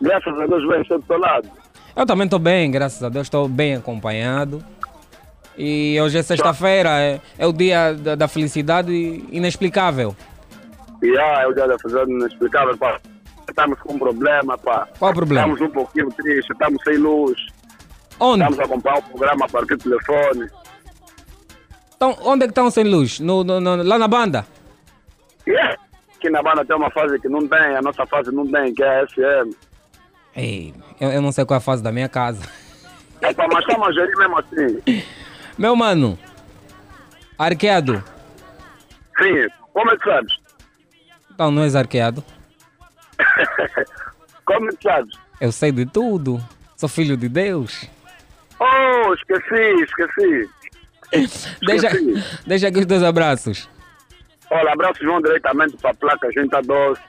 Graças 0.00 0.38
a 0.38 0.46
Deus, 0.46 0.68
bem, 0.68 0.82
estou 0.82 0.98
do 0.98 1.04
teu 1.06 1.18
lado. 1.18 1.48
Eu 1.96 2.06
também 2.06 2.24
estou 2.26 2.38
bem, 2.38 2.70
graças 2.70 3.02
a 3.02 3.08
Deus, 3.08 3.26
estou 3.26 3.48
bem 3.48 3.74
acompanhado. 3.76 4.62
E 5.58 5.98
hoje 6.00 6.18
é 6.18 6.22
sexta-feira, 6.22 6.90
é, 7.00 7.20
é 7.38 7.46
o 7.46 7.52
dia 7.52 7.94
da, 7.94 8.14
da 8.14 8.28
felicidade 8.28 8.92
inexplicável. 9.32 10.14
E 11.02 11.18
ah, 11.18 11.42
eu 11.44 11.54
já 11.56 11.78
fazendo 11.82 12.10
inexplicável, 12.10 12.76
pá. 12.76 13.00
Estamos 13.48 13.78
com 13.80 13.94
um 13.94 13.98
problema, 13.98 14.58
pá. 14.58 14.86
Qual 14.98 15.10
o 15.12 15.14
problema? 15.14 15.46
Estamos 15.54 15.70
um 15.70 15.72
pouquinho 15.72 16.08
tristes, 16.12 16.50
estamos 16.50 16.82
sem 16.84 16.98
luz. 16.98 17.38
Onde? 18.20 18.42
Estamos 18.42 18.58
a 18.60 18.64
acompanhar 18.64 18.98
o 18.98 19.02
programa 19.02 19.48
para 19.48 19.64
o 19.64 19.66
telefone. 19.78 20.48
Então, 21.96 22.16
onde 22.24 22.44
é 22.44 22.46
que 22.46 22.50
estão 22.52 22.70
sem 22.70 22.84
luz? 22.84 23.18
No, 23.20 23.42
no- 23.42 23.60
no- 23.60 23.82
lá 23.82 23.98
na 23.98 24.08
banda? 24.08 24.46
Yeah. 25.52 25.76
Aqui 26.16 26.30
na 26.30 26.42
banda 26.42 26.64
tem 26.64 26.74
uma 26.76 26.90
fase 26.90 27.18
que 27.20 27.28
não 27.28 27.46
tem, 27.46 27.76
a 27.76 27.82
nossa 27.82 28.04
fase 28.06 28.32
não 28.32 28.46
tem, 28.50 28.74
que 28.74 28.82
é 28.82 29.00
a 29.00 29.06
SM. 29.06 29.54
Ei, 30.34 30.74
eu, 31.00 31.10
eu 31.10 31.22
não 31.22 31.30
sei 31.30 31.44
qual 31.44 31.56
é 31.56 31.58
a 31.58 31.60
fase 31.60 31.82
da 31.82 31.92
minha 31.92 32.08
casa. 32.08 32.42
É, 33.20 33.32
mas 33.36 33.58
estamos 33.60 33.88
a 33.88 33.92
gerir 33.92 34.16
mesmo 34.16 34.38
assim. 34.38 35.02
Meu 35.58 35.76
mano, 35.76 36.18
arqueado. 37.38 38.02
Sim, 39.18 39.46
como 39.72 39.90
é 39.90 39.96
que 39.96 40.04
sabes? 40.04 40.32
Então 41.32 41.50
não 41.50 41.62
és 41.64 41.76
arqueado? 41.76 42.24
Como 44.44 44.68
é 44.68 44.72
que 44.72 44.82
sabes? 44.82 45.14
Eu 45.40 45.50
sei 45.52 45.70
de 45.72 45.84
tudo. 45.86 46.42
Sou 46.76 46.88
filho 46.88 47.16
de 47.16 47.28
Deus. 47.28 47.84
Oh, 48.60 49.12
esqueci, 49.14 49.82
esqueci. 49.82 50.50
Deixa, 51.66 51.86
Esqueci. 51.88 52.24
deixa 52.46 52.68
aqui 52.68 52.78
os 52.80 52.86
dois 52.86 53.02
abraços. 53.02 53.68
Olha, 54.50 54.72
abraços 54.72 55.04
vão 55.04 55.20
diretamente 55.20 55.76
para 55.76 55.90
a 55.90 55.94
placa 55.94 56.30
Gente 56.32 56.50
Doce. 56.66 57.02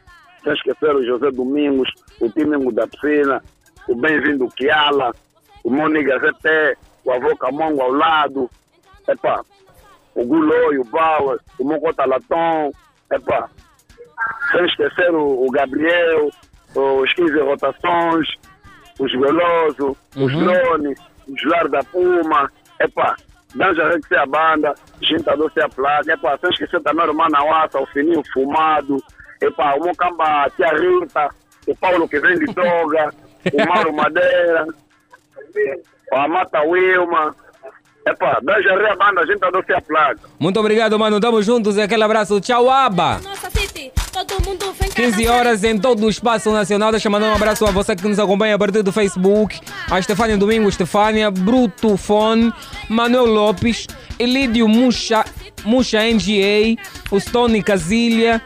Sem 0.44 0.54
esquecer 0.54 0.96
o 0.96 1.06
José 1.06 1.32
Domingos, 1.32 1.90
o 2.22 2.30
Timingo 2.30 2.72
da 2.72 2.88
Piscina, 2.88 3.44
o 3.88 3.96
Bem-vindo 3.96 4.48
Kiala, 4.56 5.12
o 5.64 5.70
Moniga 5.70 6.18
ZT, 6.20 6.78
o 7.04 7.12
avô 7.12 7.36
Camongo 7.38 7.82
ao 7.82 7.92
lado. 7.92 8.50
Epa, 9.08 9.44
o 10.16 10.26
Guloi, 10.26 10.78
o 10.78 10.84
Bauer, 10.86 11.40
o 11.60 11.64
Mocota 11.64 12.06
Latom. 12.06 12.72
Epa, 13.12 13.50
sem 14.52 14.66
esquecer 14.66 15.12
o, 15.14 15.46
o 15.46 15.52
Gabriel, 15.52 16.30
os 16.76 17.14
15 17.14 17.40
rotações, 17.42 18.28
os 19.00 19.12
Veloso, 19.12 19.98
os 20.16 20.34
Uhum. 20.34 20.44
Drone, 20.46 20.96
os 21.28 21.44
Lar 21.46 21.68
da 21.68 21.84
Puma. 21.84 22.50
Epa, 22.80 23.16
Danja 23.56 23.90
Rex 23.90 24.12
é 24.12 24.18
a 24.18 24.26
banda, 24.26 24.74
Ginta 25.02 25.36
Doce 25.38 25.60
é 25.60 25.64
a 25.64 25.70
placa. 25.70 26.12
Epa, 26.12 26.38
sem 26.42 26.50
esquecer 26.52 26.82
também 26.82 27.10
o 27.10 27.14
Manauata, 27.14 27.80
o 27.80 27.88
Fininho 27.88 28.22
Fumado. 28.34 29.02
Epa, 29.42 29.76
o 29.76 29.86
Mocamba, 29.86 30.46
a 30.46 30.50
Tia 30.50 30.70
Rita, 30.70 31.30
o 31.68 31.76
Paulo 31.76 32.08
que 32.08 32.20
vende 32.20 32.46
droga, 32.54 33.14
o 33.54 33.66
Mauro 33.68 33.94
Madeira, 33.94 34.66
a 36.14 36.28
Mata 36.28 36.62
Wilma. 36.62 37.36
Epa, 38.08 38.40
Danja 38.42 38.70
Rex 38.76 38.84
é 38.86 38.92
a 38.92 38.96
banda, 38.96 39.26
Ginta 39.26 39.52
Doce 39.52 39.72
é 39.72 39.78
a 39.78 39.82
placa. 39.82 40.20
Muito 40.40 40.60
obrigado, 40.60 40.98
mano. 40.98 41.20
Tamo 41.20 41.42
juntos. 41.42 41.78
Aquele 41.78 42.04
abraço. 42.04 42.40
Tchau, 42.40 42.70
Aba. 42.70 43.20
Nossa 43.20 43.50
15 44.98 45.12
dançar. 45.12 45.36
horas 45.36 45.64
em 45.64 45.78
todo 45.78 46.08
o 46.08 46.10
espaço 46.10 46.52
nacional. 46.52 46.90
Deixa 46.92 47.08
eu 47.08 47.12
mandar 47.12 47.28
um 47.28 47.36
abraço 47.36 47.64
a 47.66 47.72
você 47.72 47.96
que 47.96 48.08
nos 48.08 48.18
acompanha 48.18 48.56
a 48.56 48.58
partir 48.58 48.82
do 48.82 48.92
Facebook. 48.92 49.60
A 49.90 50.00
Estefânia 50.00 50.36
Domingo, 50.36 50.68
Estefânia, 50.68 51.30
Bruto 51.30 51.96
Fone, 51.96 52.52
Manuel 52.90 53.28
Lopes, 53.28 53.86
Elídio 54.18 54.68
Muxa, 54.68 55.24
Muxa 55.64 56.00
NGA, 56.02 56.76
o 57.12 57.20
Stone 57.20 57.62
Casilha, 57.62 58.42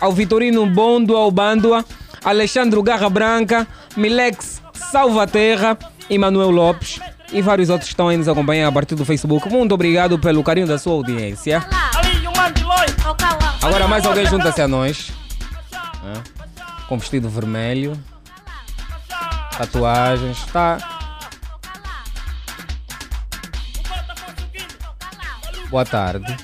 ao 0.00 0.12
Vitorino 0.12 0.66
Bondo, 0.66 1.16
ao 1.16 1.30
Bandua, 1.30 1.84
Alexandre 2.24 2.82
Garra 2.82 3.08
Branca, 3.08 3.66
Milex 3.96 4.60
Salvaterra 4.74 5.78
e 6.08 6.18
Manuel 6.18 6.50
Lopes. 6.50 6.98
E 7.32 7.40
vários 7.40 7.70
outros 7.70 7.86
que 7.86 7.92
estão 7.92 8.08
aí 8.08 8.16
nos 8.16 8.26
acompanhando 8.26 8.70
a 8.70 8.72
partir 8.72 8.96
do 8.96 9.04
Facebook. 9.04 9.48
Muito 9.48 9.72
obrigado 9.72 10.18
pelo 10.18 10.42
carinho 10.42 10.66
da 10.66 10.78
sua 10.78 10.94
audiência. 10.94 11.64
Agora 13.62 13.86
mais 13.86 14.04
alguém 14.04 14.26
junta-se 14.26 14.60
a 14.60 14.66
nós. 14.66 15.19
Né? 16.02 16.22
Com 16.88 16.98
vestido 16.98 17.28
vermelho. 17.28 17.98
Tatuagens. 19.56 20.44
Tá. 20.46 20.78
Boa 25.68 25.84
tarde. 25.84 26.36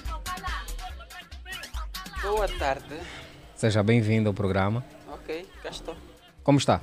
Boa 2.22 2.48
tarde. 2.48 3.00
Seja 3.56 3.82
bem-vindo 3.82 4.28
ao 4.28 4.34
programa. 4.34 4.84
Ok, 5.08 5.48
cá 5.62 5.70
estou. 5.70 5.96
Como 6.44 6.58
está? 6.58 6.80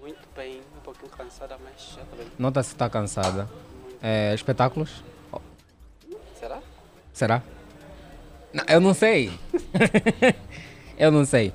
Muito 0.00 0.28
bem, 0.36 0.60
um 0.76 0.80
pouquinho 0.80 1.10
cansada, 1.10 1.56
mas 1.64 1.94
já 1.96 2.02
estou 2.02 2.18
bem. 2.18 2.28
Nota 2.38 2.62
se 2.62 2.72
está 2.72 2.88
cansada. 2.88 3.48
É, 4.02 4.32
espetáculos? 4.34 5.02
Será? 6.38 6.62
Será? 7.12 7.42
Não, 8.52 8.64
eu 8.68 8.80
não 8.80 8.94
sei. 8.94 9.32
eu 10.98 11.10
não 11.10 11.24
sei. 11.24 11.52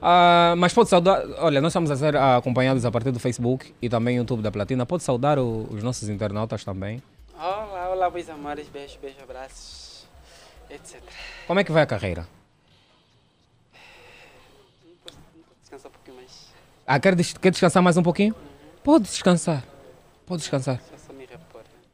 Ah, 0.00 0.54
mas 0.56 0.72
pode 0.72 0.88
saudar. 0.88 1.22
Olha, 1.38 1.60
nós 1.60 1.70
estamos 1.70 1.90
a 1.90 1.96
ser 1.96 2.16
acompanhados 2.16 2.84
a 2.84 2.90
partir 2.90 3.10
do 3.10 3.18
Facebook 3.18 3.74
e 3.82 3.88
também 3.88 4.16
YouTube 4.16 4.42
da 4.42 4.50
Platina. 4.50 4.86
Pode 4.86 5.02
saudar 5.02 5.38
o- 5.38 5.66
os 5.70 5.82
nossos 5.82 6.08
internautas 6.08 6.64
também. 6.64 7.02
Olá, 7.36 7.90
olá, 7.90 8.10
meus 8.10 8.28
amores, 8.28 8.68
beijos, 8.68 8.96
beijos, 9.00 9.22
abraços, 9.22 10.06
etc. 10.70 11.00
Como 11.46 11.58
é 11.60 11.64
que 11.64 11.72
vai 11.72 11.82
a 11.82 11.86
carreira? 11.86 12.26
Não 14.84 14.92
posso, 15.04 15.18
não 15.36 15.42
posso 15.44 15.60
descansar 15.62 15.90
um 15.90 15.94
pouquinho 15.94 16.16
mais. 16.16 16.48
Ah, 16.86 16.98
quer, 17.00 17.14
des- 17.14 17.32
quer 17.34 17.50
descansar 17.50 17.82
mais 17.82 17.96
um 17.96 18.02
pouquinho? 18.02 18.34
Pode 18.84 19.04
descansar. 19.04 19.64
Pode 20.26 20.40
descansar. 20.42 20.80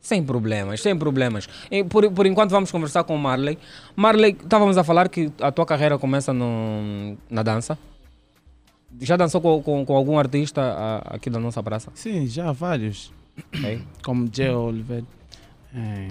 Sem 0.01 0.23
problemas, 0.23 0.83
sem 0.83 0.95
problemas. 0.99 1.49
E 1.71 1.83
por, 1.83 2.11
por 2.13 2.27
enquanto 2.27 2.51
vamos 2.51 2.71
conversar 2.71 3.05
com 3.05 3.17
o 3.17 3.19
Marley. 3.19 3.59
Marley, 3.97 4.33
estávamos 4.39 4.77
a 4.77 4.85
falar 4.85 5.09
que 5.09 5.33
a 5.41 5.51
tua 5.51 5.65
carreira 5.65 5.99
começa 5.99 6.31
no, 6.31 7.17
na 7.31 7.43
dança. 7.43 7.79
Já 9.01 9.17
dançou 9.17 9.41
com, 9.41 9.63
com, 9.63 9.85
com 9.85 9.97
algum 9.97 10.19
artista 10.19 11.03
aqui 11.05 11.29
da 11.29 11.39
nossa 11.39 11.63
praça? 11.63 11.91
Sim, 11.95 12.27
já 12.27 12.53
vários. 12.53 13.13
Ok. 13.53 13.83
Como 14.03 14.29
Jay 14.33 14.51
Oliver, 14.51 15.05
é, 15.75 16.09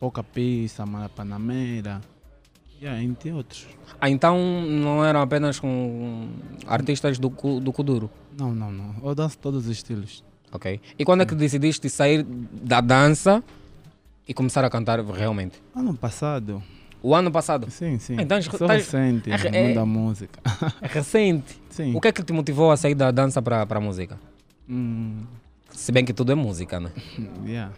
Pouca 0.00 0.22
Pizza, 0.22 0.86
Mara 0.86 1.08
Panamera, 1.08 2.00
yeah, 2.80 3.02
entre 3.02 3.32
outros. 3.32 3.66
Ah, 4.00 4.08
então 4.08 4.38
não 4.66 5.04
eram 5.04 5.20
apenas 5.20 5.58
com 5.58 6.28
artistas 6.66 7.18
do, 7.18 7.28
do 7.60 7.72
Kuduro? 7.72 8.10
Não, 8.38 8.54
não, 8.54 8.70
não. 8.70 8.94
Eu 9.02 9.14
danço 9.14 9.38
todos 9.38 9.66
os 9.66 9.70
estilos. 9.70 10.24
Ok. 10.52 10.80
E 10.98 11.04
quando 11.04 11.22
é 11.22 11.26
que 11.26 11.34
decidiste 11.34 11.88
sair 11.88 12.22
da 12.22 12.80
dança 12.80 13.42
e 14.26 14.34
começar 14.34 14.64
a 14.64 14.70
cantar 14.70 15.00
realmente? 15.04 15.62
Ano 15.74 15.94
passado, 15.94 16.62
O 17.06 17.14
ano 17.14 17.30
passado? 17.30 17.70
sim, 17.70 18.00
sim. 18.00 18.16
Então, 18.20 18.42
Sou 18.42 18.54
estás- 18.54 18.82
recente 18.84 19.30
é- 19.30 19.38
no 19.38 19.56
é- 19.56 19.62
mundo 19.62 19.74
da 19.76 19.86
música. 19.86 20.40
É 20.82 20.88
recente. 20.88 21.56
Sim. 21.70 21.94
O 21.94 22.00
que 22.00 22.08
é 22.08 22.12
que 22.12 22.20
te 22.20 22.32
motivou 22.32 22.72
a 22.72 22.76
sair 22.76 22.96
da 22.96 23.12
dança 23.12 23.40
para 23.40 23.62
a 23.62 23.80
música? 23.80 24.18
Hum, 24.68 25.22
Se 25.70 25.92
bem 25.92 26.04
que 26.04 26.12
tudo 26.12 26.32
é 26.32 26.34
música, 26.34 26.80
né? 26.80 26.90
yeah. 27.46 27.72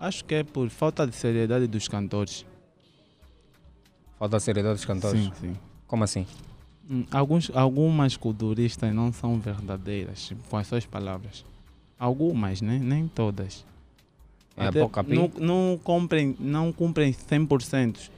Acho 0.00 0.24
que 0.24 0.34
é 0.34 0.42
por 0.42 0.68
falta 0.68 1.06
de 1.06 1.14
seriedade 1.14 1.68
dos 1.68 1.86
cantores. 1.86 2.44
Falta 4.18 4.36
a 4.38 4.40
seriedade 4.40 4.74
dos 4.74 4.84
cantores. 4.84 5.20
Sim, 5.22 5.32
sim. 5.40 5.56
Como 5.86 6.02
assim? 6.02 6.26
Hum, 6.90 7.04
Alguns, 7.12 7.52
algumas 7.54 8.16
culturistas 8.16 8.92
não 8.92 9.12
são 9.12 9.38
verdadeiras 9.38 10.32
com 10.48 10.56
as 10.56 10.66
suas 10.66 10.84
palavras. 10.84 11.44
Algumas, 11.96 12.60
né? 12.60 12.80
nem 12.82 13.06
todas. 13.06 13.64
É 14.56 14.66
Até 14.66 14.80
pouca 14.80 15.04
não, 15.04 15.30
não, 15.38 15.80
cumprem, 15.84 16.34
não 16.40 16.72
cumprem 16.72 17.12
100%, 17.12 18.10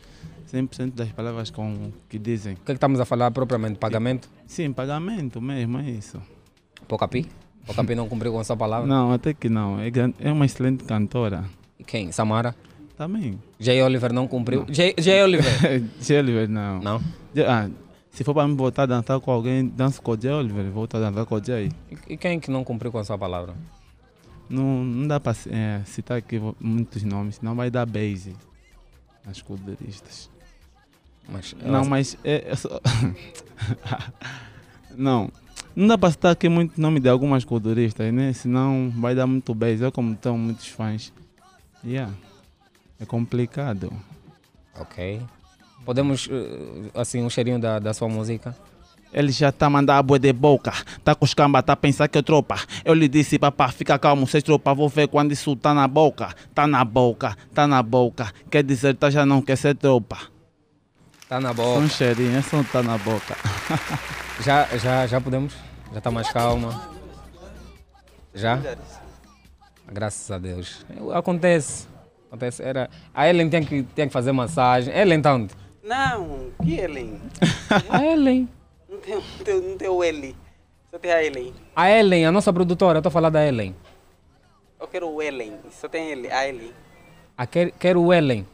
100% 0.53 0.95
das 0.95 1.11
palavras 1.13 1.51
com, 1.51 1.91
que 2.09 2.19
dizem. 2.19 2.55
O 2.55 2.57
que 2.57 2.63
é 2.63 2.67
que 2.67 2.73
estamos 2.73 3.01
a 3.01 3.05
falar 3.05 3.31
propriamente? 3.31 3.79
Pagamento? 3.79 4.29
Sim, 4.47 4.73
pagamento 4.73 5.41
mesmo, 5.41 5.79
é 5.79 5.91
isso. 5.91 6.21
Pocapi? 6.87 7.27
Pocapi 7.67 7.95
não 7.95 8.09
cumpriu 8.09 8.33
com 8.33 8.41
a 8.41 8.45
sua 8.45 8.57
palavra? 8.57 8.87
Não, 8.87 9.13
até 9.13 9.33
que 9.33 9.49
não. 9.49 9.81
É, 9.81 9.91
é 10.21 10.33
uma 10.33 10.45
excelente 10.45 10.85
cantora. 10.85 11.45
E 11.79 11.85
quem? 11.85 12.13
Samara? 12.13 12.55
Também. 12.97 13.39
Jay 13.59 13.83
Oliver 13.83 14.13
não 14.13 14.29
cumpriu? 14.29 14.67
Jay, 14.69 14.95
Jay 14.99 15.23
Oliver? 15.23 15.53
Jay 16.01 16.19
Oliver, 16.19 16.49
não. 16.49 16.81
não? 16.81 17.01
Ah, 17.49 17.71
se 18.11 18.23
for 18.23 18.35
para 18.35 18.47
me 18.47 18.55
voltar 18.55 18.83
a 18.83 18.87
dançar 18.87 19.19
com 19.21 19.31
alguém, 19.31 19.67
danço 19.67 20.03
com 20.03 20.13
o 20.13 20.21
Jay 20.21 20.33
Oliver, 20.33 20.71
volto 20.71 20.97
a 20.99 21.01
dançar 21.01 21.25
com 21.25 21.37
o 21.37 21.43
Jay. 21.43 21.71
E, 21.91 22.13
e 22.13 22.17
quem 22.17 22.39
que 22.39 22.51
não 22.51 22.63
cumpriu 22.63 22.93
com 22.93 22.99
a 22.99 23.05
sua 23.05 23.17
palavra? 23.17 23.55
Não, 24.51 24.85
não 24.85 25.09
dá 25.09 25.19
para 25.19 25.35
citar 25.87 26.19
aqui 26.19 26.39
muitos 26.61 27.03
nomes, 27.03 27.37
senão 27.37 27.55
vai 27.55 27.71
dar 27.71 27.87
base 27.87 28.37
nas 29.25 29.41
culturistas. 29.41 30.31
Mas, 31.29 31.55
Não, 31.65 31.85
mas 31.85 32.17
é, 32.25 32.51
é 32.51 32.57
só... 32.57 32.81
não, 34.97 35.31
não 35.75 35.87
dá 35.87 35.97
para 35.97 36.11
citar 36.11 36.33
aqui 36.33 36.49
muito 36.49 36.81
nome 36.81 37.01
de 37.01 37.09
algumas 37.09 37.45
culturistas, 37.45 38.13
né? 38.13 38.33
Senão 38.33 38.93
vai 38.97 39.15
dar 39.15 39.27
muito 39.27 39.55
base. 39.55 39.83
Eu 39.83 39.91
como 39.91 40.15
tenho 40.15 40.37
muitos 40.37 40.67
fãs. 40.69 41.13
Yeah. 41.85 42.13
É 43.01 43.07
complicado. 43.07 43.93
Ok. 44.79 45.21
Podemos, 45.85 46.29
eh, 46.31 46.91
assim, 46.95 47.23
um 47.23 47.31
cheirinho 47.31 47.59
da, 47.59 47.79
da 47.79 47.93
sua 47.93 48.09
música? 48.09 48.55
Ele 49.13 49.31
já 49.31 49.53
tá 49.53 49.69
mandando 49.69 49.99
a 49.99 50.03
boi 50.03 50.19
de 50.19 50.33
boca. 50.33 50.73
Tá 51.05 51.15
com 51.15 51.25
os 51.25 51.35
camba, 51.35 51.63
tá 51.63 51.77
pensar 51.77 52.09
que 52.09 52.19
é 52.19 52.23
tropa. 52.23 52.57
Eu 52.85 52.95
lhe 52.95 53.09
disse, 53.09 53.39
papá, 53.39 53.69
fica 53.69 53.99
calmo, 53.99 54.27
cês 54.27 54.43
tropa. 54.43 54.73
Vou 54.75 54.89
ver 54.89 55.09
quando 55.09 55.33
isso 55.33 55.55
tá 55.57 55.75
na 55.75 55.87
boca. 55.87 56.35
Tá 56.55 56.67
na 56.67 56.85
boca, 56.85 57.37
tá 57.53 57.67
na 57.67 57.83
boca. 57.83 58.33
Quer 58.51 58.63
dizer, 58.63 58.95
tá 58.97 59.11
já 59.11 59.27
não 59.27 59.43
quer 59.43 59.57
ser 59.57 59.75
tropa. 59.75 60.32
Tá 61.33 61.41
na 61.41 61.53
Um 61.53 61.55
boca. 61.55 61.89
cheirinho, 61.89 62.37
é 62.37 62.43
só 62.43 62.63
tá 62.63 62.83
na 62.83 62.99
boca. 62.99 63.35
Já, 64.45 64.65
já, 64.77 65.07
já 65.07 65.19
podemos? 65.19 65.55
Já 65.91 65.97
está 65.97 66.11
mais 66.11 66.31
calma? 66.31 66.91
Já? 68.35 68.59
Graças 69.91 70.31
a 70.31 70.37
Deus. 70.37 70.85
Acontece. 71.15 71.89
Acontece. 72.27 72.63
Era... 72.63 72.91
A 73.15 73.27
Ellen 73.31 73.49
tem 73.49 73.65
que, 73.65 73.83
tem 73.83 74.09
que 74.09 74.13
fazer 74.13 74.33
massagem. 74.33 74.93
Ellen 74.95 75.23
tá 75.23 75.35
onde? 75.35 75.55
Não, 75.83 76.51
que 76.63 76.75
Ellen? 76.79 77.19
A 77.89 78.05
Ellen. 78.05 78.47
Não 78.87 78.99
tem, 78.99 79.15
não 79.15 79.23
tem, 79.43 79.61
não 79.63 79.77
tem 79.79 79.89
o 79.89 80.05
L. 80.05 80.37
Só 80.91 80.99
tem 80.99 81.13
a 81.13 81.25
Ellen. 81.25 81.55
A 81.75 81.91
Ellen, 81.91 82.27
a 82.27 82.33
nossa 82.33 82.53
produtora. 82.53 82.99
Eu 82.99 83.01
estou 83.01 83.09
a 83.09 83.13
falar 83.13 83.31
da 83.31 83.47
Ellen. 83.47 83.75
Eu 84.79 84.87
quero 84.87 85.09
o 85.09 85.23
Ellen. 85.23 85.55
Só 85.71 85.89
tem 85.89 86.13
L, 86.13 86.31
a 86.31 86.47
Ellen. 86.47 86.73
Ah, 87.39 87.47
quer, 87.47 87.71
quer 87.73 87.97
o 87.97 88.13
Ellen. 88.13 88.47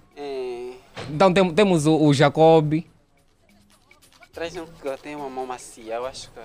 Então 1.08 1.32
tem- 1.32 1.54
temos 1.54 1.86
o, 1.86 1.96
o 1.96 2.12
Jacob. 2.14 2.74
traz 4.32 4.56
um 4.56 4.66
que 4.66 4.96
tem 5.02 5.16
uma 5.16 5.28
mão 5.28 5.46
macia, 5.46 5.94
eu 5.94 6.06
acho 6.06 6.30
que 6.30 6.40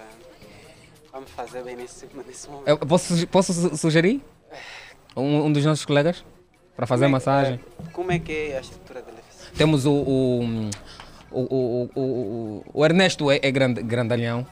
vamos 1.12 1.30
fazer 1.32 1.64
bem 1.64 1.76
nesse, 1.76 2.08
nesse 2.28 2.50
momento. 2.50 2.68
Eu 2.68 2.78
posso, 2.80 3.28
posso 3.28 3.54
su- 3.54 3.78
sugerir? 3.78 4.22
Um, 5.16 5.46
um 5.46 5.52
dos 5.54 5.64
nossos 5.66 5.86
colegas? 5.86 6.24
Para 6.76 6.88
fazer 6.88 7.06
Como 7.06 7.16
é- 7.16 7.20
massagem. 7.20 7.60
é, 7.88 7.92
Como 7.92 8.12
é 8.12 8.20
que 8.20 8.32
é 8.32 8.58
a 8.58 8.62
estrutura 8.62 9.02
dele? 9.02 9.18
Temos 9.56 9.86
o. 9.86 9.92
O, 9.94 11.40
o, 11.40 11.90
o, 11.96 12.00
o, 12.00 12.64
o- 12.74 12.86
Ernesto 12.86 13.30
é, 13.30 13.40
é 13.44 13.52
grande, 13.52 13.82
grandalhão. 13.84 14.46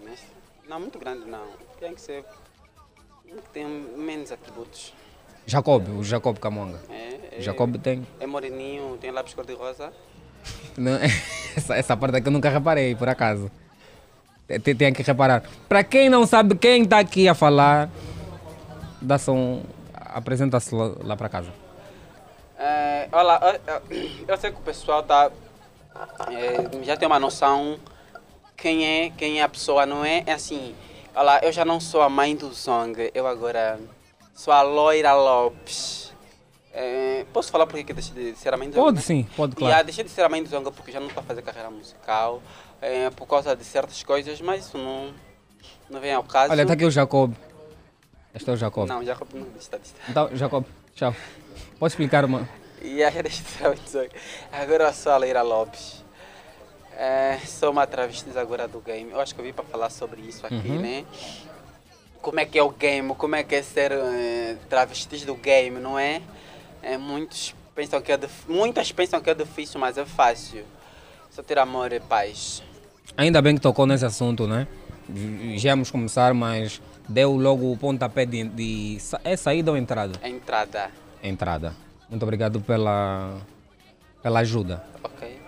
Honesto? 0.00 0.26
Não, 0.68 0.78
muito 0.80 0.98
grande 0.98 1.24
não. 1.28 1.46
Tem 1.80 1.92
que 1.94 2.00
ser. 2.00 2.24
tem 3.52 3.64
menos 3.66 4.30
atributos. 4.30 4.92
Jacob, 5.46 5.88
o 5.98 6.02
Jacob 6.04 6.38
Camonga. 6.38 6.80
É, 6.90 7.38
é, 7.38 7.40
Jacob 7.40 7.76
tem. 7.78 8.06
É 8.20 8.26
moreninho, 8.26 8.96
tem 9.00 9.10
lábios 9.10 9.34
cor-de-rosa. 9.34 9.92
Essa, 11.56 11.76
essa 11.76 11.96
parte 11.96 12.16
aqui 12.16 12.26
eu 12.26 12.32
nunca 12.32 12.50
reparei, 12.50 12.96
por 12.96 13.08
acaso. 13.08 13.48
Tem, 14.46 14.74
tem 14.74 14.92
que 14.92 15.02
reparar. 15.02 15.44
Para 15.68 15.84
quem 15.84 16.10
não 16.10 16.26
sabe 16.26 16.56
quem 16.56 16.82
está 16.82 16.98
aqui 16.98 17.28
a 17.28 17.34
falar, 17.34 17.88
dá 19.00 19.16
só 19.16 19.32
um. 19.32 19.62
Apresenta-se 19.94 20.74
lá, 20.74 20.92
lá 21.02 21.16
para 21.16 21.28
casa. 21.28 21.50
É, 22.58 23.08
olha, 23.12 23.60
eu, 23.90 23.98
eu- 24.28 24.36
sei 24.36 24.50
que 24.50 24.58
o 24.58 24.62
pessoal 24.62 25.02
tá, 25.04 25.30
é, 26.28 26.84
já 26.84 26.96
tem 26.96 27.06
uma 27.06 27.20
noção 27.20 27.78
quem 28.56 28.84
é, 28.84 29.10
quem 29.10 29.40
é 29.40 29.42
a 29.42 29.48
pessoa, 29.48 29.86
não 29.86 30.04
é? 30.04 30.22
É 30.26 30.32
assim, 30.32 30.74
olha, 31.14 31.44
eu 31.44 31.52
já 31.52 31.64
não 31.64 31.78
sou 31.78 32.02
a 32.02 32.08
mãe 32.08 32.34
do 32.34 32.52
Zong, 32.52 33.10
eu 33.14 33.26
agora 33.26 33.78
sou 34.34 34.52
a 34.52 34.62
Loira 34.62 35.14
Lopes. 35.14 36.12
É, 36.72 37.24
posso 37.32 37.52
falar 37.52 37.66
porque 37.66 37.84
que 37.84 37.92
eu 37.92 37.96
deixei 37.96 38.32
de 38.32 38.36
ser 38.38 38.52
a 38.52 38.56
mãe 38.56 38.68
do? 38.68 38.74
Pode 38.74 38.96
né? 38.96 39.02
sim, 39.02 39.28
pode, 39.36 39.52
E 39.52 39.56
claro. 39.56 39.76
ah, 39.76 39.82
deixei 39.82 40.02
de 40.02 40.10
ser 40.10 40.22
a 40.22 40.28
mãe 40.28 40.42
do 40.42 40.48
Zonga 40.48 40.72
porque 40.72 40.90
já 40.90 40.98
não 40.98 41.06
estou 41.06 41.20
a 41.22 41.24
fazer 41.24 41.40
carreira 41.42 41.70
musical, 41.70 42.42
é, 42.82 43.10
por 43.10 43.26
causa 43.26 43.54
de 43.54 43.62
certas 43.64 44.02
coisas, 44.02 44.40
mas 44.40 44.66
isso 44.66 44.76
não, 44.76 45.14
não 45.88 46.00
vem 46.00 46.12
ao 46.12 46.24
caso. 46.24 46.50
Olha, 46.52 46.62
está 46.62 46.74
aqui 46.74 46.84
o 46.84 46.90
Jacob. 46.90 47.32
Este 48.34 48.50
é 48.50 48.52
o 48.52 48.56
Jacob. 48.56 48.88
Não, 48.88 49.04
Jacob 49.04 49.28
não 49.32 49.46
está, 49.56 49.76
está. 49.76 50.00
Então, 50.08 50.28
Jacob, 50.34 50.64
tchau. 50.96 51.14
Pode 51.78 51.92
explicar 51.92 52.24
uma. 52.24 52.48
E 52.82 53.04
a 53.04 53.08
registração. 53.08 54.06
Agora 54.50 54.84
eu 54.88 54.92
sou 54.92 55.12
a 55.12 55.16
Leira 55.16 55.42
Lopes. 55.42 56.02
É, 56.96 57.38
sou 57.46 57.70
uma 57.70 57.86
travesti 57.86 58.36
agora 58.36 58.66
do 58.66 58.80
game. 58.80 59.10
Eu 59.12 59.20
acho 59.20 59.32
que 59.34 59.40
eu 59.40 59.44
vim 59.44 59.52
para 59.52 59.64
falar 59.64 59.90
sobre 59.90 60.20
isso 60.22 60.44
aqui, 60.44 60.54
Uhum. 60.70 60.80
né? 60.80 61.04
Como 62.24 62.40
é 62.40 62.46
que 62.46 62.58
é 62.58 62.62
o 62.62 62.70
game, 62.70 63.14
como 63.14 63.36
é 63.36 63.44
que 63.44 63.54
é 63.54 63.60
ser 63.62 63.92
eh, 63.92 64.56
travestis 64.70 65.26
do 65.26 65.34
game, 65.34 65.78
não 65.78 65.98
é? 65.98 66.22
É, 66.82 66.96
muitos 66.96 67.54
pensam 67.74 68.00
que 68.00 68.10
é 68.10 68.18
Muitas 68.48 68.90
pensam 68.90 69.20
que 69.20 69.28
é 69.28 69.34
difícil, 69.34 69.78
mas 69.78 69.98
é 69.98 70.06
fácil. 70.06 70.64
Só 71.30 71.42
ter 71.42 71.58
amor 71.58 71.92
e 71.92 72.00
paz. 72.00 72.62
Ainda 73.14 73.42
bem 73.42 73.54
que 73.54 73.60
tocou 73.60 73.86
nesse 73.86 74.06
assunto, 74.06 74.46
né? 74.46 74.66
Já 75.56 75.68
íamos 75.68 75.90
começar, 75.90 76.32
mas 76.32 76.80
deu 77.06 77.36
logo 77.36 77.70
o 77.70 77.76
pontapé 77.76 78.24
de. 78.24 78.44
de 78.44 78.98
é 79.22 79.36
saída 79.36 79.70
ou 79.70 79.76
entrada? 79.76 80.18
A 80.22 80.28
entrada. 80.28 80.90
Entrada. 81.22 81.74
Muito 82.08 82.22
obrigado 82.22 82.58
pela, 82.62 83.36
pela 84.22 84.40
ajuda. 84.40 84.82
Ok. 85.02 85.38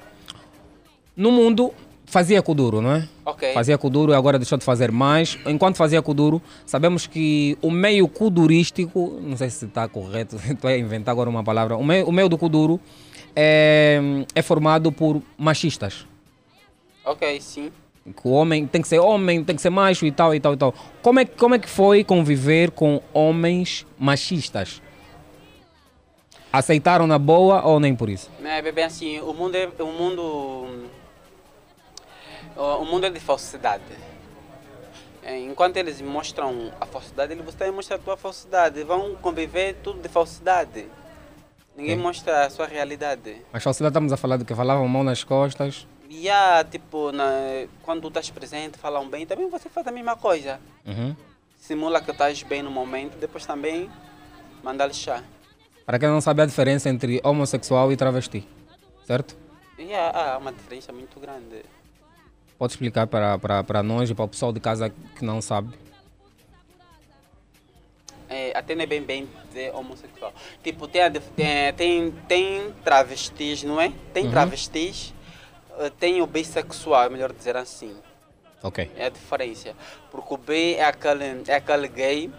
No 1.17 1.33
mundo, 1.33 1.73
fazia 2.07 2.41
Kuduro, 2.43 2.81
não 2.81 2.93
é? 2.93 3.09
Ok. 3.25 3.53
Fazia 3.53 3.77
Kuduro 3.77 4.13
e 4.13 4.15
agora 4.15 4.39
deixou 4.39 4.57
de 4.57 4.65
fazer 4.65 4.91
mais. 4.91 5.39
Enquanto 5.45 5.77
fazia 5.77 6.01
Kuduro, 6.01 6.41
sabemos 6.65 7.07
que 7.07 7.59
o 7.61 7.71
meio 7.71 8.09
kudurístico, 8.09 9.19
não 9.23 9.37
sei 9.37 9.51
se 9.51 9.67
está 9.67 9.87
correto, 9.89 10.37
estou 10.49 10.71
a 10.71 10.77
inventar 10.79 11.13
agora 11.13 11.29
uma 11.29 11.45
palavra, 11.45 11.77
o 11.77 11.85
meio, 11.85 12.07
o 12.07 12.13
meio 12.13 12.29
do 12.29 12.39
Kuduro 12.39 12.81
é, 13.35 14.01
é 14.35 14.43
formado 14.43 14.91
por 14.93 15.21
machistas. 15.37 16.07
Ok, 17.05 17.41
sim. 17.41 17.71
Que 18.05 18.29
o 18.29 18.31
homem 18.31 18.67
tem 18.67 18.81
que 18.81 18.87
ser 18.89 19.01
homem, 19.01 19.43
tem 19.43 19.57
que 19.57 19.61
ser 19.63 19.71
macho 19.71 20.07
e 20.07 20.13
tal 20.13 20.33
e 20.35 20.39
tal 20.41 20.55
e 20.55 20.57
tal. 20.57 20.73
Como 21.03 21.19
é, 21.19 21.25
que- 21.25 21.37
como 21.37 21.55
é 21.57 21.59
que 21.59 21.69
foi 21.69 22.05
conviver 22.05 22.71
com 22.71 23.01
homens 23.13 23.85
machistas? 23.99 24.81
Aceitaram 26.53 27.07
na 27.07 27.19
boa 27.19 27.65
ou 27.67 27.79
nem 27.81 27.95
por 27.95 28.09
isso? 28.09 28.31
É, 28.45 28.63
bebê, 28.63 28.83
assim, 28.85 29.19
o 29.21 29.35
mundo 29.35 29.57
é, 29.57 29.69
o 29.81 29.87
mundo, 29.87 30.67
o 32.57 32.85
mundo 32.85 33.07
é 33.07 33.11
de 33.11 33.21
falsidade. 33.21 33.85
É, 35.23 35.39
enquanto 35.41 35.77
eles 35.77 36.01
mostram 36.01 36.73
a 36.81 36.87
falsidade, 36.87 37.33
eles 37.33 37.45
você 37.45 37.57
também 37.59 37.75
mostra 37.75 37.97
a 37.97 37.99
tua 37.99 38.17
falsidade. 38.17 38.83
Vão 38.85 39.17
conviver 39.17 39.75
tudo 39.83 40.01
de 40.01 40.09
falsidade. 40.09 40.87
Ninguém 41.77 41.97
Sim. 41.97 42.03
mostra 42.03 42.47
a 42.47 42.51
sua 42.51 42.67
realidade. 42.67 43.37
Mas 43.53 43.63
falsidade 43.63 43.91
estamos 43.91 44.13
a 44.13 44.17
falar 44.17 44.37
do 44.37 44.45
que 44.45 44.55
falavam 44.55 44.87
mão 44.89 45.03
nas 45.03 45.25
costas. 45.25 45.87
E 46.09 46.31
há, 46.31 46.65
tipo, 46.65 47.11
na, 47.13 47.67
quando 47.83 48.03
tu 48.03 48.09
estás 48.09 48.31
presente, 48.31 48.79
falam 48.79 49.09
bem, 49.09 49.27
também 49.27 49.51
você 49.51 49.69
faz 49.69 49.87
a 49.87 49.91
mesma 49.91 50.17
coisa. 50.17 50.61
Uhum. 50.87 51.15
Simula 51.59 52.01
que 52.01 52.13
estás 52.13 52.43
bem 52.45 52.63
no 52.63 52.71
momento, 52.71 53.19
depois 53.19 53.45
também 53.45 53.91
manda 54.63 54.87
lixar. 54.87 55.25
Para 55.85 55.99
quem 55.99 56.09
não 56.09 56.21
sabe 56.21 56.43
a 56.43 56.47
diferença 56.47 56.89
entre 56.89 57.21
homossexual 57.25 57.91
e 57.93 57.97
travesti, 57.97 58.47
certo? 59.05 59.37
E 59.77 59.93
há, 59.93 60.35
há 60.35 60.39
uma 60.39 60.53
diferença 60.53 60.93
muito 60.93 61.19
grande. 61.19 61.65
Pode 62.59 62.73
explicar 62.73 63.07
para, 63.07 63.39
para, 63.39 63.63
para 63.65 63.83
nós 63.83 64.09
e 64.09 64.15
para 64.15 64.25
o 64.25 64.29
pessoal 64.29 64.53
de 64.53 64.61
casa 64.61 64.91
que 64.91 65.25
não 65.25 65.43
sabe? 65.43 65.75
É, 68.29 68.57
até 68.57 68.75
não 68.75 68.83
é 68.83 68.87
bem 68.87 69.03
bem 69.03 69.29
dizer 69.49 69.73
homossexual. 69.75 70.33
Tipo, 70.63 70.89
tem, 70.89 71.03
tem, 71.37 71.73
tem, 71.77 72.11
tem 72.27 72.73
travestis, 72.83 73.63
não 73.63 73.81
é? 73.81 73.93
Tem 74.13 74.25
Uhum. 74.25 74.31
travestis, 74.31 75.15
eh, 75.79 75.91
tem 76.01 76.21
o 76.23 76.27
bissexual, 76.27 77.05
é 77.05 77.09
melhor 77.09 77.33
dizer 77.33 77.57
assim. 77.57 77.95
Ok. 78.63 78.91
É 78.97 79.07
a 79.07 79.09
diferença. 79.11 79.75
Porque 80.11 80.35
o 80.35 80.37
B 80.37 80.75
é 80.75 80.85
aquele, 80.85 81.43
é 81.47 81.55
aquele 81.55 81.87
gay 81.89 82.33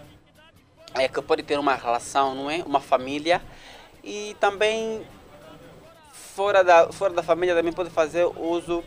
é, 0.96 1.08
que 1.08 1.22
pode 1.22 1.44
ter 1.44 1.58
uma 1.58 1.76
relação, 1.76 2.34
não 2.36 2.50
é? 2.50 2.64
Uma 2.64 2.82
família. 2.82 3.42
E 4.04 4.36
também, 4.40 5.02
fora 6.12 6.64
da, 6.64 6.92
fora 6.92 7.14
da 7.14 7.24
família, 7.24 7.56
também 7.56 7.72
pode 7.72 7.90
fazer 7.92 8.26
uso. 8.26 8.84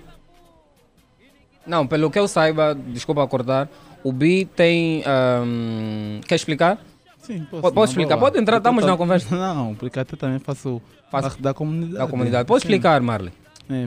Não, 1.66 1.86
pelo 1.86 2.10
que 2.10 2.18
eu 2.18 2.26
saiba, 2.26 2.74
desculpa 2.74 3.22
acordar, 3.22 3.68
o 4.02 4.12
Bi 4.12 4.44
tem. 4.44 5.02
ahm, 5.06 6.20
quer 6.26 6.34
explicar? 6.36 6.78
Sim, 7.18 7.46
posso. 7.50 7.72
Pode- 7.72 7.90
explicar, 7.90 8.16
boa. 8.16 8.30
pode 8.30 8.40
entrar, 8.42 8.56
estamos 8.58 8.84
na 8.84 8.96
conversa. 8.96 9.34
Não, 9.36 9.74
porque 9.74 9.98
até 10.00 10.16
também 10.16 10.38
faço 10.38 10.80
Faz- 11.10 11.26
parte 11.26 11.42
da 11.42 11.52
comunidade. 11.54 11.98
Da 11.98 12.06
comunidade. 12.06 12.46
Pode 12.46 12.62
Sim. 12.62 12.68
explicar, 12.68 13.00
Marley. 13.02 13.32
É, 13.68 13.86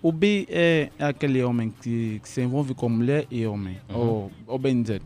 o 0.00 0.12
bi 0.12 0.46
é, 0.48 0.90
é 0.98 1.04
aquele 1.06 1.42
homem 1.42 1.74
que, 1.82 2.20
que 2.22 2.28
se 2.28 2.40
envolve 2.40 2.72
com 2.74 2.88
mulher 2.88 3.26
e 3.30 3.44
homem. 3.46 3.78
Uhum. 3.88 3.96
Ou, 3.98 4.30
ou 4.46 4.58
bem 4.58 4.80
dizer, 4.80 5.02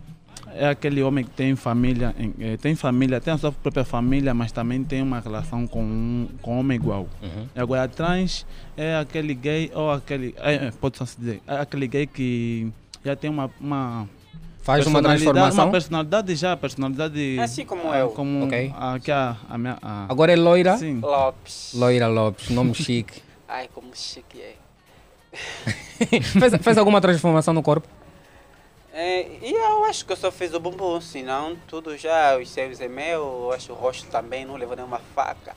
é 0.56 0.68
aquele 0.68 1.02
homem 1.02 1.24
que 1.24 1.30
tem 1.30 1.54
família, 1.56 2.14
eh, 2.40 2.56
tem 2.56 2.74
família, 2.74 3.20
tem 3.20 3.32
a 3.34 3.38
sua 3.38 3.52
própria 3.52 3.84
família, 3.84 4.34
mas 4.34 4.52
também 4.52 4.82
tem 4.84 5.02
uma 5.02 5.20
relação 5.20 5.66
com 5.66 5.82
um 5.82 6.28
com 6.40 6.54
um 6.56 6.58
homem 6.60 6.76
igual. 6.76 7.08
Uhum. 7.22 7.46
Agora, 7.56 7.88
trans 7.88 8.46
é 8.76 8.96
aquele 8.96 9.34
gay, 9.34 9.70
ou 9.74 9.90
aquele. 9.90 10.34
É, 10.38 10.54
é, 10.54 10.70
pode 10.70 10.98
só 10.98 11.06
se 11.06 11.18
dizer, 11.18 11.42
é 11.46 11.56
aquele 11.56 11.86
gay 11.86 12.06
que 12.06 12.70
já 13.04 13.16
tem 13.16 13.30
uma. 13.30 13.50
uma 13.60 14.08
Faz 14.62 14.86
uma 14.86 15.02
transformação. 15.02 15.64
Uma 15.64 15.72
personalidade 15.72 16.36
já, 16.36 16.56
personalidade. 16.56 17.36
Assim 17.40 17.64
como 17.64 17.90
ah, 17.90 17.98
eu. 17.98 18.10
Como 18.10 18.44
Ok. 18.44 18.72
a, 18.76 18.98
que 19.00 19.10
a, 19.10 19.36
a 19.50 19.58
minha. 19.58 19.76
a- 19.82 20.06
Agora 20.08 20.32
é 20.32 20.36
loira. 20.36 20.76
Sim. 20.76 21.00
Lopes. 21.00 21.72
Loira 21.74 22.06
Lopes, 22.06 22.48
nome 22.50 22.72
chique. 22.76 23.20
Ai, 23.48 23.68
como 23.74 23.88
chique 23.92 24.40
é. 24.40 24.54
fez, 26.20 26.54
fez 26.60 26.78
alguma 26.78 27.00
transformação 27.00 27.52
no 27.52 27.62
corpo? 27.62 27.88
É, 28.94 29.26
e 29.40 29.52
eu 29.52 29.84
acho 29.86 30.04
que 30.04 30.12
eu 30.12 30.16
só 30.16 30.30
fiz 30.30 30.52
o 30.52 30.60
bumbum, 30.60 31.00
senão 31.00 31.56
tudo 31.66 31.96
já, 31.96 32.36
os 32.36 32.48
seios 32.50 32.78
é 32.80 32.88
meu, 32.88 33.20
eu 33.44 33.52
acho 33.52 33.72
o 33.72 33.74
rosto 33.74 34.06
também, 34.10 34.44
não 34.44 34.56
levou 34.56 34.76
nenhuma 34.76 35.00
faca, 35.14 35.56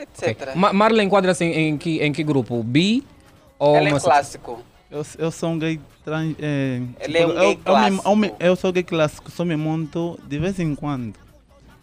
etc. 0.00 0.28
Ok. 0.28 0.54
Ma 0.54 0.72
Marley 0.72 1.04
enquadra-se 1.04 1.44
em, 1.44 1.68
em 1.70 1.76
que, 1.76 2.00
em 2.00 2.12
que 2.12 2.22
grupo? 2.22 2.62
Bi 2.62 3.04
ou 3.58 3.74
Ela 3.76 3.88
é 3.88 4.00
clássico. 4.00 4.62
Eu, 4.88 5.04
eu 5.18 5.30
sou 5.32 5.50
um 5.50 5.58
gay 5.58 5.80
trans. 6.04 6.36
É, 6.38 6.80
Ele 7.00 7.18
é 7.18 7.26
um 7.26 7.30
eu, 7.30 7.34
gay 7.40 7.44
eu, 7.44 7.48
eu, 7.50 7.54
me, 7.56 7.56
clássico. 7.64 8.08
eu, 8.08 8.16
me- 8.16 8.34
eu 8.38 8.56
sou 8.56 8.72
gay 8.72 8.82
clássico, 8.84 9.30
só 9.30 9.44
me 9.44 9.56
monto 9.56 10.18
de 10.22 10.38
vez 10.38 10.60
em 10.60 10.74
quando. 10.76 11.14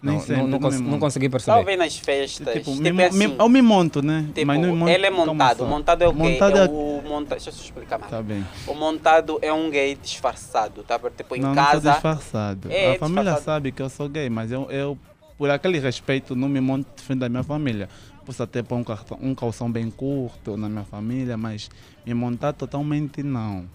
Nem 0.01 0.13
Não, 0.15 0.21
sempre. 0.21 0.41
não, 0.43 0.47
não, 0.47 0.59
cons- 0.59 0.79
não 0.79 0.97
consegui 0.99 1.27
perceber. 1.27 1.55
Talvez 1.57 1.77
nas 1.77 1.97
festas, 1.97 2.53
Tipo, 2.53 2.71
tipo, 2.71 2.93
me, 2.93 3.03
assim, 3.03 3.17
me- 3.27 3.35
eu 3.37 3.49
me 3.49 3.61
monto, 3.61 4.01
né? 4.01 4.25
tipo, 4.33 4.47
Mas 4.47 4.59
não 4.61 4.69
me 4.69 4.75
monto 4.77 4.91
ele 4.91 5.05
é 5.05 5.09
montado, 5.09 5.65
montado 5.65 6.01
é 6.03 6.07
o 6.07 6.13
quê? 6.13 6.17
Montado 6.17 6.57
é 6.57 6.65
é- 6.65 6.69
o 6.69 7.01
monta... 7.05 7.29
Deixa 7.35 7.49
eu 7.49 7.53
só 7.53 7.61
explicar 7.63 7.99
mais. 7.99 8.09
Tá 8.09 8.21
bem. 8.23 8.45
O 8.65 8.73
montado 8.75 9.39
é 9.41 9.51
um 9.51 9.69
gay 9.69 9.95
disfarçado, 10.01 10.83
tá? 10.83 10.97
Tipo, 11.17 11.35
em 11.35 11.41
não, 11.41 11.49
não 11.49 11.55
casa... 11.55 11.91
disfarçado. 11.91 12.71
É, 12.71 12.95
a 12.95 12.99
família 12.99 13.23
disfarçado. 13.23 13.43
sabe 13.45 13.71
que 13.73 13.81
eu 13.81 13.89
sou 13.89 14.07
gay, 14.07 14.29
mas 14.29 14.53
eu, 14.53 14.71
eu, 14.71 14.97
por 15.37 15.49
aquele 15.49 15.79
respeito, 15.79 16.33
não 16.33 16.47
me 16.47 16.61
monto 16.61 16.87
de 16.95 17.03
frente 17.03 17.19
da 17.19 17.27
minha 17.27 17.43
família. 17.43 17.89
Posso 18.25 18.41
até 18.41 18.63
pôr 18.63 18.75
um, 18.77 18.83
cartão, 18.85 19.17
um 19.21 19.35
calção 19.35 19.69
bem 19.69 19.89
curto 19.91 20.55
na 20.55 20.69
minha 20.69 20.85
família, 20.85 21.35
mas 21.35 21.69
me 22.05 22.13
montar 22.13 22.53
totalmente 22.53 23.21
não. 23.21 23.65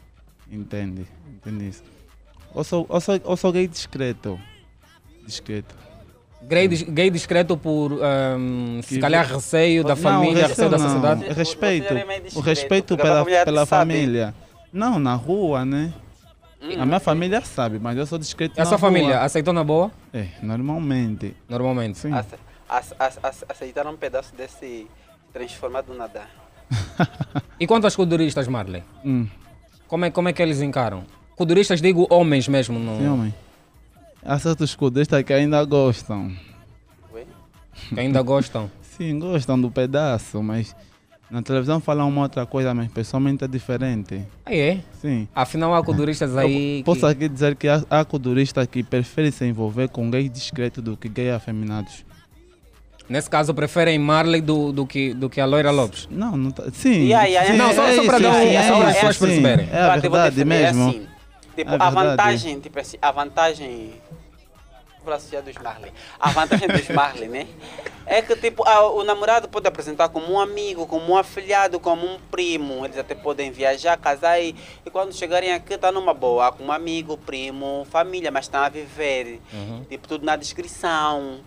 Entende? 0.51 1.07
Entende 1.29 1.69
isso? 1.69 1.83
Eu 2.55 2.65
sou, 2.65 2.87
eu 2.89 3.01
sou, 3.01 3.15
eu 3.17 3.37
sou 3.37 3.53
gay 3.53 3.67
discreto. 3.69 4.41
Discreto. 5.27 5.75
Gay, 6.49 6.69
gay 6.69 7.11
discreto 7.11 7.57
por, 7.57 7.93
ahm, 8.05 8.81
se 8.83 8.99
calhar, 8.99 9.27
receio 9.27 9.83
da 9.83 9.91
Não, 9.95 9.97
família, 10.03 10.47
receio 10.47 10.69
da 10.69 10.77
não. 10.79 10.85
sociedade. 10.87 11.25
Respeito. 11.33 11.93
É 11.95 12.05
meio 12.05 12.23
O 12.35 12.41
respeito 12.41 12.95
a 12.95 12.97
pela, 12.97 13.19
família 13.21 13.45
pela 13.45 13.67
família. 13.67 14.35
Não, 14.73 14.99
na 14.99 15.15
rua, 15.15 15.65
né? 15.65 15.93
Hum. 16.61 16.81
A 16.81 16.87
minha 16.87 17.01
família 17.01 17.41
sabe, 17.43 17.79
mas 17.79 17.97
eu 17.97 18.07
sou 18.07 18.19
discreto 18.19 18.59
E 18.59 18.61
a 18.61 18.65
sua 18.65 18.77
rua. 18.77 18.89
família 18.89 19.21
aceitou 19.21 19.53
na 19.55 19.63
boa? 19.65 19.91
É, 20.13 20.27
normalmente. 20.43 21.37
Normalmente. 21.49 21.99
Sim. 21.99 22.13
Ace- 22.15 22.37
ace- 22.69 22.95
ace- 22.99 23.19
ace- 23.23 23.45
Aceitaram 23.49 23.93
um 23.93 23.97
pedaço 23.97 24.35
desse 24.35 24.87
transformado 25.33 25.87
do 25.87 25.95
nada. 25.95 26.23
E 27.61 27.67
quanto 27.67 27.85
aos 27.85 27.95
coduristas, 27.95 28.49
Marley? 28.49 28.83
Hum. 29.05 29.29
Como 29.87 30.05
é, 30.05 30.11
como 30.11 30.29
é 30.29 30.33
que 30.33 30.43
eles 30.43 30.61
encaram? 30.61 31.05
Coduristas, 31.37 31.81
digo 31.81 32.07
homens 32.11 32.49
mesmo. 32.49 32.79
No, 32.79 32.99
Sim, 32.99 33.09
homem. 33.09 33.35
Há 34.25 34.39
certos 34.39 34.75
cudistas 34.75 35.23
que 35.23 35.33
ainda 35.33 35.63
gostam. 35.65 36.33
Oi? 37.13 37.27
que 37.89 38.01
ainda 38.01 38.23
gostam. 38.23 38.71
Sim, 38.97 39.19
gostam 39.19 39.61
do 39.61 39.71
pedaço, 39.71 40.43
mas 40.43 40.75
na 41.31 41.43
televisão 41.43 41.81
falam 41.81 42.09
uma 42.09 42.23
outra 42.23 42.47
coisa, 42.47 42.73
mas 42.73 42.91
pessoalmente 42.93 43.45
é 43.45 43.49
diferente. 43.49 44.23
Aí 44.47 44.59
é. 44.59 44.81
Sim. 45.01 45.29
Afinal, 45.35 45.75
há 45.75 45.83
coduristas 45.83 46.37
aí. 46.37 46.83
Posso 46.85 47.01
que- 47.01 47.07
aqui 47.07 47.29
dizer 47.29 47.57
que 47.57 47.67
há, 47.69 47.83
há 47.91 48.05
coduristas 48.05 48.67
que 48.69 48.83
preferem 48.83 49.31
se 49.31 49.45
envolver 49.45 49.89
com 49.89 50.09
gays 50.11 50.31
discretos 50.31 50.83
do 50.83 50.97
que 50.97 51.09
gays 51.09 51.35
afeminados. 51.35 52.05
Nesse 53.07 53.29
caso, 53.29 53.53
preferem 53.53 53.99
Marley 53.99 54.41
do, 54.41 54.73
do, 54.73 54.87
que, 54.87 55.13
do 55.13 55.29
que 55.29 55.39
a 55.39 55.45
Loira 55.45 55.71
Lopes. 55.71 56.09
Não, 56.11 56.37
não 56.39 56.51
tá. 56.51 56.65
Sim. 56.73 57.03
Yeah, 57.09 57.27
yeah, 57.27 57.51
sim. 57.53 57.59
Não, 57.59 57.75
só- 57.75 57.83
é 57.87 57.95
só 57.97 58.03
isso, 58.03 58.11
dar 58.13 58.21
um- 58.21 58.35
é 58.37 58.63
só 58.69 58.79
para 58.79 58.89
as 58.89 58.95
pessoas 58.97 59.19
perceberem. 59.19 59.69
É 59.71 59.77
a 59.83 59.97
eu 59.97 60.01
verdade 60.01 60.37
defender 60.37 60.45
mesmo. 60.73 60.89
assim, 60.89 61.07
tipo, 61.57 61.71
É 61.71 61.75
a 61.75 61.90
vantagem, 61.90 62.61
tipo 62.61 62.79
assim, 62.81 62.97
a 63.01 63.11
vantagem. 63.11 63.95
Associar 65.07 65.43
dos 65.43 65.55
Marley. 65.57 65.93
A 66.19 66.31
vantagem 66.31 66.67
dos 66.67 66.88
Marley, 66.88 67.29
né? 67.29 67.47
É 68.07 68.23
que 68.23 68.35
tipo, 68.37 68.67
a- 68.67 68.88
o 68.90 69.05
namorado 69.05 69.47
pode 69.51 69.69
apresentar 69.69 70.09
como 70.09 70.33
um 70.33 70.40
amigo, 70.40 70.87
como 70.87 71.12
um 71.12 71.17
afilhado, 71.19 71.79
como 71.79 72.07
um 72.07 72.19
primo. 72.31 72.83
Eles 72.87 72.97
até 72.97 73.14
podem 73.14 73.51
viajar, 73.51 73.99
casar 73.99 74.40
e, 74.40 74.57
e 74.85 74.88
quando 74.90 75.12
chegarem 75.12 75.53
aqui 75.53 75.77
tá 75.77 75.93
numa 75.93 76.14
boa, 76.14 76.51
com 76.53 76.64
um 76.64 76.73
amigo, 76.73 77.19
primo, 77.19 77.87
família, 77.90 78.31
mas 78.31 78.47
estão 78.47 78.62
a 78.62 78.71
viver. 78.71 79.43
Tipo, 79.90 80.09
tudo 80.09 80.25
na 80.25 80.37
descrição. 80.37 81.40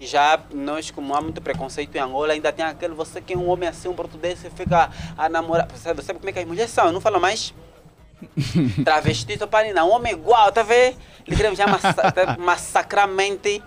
Já 0.00 0.40
nós, 0.52 0.90
como 0.90 1.14
há 1.14 1.20
muito 1.20 1.40
preconceito 1.40 1.94
em 1.94 2.00
Angola, 2.00 2.32
ainda 2.32 2.52
tem 2.52 2.64
aquele, 2.64 2.94
você 2.94 3.20
que 3.20 3.32
é 3.34 3.36
um 3.36 3.48
homem 3.48 3.68
assim, 3.68 3.86
um 3.88 3.94
português, 3.94 4.40
você 4.40 4.50
fica 4.50 4.90
a 5.16 5.28
namorar. 5.28 5.68
Você 5.70 6.02
sabe, 6.02 6.18
como 6.18 6.28
é 6.28 6.32
que 6.32 6.40
as 6.40 6.44
mulheres 6.46 6.72
são? 6.72 6.90
Não 6.90 7.00
falo 7.00 7.20
mais 7.20 7.54
travesti, 8.84 9.36
tô 9.38 9.46
parando, 9.46 9.80
um 9.80 9.90
homem 9.90 10.12
igual, 10.12 10.50
tá 10.52 10.62
vendo? 10.62 10.96
Ele 11.26 11.36
queria 11.36 11.54
já 11.54 11.66
massa 11.66 11.92
tá 11.92 12.36
massacrar 12.38 13.04
a 13.04 13.06
mente 13.08 13.62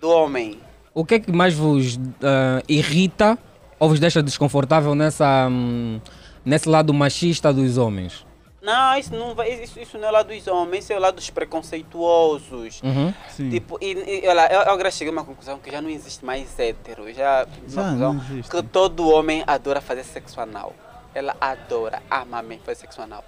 do 0.00 0.10
homem. 0.10 0.58
O 0.92 1.04
que 1.04 1.14
é 1.14 1.18
que 1.18 1.32
mais 1.32 1.54
vos 1.54 1.98
ah, 2.22 2.62
irrita 2.68 3.38
ou 3.78 3.88
vos 3.88 4.00
deixa 4.00 4.22
desconfortável 4.22 4.94
nessa, 4.94 5.48
hum, 5.50 6.00
nesse 6.44 6.68
lado 6.68 6.92
machista 6.94 7.52
dos 7.52 7.78
homens? 7.78 8.24
Não, 8.64 8.96
isso 8.96 9.14
não, 9.14 9.34
vai, 9.34 9.62
isso, 9.62 9.78
isso 9.78 9.98
não 9.98 10.06
é 10.06 10.10
o 10.10 10.12
lado 10.14 10.34
dos 10.34 10.46
homens, 10.46 10.84
isso 10.84 10.92
é 10.94 10.96
o 10.96 11.00
lado 11.00 11.16
dos 11.16 11.28
preconceituosos. 11.28 12.80
Uhum. 12.82 13.12
Sim. 13.28 13.50
Tipo, 13.50 13.76
e, 13.78 14.22
e, 14.22 14.26
olha, 14.26 14.50
eu, 14.50 14.60
eu 14.62 14.72
agora 14.72 14.90
cheguei 14.90 15.10
a 15.10 15.12
uma 15.12 15.24
conclusão 15.24 15.58
que 15.58 15.70
já 15.70 15.82
não 15.82 15.90
existe 15.90 16.24
mais 16.24 16.58
hétero. 16.58 17.12
Já, 17.12 17.46
Já 17.68 17.82
não 17.82 18.14
conclusão 18.14 18.22
existe. 18.30 18.50
que 18.50 18.62
todo 18.62 19.10
homem 19.10 19.44
adora 19.46 19.82
fazer 19.82 20.02
sexo 20.02 20.40
anal. 20.40 20.72
Ela 21.14 21.36
adora, 21.38 22.02
ama 22.10 22.42
mesmo 22.42 22.64
fazer 22.64 22.80
sexo 22.80 23.02
anal. 23.02 23.22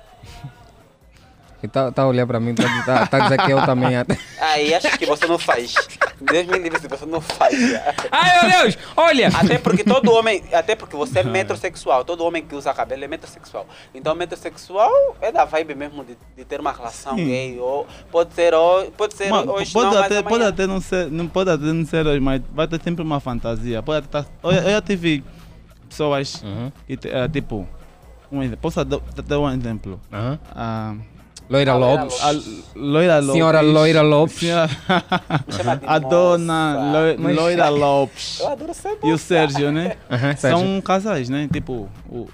E 1.62 1.68
tá, 1.68 1.90
tá 1.90 2.02
a 2.02 2.06
olhar 2.06 2.26
para 2.26 2.38
mim, 2.38 2.54
tá, 2.54 2.64
tá, 2.84 3.06
tá 3.06 3.18
dizer 3.20 3.38
que 3.38 3.50
eu 3.50 3.64
também. 3.64 3.88
Aí 4.38 4.74
acho 4.74 4.98
que 4.98 5.06
você 5.06 5.26
não 5.26 5.38
faz. 5.38 5.74
Deus 6.20 6.46
me 6.46 6.58
livre 6.58 6.78
se 6.78 6.86
você 6.86 7.06
não 7.06 7.20
faz. 7.20 7.54
Ai 8.12 8.46
meu 8.50 8.60
Deus! 8.62 8.78
Olha! 8.94 9.28
Até 9.28 9.58
porque 9.58 9.82
todo 9.82 10.12
homem, 10.12 10.44
até 10.52 10.76
porque 10.76 10.94
você 10.94 11.20
é 11.20 11.22
metrosexual, 11.24 12.04
todo 12.04 12.22
homem 12.24 12.44
que 12.44 12.54
usa 12.54 12.74
cabelo 12.74 13.02
é 13.04 13.08
metrosexual. 13.08 13.66
Então 13.94 14.14
metrosexual 14.14 15.16
é 15.20 15.32
da 15.32 15.46
vibe 15.46 15.74
mesmo 15.74 16.04
de, 16.04 16.16
de 16.36 16.44
ter 16.44 16.60
uma 16.60 16.72
relação 16.72 17.16
Sim. 17.16 17.24
gay, 17.24 17.58
ou 17.58 17.86
pode 18.12 18.34
ser 18.34 18.54
hoje, 18.54 18.90
pode 18.90 19.14
ser 19.14 19.30
Mas 19.30 19.48
hoje 19.48 19.72
pode, 19.72 19.86
não, 19.86 19.94
mas 19.94 20.04
até, 20.04 20.22
pode 20.22 20.44
até 20.44 20.66
não 20.66 20.80
ser, 20.80 21.10
não 21.10 21.26
pode 21.26 21.50
até 21.50 21.64
não 21.64 21.86
ser 21.86 22.06
hoje, 22.06 22.20
mas 22.20 22.42
vai 22.52 22.68
ter 22.68 22.80
sempre 22.82 23.02
uma 23.02 23.18
fantasia. 23.18 23.82
Pode 23.82 24.04
até 24.04 24.22
tá- 24.22 24.28
eu, 24.44 24.52
eu 24.52 24.70
já 24.72 24.82
tive 24.82 25.24
pessoas 25.88 26.42
Uhum. 26.42 26.70
que 26.86 26.98
eh, 27.08 27.28
tipo, 27.28 27.66
um, 28.30 28.42
exemplo, 28.42 28.58
posso 28.62 28.84
dar, 28.84 29.00
dar 29.26 29.38
um 29.40 29.50
exemplo? 29.50 30.00
Loira 30.10 30.40
Ah, 30.54 30.94
Loira 31.48 31.74
Lopes. 31.74 32.20
a 32.22 32.32
Loira 32.74 33.18
Lopes. 33.20 33.32
Senhora 33.32 33.60
Loira 33.60 34.02
Lopes. 34.02 34.38
Senhora- 34.40 34.70
a 35.86 35.98
dona 35.98 36.74
moça. 36.74 36.92
Loi- 36.98 37.16
Mas- 37.18 37.36
Loira 37.36 37.68
Lopes. 37.68 38.40
Eu 38.40 38.48
adoro 38.52 38.74
ser 38.74 38.98
E 39.04 39.12
o 39.12 39.18
Sérgio, 39.18 39.70
né? 39.72 39.96
Aham, 40.10 40.36
Sérgio. 40.36 40.58
São 40.58 40.80
casais, 40.80 41.28
né? 41.28 41.48
Tipo, 41.52 41.88
o- 42.08 42.28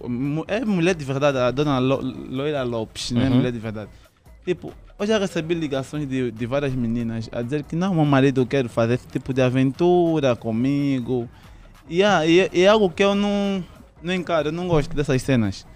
é 0.49 0.65
mulher 0.65 0.95
de 0.95 1.05
verdade, 1.05 1.39
a 1.39 1.51
dona 1.51 1.79
Lo- 1.79 2.01
Loira 2.01 2.63
Lopes, 2.63 3.11
né? 3.11 3.29
Uhum. 3.29 3.37
Mulher 3.37 3.53
de 3.53 3.59
verdade. 3.59 3.91
Tipo, 4.47 4.73
eu 4.99 5.07
já 5.07 5.19
recebi 5.19 5.55
ligações 5.55 6.09
de, 6.09 6.31
de 6.31 6.47
várias 6.47 6.73
meninas 6.73 7.29
a 7.33 7.43
dizer 7.43 7.65
que 7.65 7.77
não, 7.77 7.95
meu 7.95 8.05
marido 8.05 8.47
quer 8.47 8.67
fazer 8.69 8.95
esse 8.95 9.07
tipo 9.09 9.33
de 9.35 9.43
aventura 9.43 10.35
comigo. 10.35 11.29
E, 11.89 12.03
ah, 12.03 12.27
e, 12.27 12.49
e 12.53 12.63
é 12.63 12.69
algo 12.69 12.89
que 12.89 13.05
eu 13.05 13.15
não, 13.15 13.63
não 14.03 14.15
encaro, 14.15 14.49
eu 14.49 14.53
não 14.53 14.67
gosto 14.69 14.95
dessas 14.97 15.21
cenas. 15.23 15.67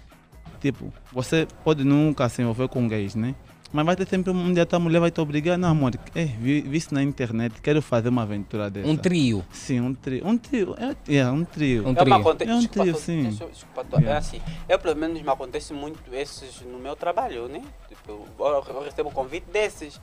Tipo, 0.59 0.91
você 1.11 1.47
pode 1.63 1.83
nunca 1.83 2.27
se 2.29 2.41
envolver 2.41 2.67
com 2.67 2.87
gays, 2.87 3.15
né? 3.15 3.35
Mas 3.71 3.85
vai 3.85 3.97
ter 3.97 4.07
sempre 4.07 4.31
um 4.31 4.53
dia 4.53 4.65
que 4.65 4.73
a 4.73 4.79
mulher 4.79 4.99
vai 5.01 5.11
te 5.11 5.19
obrigar, 5.19 5.57
não 5.57 5.67
amor, 5.69 5.91
é, 6.15 6.23
vi, 6.23 6.61
vi 6.61 6.77
isso 6.77 6.93
na 6.93 7.03
internet, 7.03 7.61
quero 7.61 7.81
fazer 7.81 8.07
uma 8.07 8.21
aventura 8.23 8.69
dessa. 8.69 8.87
Um 8.87 8.95
trio. 8.95 9.43
Sim, 9.51 9.81
um 9.81 9.93
trio. 9.93 10.25
Um 10.25 10.37
trio, 10.37 10.73
é, 10.79 11.15
é 11.17 11.27
um 11.29 11.43
trio. 11.43 11.85
Um 11.85 11.91
É, 11.91 11.95
trio. 11.95 12.07
uma 12.07 12.15
aconte... 12.15 12.43
É 12.45 12.55
um 12.55 12.59
desculpa, 12.59 12.81
trio, 12.83 12.93
tô- 12.93 12.99
sim. 12.99 13.23
desculpa, 13.29 13.83
tô- 13.83 13.97
Yeah. 13.97 14.15
É 14.15 14.17
assim, 14.17 14.41
eu 14.69 14.79
pelo 14.79 14.95
menos 14.95 15.21
me 15.21 15.29
acontece 15.29 15.73
muito 15.73 15.99
esses 16.13 16.61
no 16.61 16.79
meu 16.79 16.95
trabalho, 16.95 17.49
né? 17.49 17.61
Tipo, 17.89 18.25
eu, 18.39 18.63
eu 18.69 18.83
recebo 18.85 19.11
convite 19.11 19.47
desses. 19.51 19.99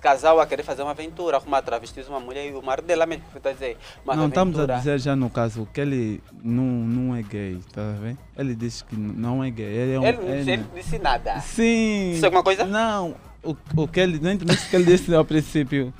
Casal 0.00 0.40
a 0.40 0.46
querer 0.46 0.62
fazer 0.62 0.82
uma 0.82 0.90
aventura, 0.92 1.36
arrumar 1.36 1.62
travestis, 1.62 2.08
uma 2.08 2.20
mulher 2.20 2.48
e 2.50 2.52
o 2.52 2.62
marido 2.62 2.86
dela 2.86 3.06
mesmo, 3.06 3.24
está 3.34 3.52
dizer, 3.52 3.76
uma 4.04 4.14
não, 4.16 4.28
estamos 4.28 4.58
a 4.58 4.66
dizer 4.66 4.98
já 4.98 5.14
no 5.16 5.30
caso 5.30 5.68
que 5.72 5.80
ele 5.80 6.22
não, 6.42 6.64
não 6.64 7.16
é 7.16 7.22
gay, 7.22 7.58
tá 7.72 7.82
vendo? 8.00 8.18
Ele 8.36 8.54
disse 8.54 8.84
que 8.84 8.96
não 8.96 9.42
é 9.44 9.50
gay. 9.50 9.66
Ele 9.66 9.92
é 9.94 10.00
um. 10.00 10.04
Ele 10.06 10.16
não 10.18 10.28
ele- 10.28 10.50
ele 10.52 10.64
disse 10.74 10.98
nada. 10.98 11.40
Sim. 11.40 12.10
Disse 12.12 12.24
alguma 12.24 12.42
coisa? 12.42 12.64
Não. 12.64 13.14
O, 13.42 13.56
o 13.76 13.88
que 13.88 14.00
ele. 14.00 14.18
Não 14.20 14.30
entendeu 14.32 14.54
o 14.54 14.58
que 14.70 14.76
ele 14.76 14.84
disse 14.84 15.14
ao 15.14 15.24
princípio. 15.24 15.92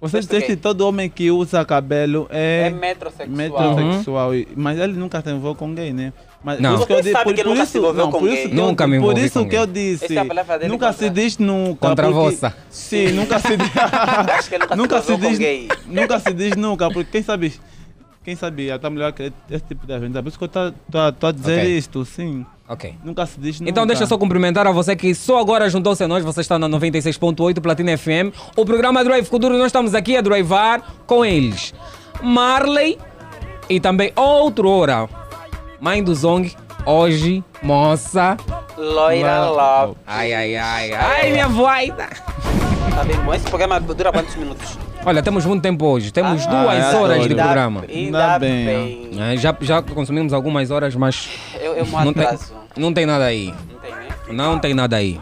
Você 0.00 0.20
Disse 0.20 0.30
disse 0.30 0.46
quê? 0.46 0.56
que 0.56 0.62
todo 0.62 0.80
homem 0.80 1.10
que 1.10 1.30
usa 1.30 1.62
cabelo 1.62 2.26
É 2.30 2.68
é, 2.68 2.70
metrosexual. 2.70 3.28
metrosexual. 3.74 4.34
e- 4.34 4.48
Mas 4.56 4.78
ele 4.78 4.94
nunca 4.94 5.20
se 5.20 5.28
envolveu 5.28 5.54
com 5.54 5.74
gay, 5.74 5.92
né? 5.92 6.12
Mas 6.42 6.58
Não. 6.58 6.70
por 6.70 6.76
isso 6.78 6.86
que 6.86 6.92
eu 6.94 6.96
Você 6.96 7.02
di- 7.02 7.12
sabe 7.12 7.24
por- 7.24 7.34
que 7.34 7.42
por 7.44 7.48
nunca 7.50 7.62
isso- 7.64 7.72
se 7.72 7.78
envolveu 7.78 8.04
não, 8.06 8.10
com 8.12 8.18
por 8.18 8.28
isso 8.28 8.36
gay? 8.36 8.48
que 8.48 8.54
Nunca 8.54 8.86
me 8.86 8.96
Por 8.98 9.02
envolvi 9.04 9.24
isso 9.26 9.38
com 9.42 9.48
que 9.50 9.56
eu 9.56 9.66
disse. 9.66 10.16
É 10.16 10.24
Nunca 10.68 10.86
contra- 10.86 10.92
se 10.94 11.10
diz 11.10 11.36
nunca. 11.36 11.88
Contra 11.88 12.06
a 12.08 12.10
porque- 12.12 12.30
vossa. 12.30 12.56
Sim, 12.70 13.08
nunca 13.12 13.38
se 13.40 13.56
diz. 13.58 13.68
Acho 14.38 14.48
que 14.48 14.54
ele 14.54 14.64
nunca, 14.64 14.76
nunca 14.76 15.00
se 15.00 15.06
se 15.06 15.12
envolveu 15.12 15.28
com 15.30 15.36
diz 15.36 15.38
gay. 15.38 15.68
nunca 15.86 16.18
se 16.18 16.32
diz 16.32 16.56
nunca 16.56 16.90
porque 16.90 17.10
quem 17.12 17.22
sabe 17.22 17.52
quem 18.24 18.36
sabe 18.36 18.70
a 18.70 18.90
mulher 18.90 19.12
quer 19.12 19.32
esse 19.50 19.64
tipo 19.64 19.86
de 19.86 19.92
aventura 19.92 20.22
por 20.22 20.28
isso 20.30 20.38
que 20.38 20.44
eu 20.44 20.48
estou 20.48 21.28
a 21.28 21.32
dizer 21.32 21.60
Ok. 21.60 21.76
isto 21.78 22.04
sim 22.06 22.46
Ok. 22.70 22.94
nunca 23.02 23.26
se 23.26 23.40
diz 23.40 23.58
nunca 23.58 23.68
Então 23.68 23.84
deixa 23.84 24.04
eu 24.04 24.06
só 24.06 24.16
cumprimentar 24.16 24.64
a 24.64 24.70
você 24.70 24.94
que 24.94 25.12
só 25.12 25.40
agora 25.40 25.68
juntou-se 25.68 26.04
a 26.04 26.06
nós, 26.06 26.22
você 26.24 26.40
está 26.40 26.56
na 26.56 26.68
96.8 26.68 27.60
Platina 27.60 27.98
FM. 27.98 28.32
O 28.56 28.64
programa 28.64 29.02
Drive 29.02 29.24
Futuro, 29.26 29.58
nós 29.58 29.66
estamos 29.66 29.92
aqui 29.92 30.16
a 30.16 30.20
drivar 30.20 30.80
com 31.04 31.24
eles. 31.24 31.74
Marley 32.22 32.96
e 33.68 33.80
também 33.80 34.12
outro 34.14 34.68
hora. 34.70 35.08
Mãe 35.80 36.00
do 36.00 36.14
Zong, 36.14 36.54
hoje, 36.86 37.42
moça. 37.60 38.36
Loira 38.78 39.46
Lopes. 39.50 39.96
Ai, 40.06 40.32
ai, 40.32 40.56
ai, 40.56 40.92
ai, 40.92 41.32
minha 41.32 41.48
voz. 41.48 41.88
Tá 41.90 43.04
bem 43.04 43.16
bom. 43.24 43.34
Esse 43.34 43.46
programa 43.46 43.80
dura 43.80 44.12
quantos 44.12 44.36
minutos? 44.36 44.78
Olha, 45.04 45.22
temos 45.22 45.46
muito 45.46 45.62
tempo 45.62 45.86
hoje, 45.86 46.12
temos 46.12 46.46
Ah, 46.46 46.50
duas 46.50 46.94
é 46.94 46.96
horas 46.96 47.22
de 47.26 47.34
programa. 47.34 47.84
Ainda 47.88 48.18
Ainda 48.18 48.38
bem. 48.38 48.66
bem, 48.66 49.10
É, 49.18 49.36
já, 49.36 49.56
já 49.60 49.82
consumimos 49.82 50.32
algumas 50.32 50.70
horas, 50.70 50.94
mas 50.94 51.30
Eu, 51.58 51.72
eu 51.74 51.86
não 51.86 52.12
tem. 52.12 52.59
Não 52.80 52.92
tem 52.92 53.06
nada 53.06 53.24
aí. 53.24 53.54
Não 54.28 54.58
tem, 54.58 54.74
nada 54.74 54.96
aí. 54.96 55.20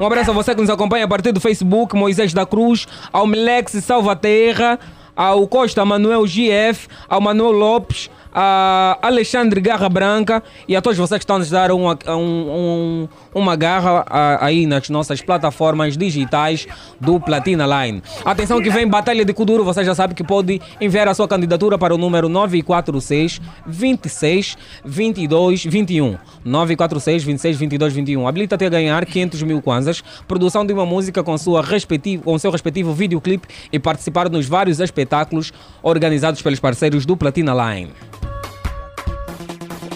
Um 0.00 0.06
abraço 0.06 0.30
a 0.30 0.34
você 0.34 0.54
que 0.54 0.60
nos 0.60 0.70
acompanha 0.70 1.04
a 1.04 1.08
partir 1.08 1.30
do 1.32 1.40
Facebook, 1.40 1.94
Moisés 1.94 2.32
da 2.32 2.44
Cruz, 2.44 2.86
ao 3.12 3.26
Melex 3.26 3.72
Salvaterra, 3.84 4.78
ao 5.14 5.46
Costa 5.46 5.84
Manuel 5.84 6.26
GF, 6.26 6.88
ao 7.08 7.20
Manuel 7.20 7.52
Lopes, 7.52 8.10
a 8.34 8.98
Alexandre 9.00 9.60
Garra 9.60 9.88
Branca 9.88 10.42
e 10.66 10.74
a 10.74 10.82
todos 10.82 10.98
vocês 10.98 11.18
que 11.18 11.22
estão 11.22 11.36
a 11.36 11.38
nos 11.38 11.50
dar 11.50 11.70
uma, 11.70 11.96
um- 12.08 12.12
um- 12.12 13.08
uma 13.34 13.56
garra 13.56 14.04
aí 14.40 14.66
nas 14.66 14.88
nossas 14.88 15.20
plataformas 15.20 15.96
digitais 15.96 16.66
do 17.00 17.18
Platina 17.18 17.66
Line. 17.66 18.02
Atenção 18.24 18.62
que 18.62 18.70
vem 18.70 18.86
Batalha 18.86 19.24
de 19.24 19.32
Kuduro, 19.32 19.64
você 19.64 19.84
já 19.84 19.94
sabe 19.94 20.14
que 20.14 20.22
pode 20.22 20.60
enviar 20.80 21.08
a 21.08 21.14
sua 21.14 21.26
candidatura 21.26 21.76
para 21.76 21.94
o 21.94 21.98
número 21.98 22.28
946 22.28 23.40
26 23.66 24.56
22 24.84 25.64
21. 25.64 26.16
946 26.44 27.24
26 27.24 27.56
22 27.56 27.92
21. 27.92 28.28
Habilita-te 28.28 28.64
a 28.64 28.68
ganhar 28.68 29.04
500 29.04 29.42
mil 29.42 29.60
kwanzas, 29.60 30.02
produção 30.28 30.64
de 30.64 30.72
uma 30.72 30.86
música 30.86 31.22
com, 31.22 31.36
sua 31.36 31.62
respectivo, 31.62 32.22
com 32.22 32.38
seu 32.38 32.50
respectivo 32.50 32.92
videoclipe 32.92 33.48
e 33.72 33.78
participar 33.78 34.28
nos 34.30 34.46
vários 34.46 34.80
espetáculos 34.80 35.52
organizados 35.82 36.40
pelos 36.42 36.60
parceiros 36.60 37.04
do 37.04 37.16
Platina 37.16 37.52
Line. 37.52 37.90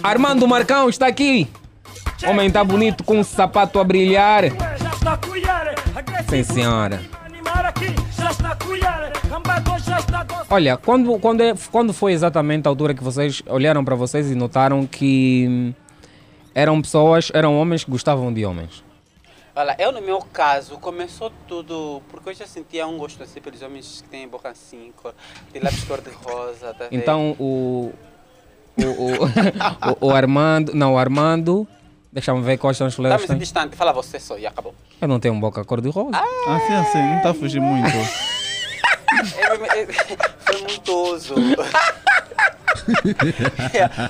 Armando 0.02 0.46
Marcão 0.46 0.88
está 0.88 1.06
aqui. 1.06 1.48
Homem 2.26 2.48
está 2.48 2.64
bonito 2.64 3.04
com 3.04 3.18
um 3.18 3.24
sapato 3.24 3.78
a 3.78 3.84
brilhar. 3.84 4.44
Sim, 6.28 6.42
senhora. 6.42 7.00
Olha, 10.50 10.76
quando, 10.76 11.18
quando, 11.18 11.42
é- 11.42 11.54
quando 11.70 11.92
foi 11.92 12.12
exatamente 12.12 12.66
a 12.66 12.70
altura 12.70 12.94
que 12.94 13.04
vocês 13.04 13.42
olharam 13.46 13.84
para 13.84 13.94
vocês 13.94 14.30
e 14.30 14.34
notaram 14.34 14.86
que 14.86 15.46
hum, 15.48 15.74
eram 16.54 16.80
pessoas, 16.80 17.30
eram 17.34 17.58
homens 17.58 17.84
que 17.84 17.90
gostavam 17.90 18.32
de 18.32 18.44
homens? 18.44 18.82
Olha, 19.54 19.76
eu 19.78 19.92
no 19.92 20.00
meu 20.00 20.20
caso, 20.32 20.78
começou 20.78 21.32
tudo 21.46 22.00
porque 22.08 22.30
eu 22.30 22.34
já 22.34 22.46
sentia 22.46 22.86
um 22.86 22.96
gosto 22.96 23.22
assim 23.22 23.40
pelos 23.40 23.60
homens 23.60 24.00
que 24.02 24.08
têm 24.08 24.26
boca 24.28 24.48
assim, 24.48 24.92
cor, 24.96 25.14
de 25.52 25.58
lábios 25.60 25.84
cor-de-rosa, 25.84 26.74
tá? 26.74 26.86
Então 26.90 27.36
o. 27.38 27.92
O, 28.78 28.82
o, 28.84 30.06
o, 30.06 30.06
o 30.06 30.10
Armando. 30.14 30.72
Não, 30.74 30.94
o 30.94 30.98
Armando. 30.98 31.66
Deixa-me 32.18 32.42
ver 32.42 32.58
quais 32.58 32.76
são 32.76 32.88
os 32.88 32.96
colegas. 32.96 33.24
Dá-me 33.26 33.38
distante, 33.38 33.76
fala 33.76 33.92
você 33.92 34.18
só 34.18 34.36
e 34.36 34.44
acabou. 34.44 34.74
Eu 35.00 35.06
não 35.06 35.20
tenho 35.20 35.38
boca 35.38 35.64
cor-de-rosa. 35.64 36.18
Assim, 36.48 36.74
assim, 36.74 36.98
não 36.98 37.16
está 37.18 37.30
a 37.30 37.34
fugir 37.34 37.60
muito. 37.60 37.88
É, 39.38 39.80
é, 39.80 39.86
Foi 40.40 40.60
muito 40.60 40.92
oso. 40.94 41.34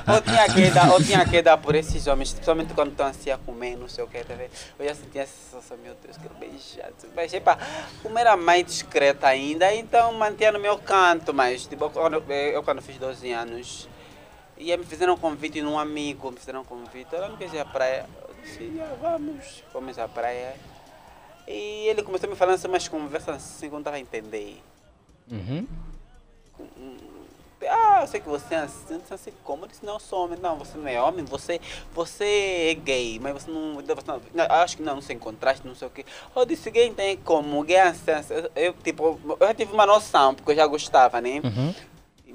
eu, 0.08 0.20
tinha 0.22 0.48
que 0.52 0.70
dar, 0.70 0.88
eu 0.88 1.02
tinha 1.02 1.24
que 1.24 1.40
dar 1.40 1.56
por 1.56 1.74
esses 1.76 2.06
homens, 2.08 2.32
principalmente 2.32 2.74
quando 2.74 2.90
estão 2.90 3.06
assim 3.06 3.30
a 3.30 3.38
comer, 3.38 3.76
não 3.76 3.88
sei 3.88 4.02
o 4.02 4.08
que, 4.08 4.18
tá 4.24 4.34
vendo? 4.34 4.50
Eu 4.76 4.88
já 4.88 4.94
sentia 4.96 5.22
essa 5.22 5.32
sensação, 5.32 5.76
meu 5.78 5.94
Deus, 6.02 6.16
quero 6.16 6.34
beijar. 6.34 6.90
Mas, 7.14 7.32
epa, 7.32 7.56
como 8.02 8.18
era 8.18 8.36
mais 8.36 8.66
discreta 8.66 9.28
ainda, 9.28 9.72
então 9.72 10.12
mantinha 10.14 10.50
no 10.50 10.58
meu 10.58 10.76
canto, 10.78 11.32
mas 11.32 11.64
tipo, 11.64 11.88
quando, 11.90 12.22
eu 12.28 12.62
quando 12.64 12.82
fiz 12.82 12.98
12 12.98 13.30
anos, 13.30 13.88
e 14.58 14.72
aí 14.72 14.76
me 14.76 14.84
fizeram 14.84 15.14
um 15.14 15.16
convite 15.16 15.62
num 15.62 15.78
amigo, 15.78 16.30
me 16.30 16.38
fizeram 16.38 16.62
um 16.62 16.64
convite, 16.64 17.08
não 17.12 17.36
ir 17.40 17.58
à 17.58 17.64
praia. 17.64 18.06
Eu 18.28 18.34
disse, 18.42 18.80
"Ah, 18.80 18.96
vamos, 19.00 19.62
fomos 19.72 19.98
à 19.98 20.08
praia. 20.08 20.56
E 21.46 21.86
ele 21.88 22.02
começou 22.02 22.28
a 22.28 22.30
me 22.30 22.36
falar 22.36 22.54
assim, 22.54 22.68
umas 22.68 22.86
conversas 22.88 23.36
assim 23.36 23.60
que 23.60 23.66
eu 23.66 23.70
não 23.72 23.78
estava 23.78 23.96
a 23.96 24.00
entender. 24.00 24.62
Uhum. 25.30 25.66
Ah, 27.70 27.98
eu 28.02 28.06
sei 28.06 28.20
que 28.20 28.28
você 28.28 28.54
é 28.54 28.58
assim, 28.58 28.94
eu 28.94 28.98
disse 29.00 29.14
assim, 29.14 29.32
como? 29.42 29.64
Eu 29.64 29.68
disse, 29.68 29.84
não, 29.84 29.94
eu 29.94 30.00
sou 30.00 30.24
homem. 30.24 30.38
Não, 30.40 30.56
você 30.56 30.76
não 30.78 30.86
é 30.86 31.00
homem, 31.00 31.24
você, 31.24 31.60
você 31.92 32.70
é 32.70 32.74
gay, 32.74 33.18
mas 33.18 33.32
você 33.32 33.50
não, 33.50 33.74
você 33.74 34.06
não, 34.06 34.20
não, 34.34 34.44
acho 34.56 34.76
que 34.76 34.82
não, 34.82 34.94
não 34.96 35.02
se 35.02 35.12
encontraste, 35.12 35.66
não 35.66 35.74
sei 35.74 35.88
o 35.88 35.90
quê. 35.90 36.04
Eu 36.36 36.44
disse, 36.44 36.70
gay 36.70 36.92
tem 36.92 37.16
como, 37.16 37.62
gay 37.64 37.76
é 37.76 37.82
assim, 37.82 38.10
assim. 38.10 38.34
eu, 38.34 38.50
eu, 38.54 38.72
tipo, 38.74 39.18
eu 39.40 39.46
já 39.46 39.54
tive 39.54 39.72
uma 39.72 39.86
noção, 39.86 40.34
porque 40.34 40.52
eu 40.52 40.56
já 40.56 40.66
gostava, 40.66 41.20
né? 41.20 41.40
Uhum. 41.42 41.74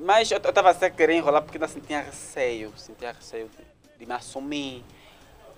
Mas 0.04 0.30
eu, 0.30 0.40
eu 0.44 0.54
tava 0.54 0.74
sem 0.74 0.92
querer 0.92 1.16
enrolar 1.16 1.42
porque 1.42 1.58
eu 1.58 1.68
sentia 1.68 2.02
receio, 2.02 2.74
sentia 2.76 3.14
receio 3.14 3.50
de, 3.50 4.00
de 4.00 4.06
me 4.06 4.14
assumir. 4.14 4.84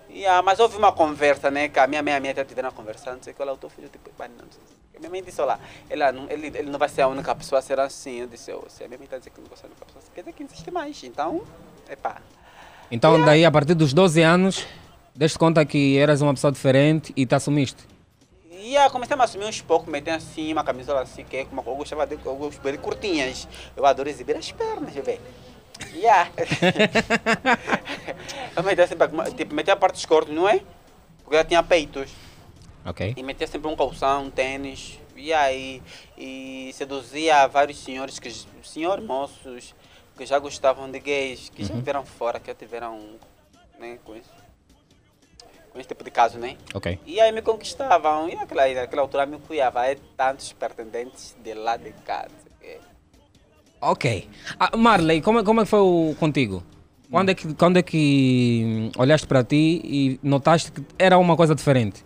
E, 0.08 0.24
ah, 0.24 0.40
mas 0.40 0.60
houve 0.60 0.76
uma 0.76 0.92
conversa, 0.92 1.50
né? 1.50 1.68
Que 1.68 1.80
a 1.80 1.86
minha 1.88 2.00
mãe 2.00 2.12
e 2.12 2.16
a 2.16 2.20
minha 2.20 2.32
tia 2.32 2.44
tiveram 2.44 2.70
conversando, 2.70 3.16
não 3.16 3.22
sei 3.24 3.32
o 3.32 3.36
que, 3.36 3.42
olha, 3.42 3.52
o 3.52 3.56
teu 3.56 3.68
filho, 3.68 3.88
tipo, 3.88 4.08
"Pai, 4.10 4.28
não, 4.28 4.44
não 4.44 4.52
sei 4.52 4.62
o 4.62 4.66
quê." 4.66 4.98
Minha 5.00 5.10
mãe 5.10 5.22
disse, 5.22 5.40
olha, 5.40 5.58
ela 5.90 6.12
não, 6.12 6.30
ele, 6.30 6.46
ele 6.46 6.70
não 6.70 6.78
vai 6.78 6.88
ser 6.88 7.02
a 7.02 7.08
única 7.08 7.34
pessoa 7.34 7.58
a 7.58 7.62
ser 7.62 7.78
assim. 7.80 8.20
Eu 8.20 8.28
disse, 8.28 8.52
"Oh, 8.52 8.64
se 8.68 8.84
a 8.84 8.88
minha 8.88 8.96
mãe 8.96 9.04
está 9.06 9.18
dizendo 9.18 9.34
que 9.34 9.40
não 9.40 9.48
vai 9.48 9.58
ser 9.58 9.66
a 9.66 9.68
única 9.68 9.84
pessoa, 9.84 10.02
quer 10.14 10.20
dizer 10.22 10.32
que 10.32 10.44
não 10.44 10.50
existe 10.50 10.70
mais. 10.70 11.04
Então, 11.04 11.42
epá. 11.90 12.22
Então, 12.90 13.20
daí, 13.24 13.44
a 13.44 13.50
partir 13.50 13.74
dos 13.74 13.92
12 13.92 14.22
anos, 14.22 14.64
deste 15.14 15.38
conta 15.38 15.66
que 15.66 15.98
eras 15.98 16.22
uma 16.22 16.32
pessoa 16.32 16.52
diferente 16.52 17.12
e 17.16 17.26
te 17.26 17.34
assumiste. 17.34 17.84
E 18.58 18.76
ah, 18.76 18.88
comecei 18.88 19.14
a 19.14 19.16
me 19.16 19.24
assumir 19.24 19.44
uns 19.44 19.60
poucos, 19.60 19.88
meter 19.88 20.12
assim, 20.12 20.52
uma 20.52 20.64
camisola 20.64 21.02
assim, 21.02 21.24
que 21.24 21.36
é 21.36 21.44
como 21.44 21.62
eu 21.66 21.76
gostava 21.76 22.06
de, 22.06 22.14
eu 22.14 22.36
gostava 22.36 22.72
de 22.72 22.78
curtinhas. 22.78 23.46
Eu 23.76 23.84
adoro 23.84 24.08
exibir 24.08 24.36
as 24.36 24.50
pernas, 24.50 24.94
bebê. 24.94 25.20
Yeah. 25.94 26.30
eu 28.56 28.62
metia 28.62 28.86
sempre, 28.86 29.06
tipo, 29.36 29.54
metia 29.54 29.74
a 29.74 29.76
parte 29.76 29.94
dos 29.96 30.06
cortes, 30.06 30.34
não 30.34 30.48
é? 30.48 30.62
Porque 31.22 31.36
eu 31.36 31.44
tinha 31.44 31.62
peitos. 31.62 32.10
Ok. 32.84 33.12
E 33.16 33.22
metia 33.22 33.46
sempre 33.46 33.68
um 33.70 33.76
calção, 33.76 34.24
um 34.24 34.30
tênis. 34.30 34.98
E 35.14 35.32
aí, 35.32 35.82
e 36.16 36.70
seduzia 36.74 37.46
vários 37.46 37.78
senhores, 37.78 38.18
que, 38.18 38.30
senhor 38.62 39.00
moços, 39.02 39.74
que 40.16 40.24
já 40.24 40.38
gostavam 40.38 40.90
de 40.90 40.98
gays, 40.98 41.50
que 41.50 41.62
já 41.64 41.74
Uhum. 41.74 41.80
viveram 41.80 42.06
fora, 42.06 42.40
que 42.40 42.46
já 42.46 42.54
tiveram, 42.54 43.16
né, 43.78 43.98
com 44.04 44.16
isso. 44.16 44.30
Com 45.76 45.80
esse 45.80 45.88
tipo 45.88 46.02
de 46.02 46.10
caso, 46.10 46.38
né? 46.38 46.56
Ok. 46.72 46.98
E 47.04 47.20
aí 47.20 47.30
me 47.32 47.42
conquistavam. 47.42 48.30
E 48.30 48.34
naquela, 48.34 48.66
naquela 48.72 49.02
altura 49.02 49.26
me 49.26 49.38
cuidava. 49.38 49.80
Aí 49.80 49.96
tantos 50.16 50.50
pretendentes 50.54 51.36
de 51.44 51.52
lá 51.52 51.76
de 51.76 51.92
casa. 52.06 52.30
que- 52.58 52.78
Ok. 53.82 54.26
Ah, 54.58 54.74
Marley, 54.74 55.20
como, 55.20 55.40
é- 55.40 55.44
como 55.44 55.60
é 55.60 55.64
que 55.64 55.68
foi 55.68 55.80
o, 55.80 56.16
contigo? 56.18 56.62
Quando 57.10 57.28
é, 57.28 57.34
que, 57.34 57.54
quando 57.54 57.76
é 57.76 57.82
que 57.82 58.62
hum, 58.64 58.90
olhaste 58.98 59.26
para 59.26 59.44
ti 59.44 59.82
e 59.84 60.18
notaste 60.22 60.72
que 60.72 60.82
era 60.98 61.18
uma 61.18 61.36
coisa 61.36 61.54
diferente? 61.54 62.02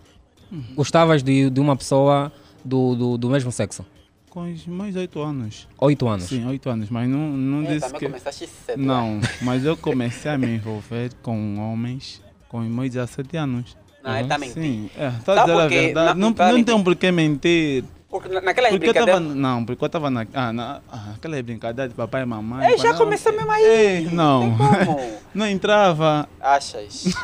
Gostavas 0.75 1.23
de, 1.23 1.49
de 1.49 1.61
uma 1.61 1.77
pessoa 1.77 2.33
do, 2.64 2.97
do, 2.97 3.18
do 3.18 3.31
mesmo 3.31 3.53
sexo? 3.53 3.87
Com 4.29 4.53
os 4.53 4.66
meus 4.66 4.97
oito 4.97 5.21
anos. 5.21 5.68
Oito 5.79 6.09
anos? 6.09 6.25
Sim, 6.27 6.45
oito 6.49 6.68
anos, 6.68 6.91
mas 6.91 7.09
não, 7.09 7.18
não 7.31 7.64
É, 7.68 7.75
disse 7.75 7.93
também 7.93 8.11
que... 8.12 8.47
cedo, 8.49 8.83
Não, 8.83 9.18
né? 9.18 9.29
mas 9.43 9.64
eu 9.64 9.77
comecei 9.79 10.31
a 10.31 10.37
me 10.37 10.57
envolver 10.57 11.14
com 11.23 11.57
homens 11.59 12.21
com 12.51 12.59
os 12.59 12.66
meus 12.66 12.90
17 12.90 13.36
anos. 13.36 13.76
Não, 14.03 14.16
ele 14.18 14.28
tá 14.28 14.36
mentindo. 14.36 14.61
Sim, 14.61 14.90
é, 14.98 15.11
tá 15.24 15.34
Sabe 15.36 15.40
a 15.40 15.44
dizer 15.44 15.61
a 15.61 15.68
verdade. 15.68 16.18
Não, 16.18 16.30
Não, 16.30 16.53
não 16.53 16.64
tem 16.64 16.82
por 16.82 16.96
que 16.96 17.12
mentir. 17.12 17.84
Porque 18.11 18.28
na- 18.28 18.40
naquela 18.40 18.68
Porque 18.70 18.86
brincadeira... 18.86 19.20
tava, 19.20 19.34
não, 19.34 19.64
porque 19.64 19.84
eu 19.84 19.86
estava 19.86 20.11
na, 20.11 20.26
ah, 20.34 20.53
na 20.53 20.80
ah, 20.90 21.12
aquela 21.14 21.40
brincadeira 21.42 21.88
de 21.88 21.94
papai 21.94 22.22
e 22.22 22.26
mamãe. 22.26 22.72
Eu 22.72 22.78
já 22.78 22.92
comecei 22.94 23.30
mesmo 23.30 23.53
aí. 23.53 23.62
Ei, 23.64 24.09
não. 24.11 24.57
Como? 24.57 25.01
não 25.32 25.46
entrava. 25.46 26.28
Achas? 26.40 27.05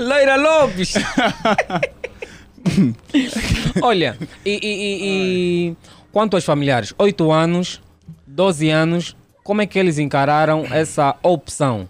Loira 0.00 0.36
Lopes! 0.36 0.94
Olha, 3.82 4.16
e, 4.44 4.50
e- 4.50 4.58
e- 4.62 5.68
e 5.70 5.76
quanto 6.12 6.34
aos 6.36 6.44
familiares? 6.44 6.92
8 6.98 7.30
anos, 7.30 7.80
12 8.26 8.68
anos, 8.70 9.16
como 9.50 9.62
é 9.62 9.66
que 9.66 9.80
eles 9.80 9.98
encararam 9.98 10.64
essa 10.72 11.16
opção? 11.24 11.88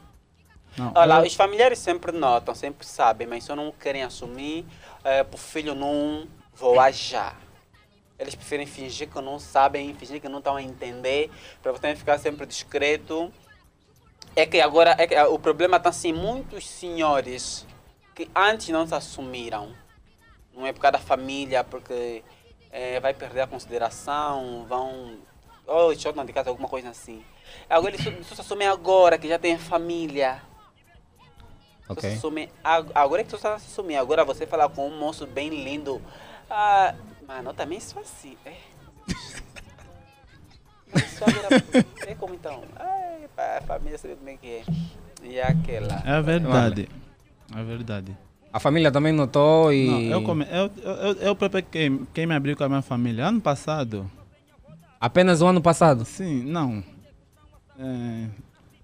Não, 0.79 0.95
Olha, 0.95 1.21
os 1.21 1.35
familiares 1.35 1.79
sempre 1.79 2.11
notam, 2.11 2.55
sempre 2.55 2.87
sabem, 2.87 3.27
mas 3.27 3.45
só 3.45 3.55
não 3.55 3.71
querem 3.71 4.03
assumir 4.03 4.65
é, 5.05 5.23
para 5.23 5.35
o 5.35 5.39
filho 5.39 5.75
não 5.75 6.27
voar 6.55 6.91
já. 6.91 7.35
Eles 8.19 8.35
preferem 8.35 8.65
fingir 8.65 9.11
que 9.11 9.21
não 9.21 9.39
sabem, 9.39 9.95
fingir 9.95 10.23
que 10.23 10.29
não 10.31 10.39
estão 10.39 10.57
a 10.57 10.63
entender, 10.63 11.31
para 11.63 11.71
você 11.71 11.95
ficar 11.95 12.17
sempre 12.17 12.47
discreto. 12.47 13.31
É 14.35 14.47
que 14.47 14.59
agora, 14.59 14.97
é 14.99 15.07
que 15.07 15.23
o 15.25 15.39
problema 15.39 15.77
está 15.77 15.91
assim, 15.91 16.15
muitos 16.15 16.67
senhores 16.67 17.67
que 18.15 18.27
antes 18.35 18.71
não 18.71 18.87
se 18.87 18.95
assumiram, 18.95 19.71
não 20.55 20.67
é 20.67 20.73
por 20.73 20.81
causa 20.81 20.93
da 20.93 20.99
família, 20.99 21.63
porque 21.63 22.25
eh, 22.73 22.99
vai 23.01 23.13
perder 23.13 23.43
a 23.43 23.47
consideração, 23.47 24.65
vão, 24.67 25.19
ou 25.67 25.95
choram 25.95 26.25
de 26.25 26.33
casa, 26.33 26.49
alguma 26.49 26.67
coisa 26.67 26.89
assim. 26.89 27.23
Agora 27.69 27.95
eles 27.95 28.05
só, 28.05 28.11
só 28.23 28.35
se 28.37 28.41
assumem 28.41 28.67
agora, 28.69 29.19
que 29.19 29.29
já 29.29 29.39
tem 29.39 29.57
família. 29.59 30.43
Só 31.87 31.93
Ok. 31.95 32.19
agora 32.95 33.21
é 33.21 33.25
que 33.25 33.31
tu 33.31 33.37
está 33.37 33.59
se 33.59 33.67
assumir. 33.67 33.97
Agora 33.97 34.25
você 34.25 34.47
falar 34.47 34.69
com 34.69 34.87
um 34.89 34.99
moço 34.99 35.27
bem 35.27 35.49
lindo. 35.49 36.01
Ah, 36.49 36.95
mano, 37.27 37.51
eu 37.51 37.55
também 37.55 37.81
sou 37.81 38.01
assim. 38.03 38.37
É. 38.45 38.55
Sou 41.19 41.27
agora- 41.29 41.65
é 42.07 42.15
como 42.15 42.35
então? 42.35 42.63
Ai, 42.77 43.29
pá, 43.37 43.59
a 43.59 43.63
família 43.63 43.99
sabe 43.99 44.15
como 44.17 44.29
é 44.31 44.37
que 44.37 44.47
é. 44.49 44.63
E 45.23 45.41
aquela. 45.41 46.03
É 46.05 46.21
verdade. 46.23 46.89
É 47.57 47.63
verdade. 47.63 48.17
A 48.53 48.59
família 48.59 48.91
também 48.91 49.13
notou 49.13 49.73
e. 49.73 49.87
Não, 49.87 50.01
eu, 50.01 50.23
come, 50.23 50.45
eu, 50.51 50.71
eu, 50.83 50.93
eu, 50.93 51.13
eu 51.15 51.37
próprio 51.37 51.63
quem, 51.63 52.05
quem 52.13 52.27
me 52.27 52.35
abriu 52.35 52.57
com 52.57 52.65
a 52.65 52.69
minha 52.69 52.83
família. 52.83 53.27
Ano 53.27 53.41
passado. 53.41 54.11
Apenas 55.01 55.41
o 55.41 55.47
ano 55.47 55.61
passado? 55.63 56.05
Sim, 56.05 56.43
não. 56.45 56.83
É, 57.81 58.27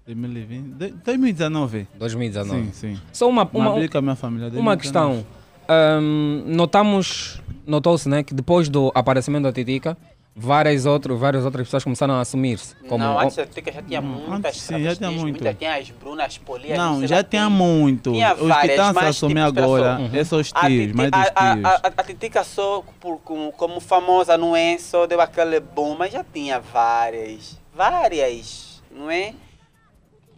2020. 0.07 0.63
de- 0.73 0.91
2019. 1.03 1.87
2019. 1.99 2.63
Sim, 2.65 2.71
sim. 2.73 3.01
Só 3.13 3.27
uma, 3.29 3.43
uma, 3.53 3.71
família. 4.15 4.49
uma 4.59 4.75
2019. 4.75 4.77
questão. 4.77 5.25
ahm, 5.69 6.43
notamos, 6.47 7.41
notou-se, 7.65 8.07
né, 8.09 8.23
que 8.23 8.33
depois 8.33 8.69
do 8.69 8.91
aparecimento 8.95 9.43
da 9.43 9.51
Titica, 9.51 9.97
várias, 10.33 10.85
outro, 10.85 11.17
várias 11.17 11.43
outras 11.43 11.67
pessoas 11.67 11.83
começaram 11.83 12.13
a 12.13 12.21
assumir-se. 12.21 12.73
Como, 12.87 13.03
Não, 13.03 13.19
antes 13.19 13.35
da 13.35 13.45
Tica 13.45 13.69
já 13.71 13.81
tinha 13.81 14.01
muitas 14.01 14.45
antes 14.55 14.61
sim, 14.61 14.81
já 14.83 14.95
tinha 14.95 15.11
muito. 15.11 15.23
muitas- 15.43 15.57
Tinha 15.57 15.75
as 15.75 15.89
Brunas 15.89 16.37
Polias. 16.37 16.77
Não, 16.77 17.05
já 17.05 17.21
tinha 17.23 17.47
quem. 17.47 17.51
muito. 17.51 18.11
Tinha 18.13 18.33
Os 18.33 18.39
que 18.39 18.47
várias, 18.47 18.79
estão 18.79 19.03
a 19.03 19.07
assumir 19.09 19.39
agora, 19.41 19.97
só. 19.97 20.15
esses 20.15 20.27
são 20.29 20.39
os 20.39 20.51
A 20.55 20.67
tios, 20.67 20.93
mais 20.93 21.09
a, 21.11 21.17
dos 21.19 21.31
a, 21.35 21.53
tios. 21.53 21.65
a, 21.65 21.69
a, 21.69 21.91
a 21.97 22.03
Titica 22.03 22.43
só 22.45 22.83
por, 23.01 23.17
como, 23.19 23.51
como 23.51 23.79
famosa 23.81 24.37
não 24.37 24.55
é, 24.55 24.77
só 24.77 25.05
deu 25.05 25.19
aquele 25.19 25.59
boom, 25.59 25.95
mas 25.97 26.13
já 26.13 26.23
tinha 26.23 26.59
várias, 26.61 27.59
várias, 27.75 28.66
não 28.97 29.09
é? 29.09 29.33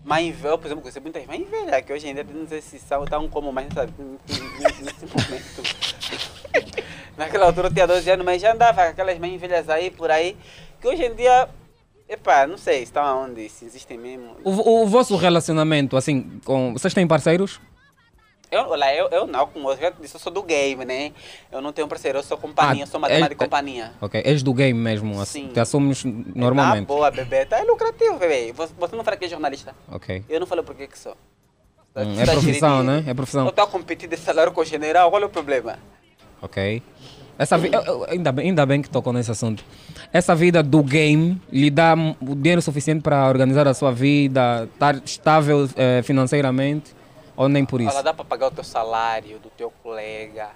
Mãe 0.03 0.31
velha, 0.31 0.57
por 0.57 0.67
exemplo, 0.67 0.81
conheci 0.81 0.99
muitas 0.99 1.25
mães 1.25 1.47
velhas, 1.49 1.85
que 1.85 1.91
hoje 1.93 2.07
dia 2.13 2.23
não 2.23 2.47
sei 2.47 2.61
se 2.61 2.79
são 2.79 3.05
como 3.29 3.51
mais 3.51 3.67
nesse 4.81 5.05
momento. 5.05 6.83
Naquela 7.17 7.47
altura 7.47 7.67
eu 7.67 7.73
tinha 7.73 7.85
12 7.85 8.09
anos, 8.09 8.25
mas 8.25 8.41
já 8.41 8.53
andava 8.53 8.83
com 8.83 8.89
aquelas 8.89 9.19
mães 9.19 9.39
velhas 9.39 9.67
aí, 9.69 9.91
por 9.91 10.09
aí, 10.09 10.37
que 10.79 10.87
hoje 10.87 11.03
em 11.03 11.13
dia, 11.13 11.49
epá, 12.07 12.47
não 12.47 12.57
sei 12.57 12.77
se 12.77 12.83
estão 12.83 13.03
aonde, 13.03 13.49
se 13.49 13.65
existem 13.65 13.97
mesmo. 13.97 14.37
o, 14.43 14.83
o 14.83 14.87
vosso 14.87 15.15
relacionamento, 15.17 15.97
assim, 15.97 16.39
com, 16.45 16.71
vocês 16.73 16.93
têm 16.93 17.05
parceiros? 17.05 17.59
Eu, 18.51 18.61
olha, 18.67 18.95
eu, 18.95 19.07
eu 19.09 19.27
não, 19.27 19.45
como 19.45 19.69
eu 19.69 19.77
já 19.77 19.91
disse, 19.91 20.15
eu 20.15 20.19
sou 20.19 20.31
do 20.33 20.41
game, 20.41 20.83
né? 20.83 21.11
Eu 21.51 21.61
não 21.61 21.71
tenho 21.71 21.87
parceiro, 21.87 22.17
eu 22.17 22.23
sou 22.23 22.35
companhia, 22.35 22.83
Ah, 22.83 22.87
sou 22.87 22.99
matemática 22.99 23.27
é- 23.27 23.29
de 23.29 23.35
companhia. 23.35 23.91
Ok, 24.01 24.21
és 24.25 24.41
do 24.41 24.53
game 24.55 24.79
mesmo, 24.79 25.21
assim, 25.21 25.47
Sim. 25.47 25.53
te 25.53 25.59
assumes 25.59 26.03
Ah, 26.03 26.09
normalmente. 26.33 26.87
boa, 26.87 27.11
bebê. 27.11 27.45
Tá 27.45 27.59
é 27.59 27.63
lucrativo, 27.63 28.17
bebê. 28.17 28.51
Você, 28.53 28.73
você 28.77 28.95
não 28.95 29.03
fala 29.03 29.17
que 29.17 29.25
é 29.25 29.29
jornalista. 29.29 29.75
Ok. 29.91 30.23
Eu 30.27 30.39
não 30.39 30.47
falo 30.47 30.63
por 30.63 30.73
que 30.75 30.87
sou. 30.97 31.15
Tá- 31.93 32.01
Hum, 32.01 32.15
tá 32.15 32.21
é 32.23 32.25
profissão, 32.25 32.83
né? 32.83 33.03
É 33.07 33.13
profissão. 33.13 33.43
Eu 33.45 33.49
estou 33.49 33.65
a 33.65 33.67
competir 33.67 34.09
de 34.09 34.17
salário 34.17 34.51
com 34.51 34.61
o 34.61 34.65
general, 34.65 35.11
qual 35.11 35.21
é 35.21 35.25
o 35.25 35.29
problema? 35.29 35.77
Ok. 36.41 36.81
Essa 37.37 37.57
vi- 37.57 37.69
eu- 37.71 38.05
ainda, 38.09 38.31
bem, 38.31 38.47
ainda 38.47 38.65
bem 38.65 38.81
que 38.81 38.89
tocou 38.89 39.13
nesse 39.13 39.29
assunto. 39.31 39.63
Essa 40.11 40.33
vida 40.35 40.61
do 40.63 40.81
game 40.83 41.39
lhe 41.51 41.69
dá 41.69 41.93
o 42.19 42.35
dinheiro 42.35 42.61
suficiente 42.61 43.01
para 43.01 43.27
organizar 43.29 43.67
a 43.67 43.73
sua 43.73 43.91
vida, 43.91 44.67
estar 44.73 44.95
estável 45.05 45.69
eh, 45.77 46.01
financeiramente 46.03 46.97
ou 47.39 47.47
nem 47.47 47.63
por 47.63 47.79
isso? 47.79 47.93
Olha, 47.93 48.03
dá 48.03 48.13
para 48.13 48.25
pagar 48.25 48.47
o 48.47 48.51
teu 48.51 48.65
salário 48.65 49.39
do 49.39 49.49
teu 49.51 49.71
colega, 49.81 50.49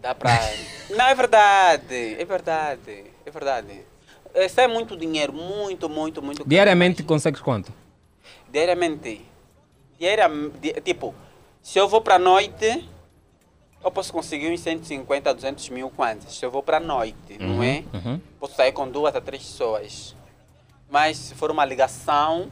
dá 0.00 0.14
para... 0.14 0.30
não, 0.96 1.06
é 1.06 1.14
verdade, 1.14 2.14
é 2.16 2.24
verdade, 2.24 3.04
é 3.26 3.30
verdade. 3.30 3.80
Isso 4.36 4.60
é 4.60 4.68
muito 4.68 4.96
dinheiro, 4.96 5.32
muito, 5.32 5.88
muito, 5.88 6.22
muito. 6.22 6.48
Diariamente 6.48 7.02
consegues 7.02 7.40
quanto? 7.40 7.72
Diariamente. 8.48 9.26
Diariamente, 9.98 10.80
tipo, 10.80 11.12
se 11.60 11.76
eu 11.76 11.88
vou 11.88 12.00
para 12.00 12.20
noite, 12.20 12.88
eu 13.82 13.90
posso 13.90 14.12
conseguir 14.12 14.48
uns 14.52 14.60
150, 14.60 15.34
200 15.34 15.68
mil 15.70 15.90
kwanzas. 15.90 16.36
Se 16.36 16.46
eu 16.46 16.52
vou 16.52 16.62
para 16.62 16.78
noite, 16.78 17.36
não 17.40 17.60
é? 17.64 17.82
Uhum. 17.92 18.20
Posso 18.38 18.54
sair 18.54 18.70
com 18.70 18.88
duas 18.88 19.16
a 19.16 19.20
três 19.20 19.42
pessoas. 19.42 20.14
Mas 20.88 21.16
se 21.16 21.34
for 21.34 21.50
uma 21.50 21.64
ligação 21.64 22.48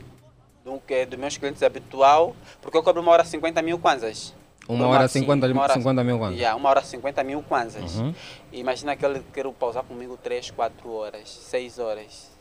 do 0.67 0.81
que 0.81 1.07
dos 1.07 1.17
meus 1.19 1.37
clientes 1.39 1.63
habitual, 1.63 2.35
porque 2.61 2.77
eu 2.77 2.83
cobro 2.83 3.01
uma 3.01 3.13
hora 3.13 3.25
50 3.25 3.63
mil 3.63 3.79
kwanzas. 3.79 4.35
Uma 4.69 4.89
hora 4.89 5.05
assim, 5.05 5.21
50 5.21 5.47
uma 5.47 5.63
hora- 5.63 5.75
50 5.75 6.03
mil 6.03 6.19
kwanzas. 6.19 6.39
Yeah, 6.41 6.57
uma 6.57 6.69
hora 6.69 6.83
50 6.83 7.23
mil 7.23 7.41
kwanzas. 7.41 7.95
Uhum. 8.01 8.13
Imagina 8.53 8.97
que 8.97 9.07
ele 9.07 9.23
quer 9.33 9.49
pausar 9.53 9.85
comigo 9.85 10.17
3, 10.21 10.51
4 10.51 10.91
horas, 10.93 11.29
6 11.29 11.79
horas. 11.79 12.33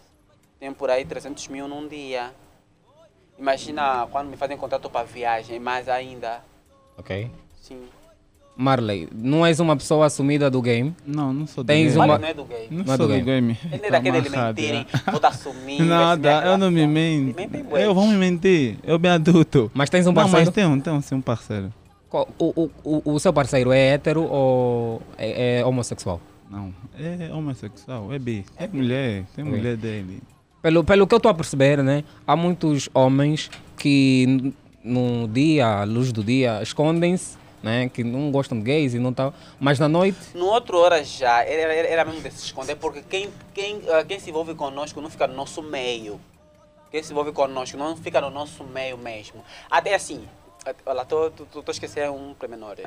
Tem 0.59 0.73
por 0.73 0.89
aí 0.89 1.05
300 1.05 1.47
mil 1.49 1.67
num 1.67 1.87
dia. 1.87 2.33
Imagina 3.37 4.07
quando 4.11 4.29
me 4.29 4.37
fazem 4.37 4.57
contrato 4.57 4.89
para 4.89 5.05
viagem, 5.05 5.59
mais 5.59 5.87
ainda. 5.87 6.43
Ok. 6.97 7.29
Sim. 7.61 7.87
Marley, 8.57 9.07
não 9.13 9.45
és 9.45 9.59
uma 9.59 9.75
pessoa 9.75 10.05
assumida 10.05 10.49
do 10.49 10.61
game? 10.61 10.95
Não, 11.05 11.33
não 11.33 11.45
sou 11.45 11.63
do 11.63 11.67
Tens 11.67 11.93
game. 11.93 11.97
uma... 12.05 12.17
Não 12.17 12.27
é 12.27 12.33
do 12.33 12.45
game. 12.45 12.67
Não 12.71 12.83
Não 12.85 12.93
é 12.93 12.97
sou 12.97 13.07
do 13.07 13.13
do 13.13 13.23
game. 13.25 13.25
game. 13.53 13.57
Ele 13.71 13.77
Tá 13.79 13.87
é 13.87 13.91
daquele 13.91 14.21
de 14.21 14.27
amarrado, 14.29 14.55
mentirem, 14.61 14.87
vou 15.11 15.19
te 15.19 15.25
assumir. 15.25 15.81
Nada, 15.83 16.31
eu 16.45 16.57
não 16.57 16.71
me. 16.71 16.87
Mentem, 16.87 17.63
bué. 17.63 17.85
Eu 17.85 17.93
vou 17.93 18.07
me 18.07 18.15
mentir. 18.15 18.77
Eu 18.83 18.97
bem 18.97 19.11
adulto. 19.11 19.69
Mas 19.73 19.89
tens 19.89 20.05
um 20.07 20.11
Não, 20.11 20.15
parceiro? 20.15 20.45
mas 20.45 20.55
tenho, 20.55 20.81
tenho 20.81 21.01
sim 21.01 21.15
um 21.15 21.21
parceiro. 21.21 21.73
Qual- 22.09 22.29
O, 22.39 22.69
o, 22.83 23.01
o, 23.03 23.13
o 23.15 23.19
seu 23.19 23.33
parceiro 23.33 23.71
é 23.73 23.87
hétero 23.93 24.23
ou 24.23 25.01
é, 25.17 25.59
é 25.59 25.65
homossexual? 25.65 26.21
Não, 26.49 26.73
é 26.97 27.33
homossexual, 27.33 28.13
é 28.13 28.19
bi. 28.19 28.45
É 28.57 28.67
mulher, 28.67 29.25
tem 29.35 29.43
mulher 29.43 29.75
dele. 29.75 30.21
Pelo, 30.61 30.83
pelo 30.83 31.05
que 31.05 31.13
eu 31.13 31.17
estou 31.17 31.29
a 31.29 31.33
perceber, 31.33 31.83
né? 31.83 32.03
Há 32.25 32.35
muitos 32.35 32.87
homens 32.93 33.51
que 33.77 34.53
no 34.83 35.27
dia, 35.27 35.67
à 35.67 35.83
luz 35.83 36.11
do 36.11 36.23
dia, 36.23 36.61
escondem-se, 36.63 37.37
né? 37.65 37.89
Que 37.89 38.03
não 38.03 38.31
gostam 38.31 38.59
de 38.59 38.63
gays 38.63 38.93
e 38.93 38.99
não 38.99 39.11
tal. 39.11 39.33
Mas 39.59 39.79
na 39.79 39.89
noite, 39.89 40.19
No 40.35 40.45
outro 40.45 40.77
hora 40.77 41.03
já, 41.03 41.43
era, 41.43 41.73
era, 41.73 41.87
era 41.87 42.05
mesmo 42.05 42.21
de 42.21 42.29
se 42.31 42.45
esconder, 42.45 42.75
porque 42.75 43.01
quem, 43.01 43.27
quem, 43.55 43.81
ah, 43.89 44.05
quem 44.05 44.19
se 44.19 44.29
envolve 44.29 44.53
conosco 44.53 45.01
não 45.01 45.09
fica 45.09 45.25
no 45.25 45.33
nosso 45.33 45.63
meio. 45.63 46.21
Quem 46.91 47.01
se 47.01 47.11
envolve 47.11 47.31
conosco 47.31 47.75
não 47.75 47.97
fica 47.97 48.21
no 48.21 48.29
nosso 48.29 48.63
meio 48.63 48.97
mesmo. 48.99 49.43
Até 49.69 49.95
assim, 49.95 50.27
olha, 50.85 51.01
estou 51.01 51.63
esquecendo 51.69 52.13
um 52.13 52.35
pormenor. 52.35 52.77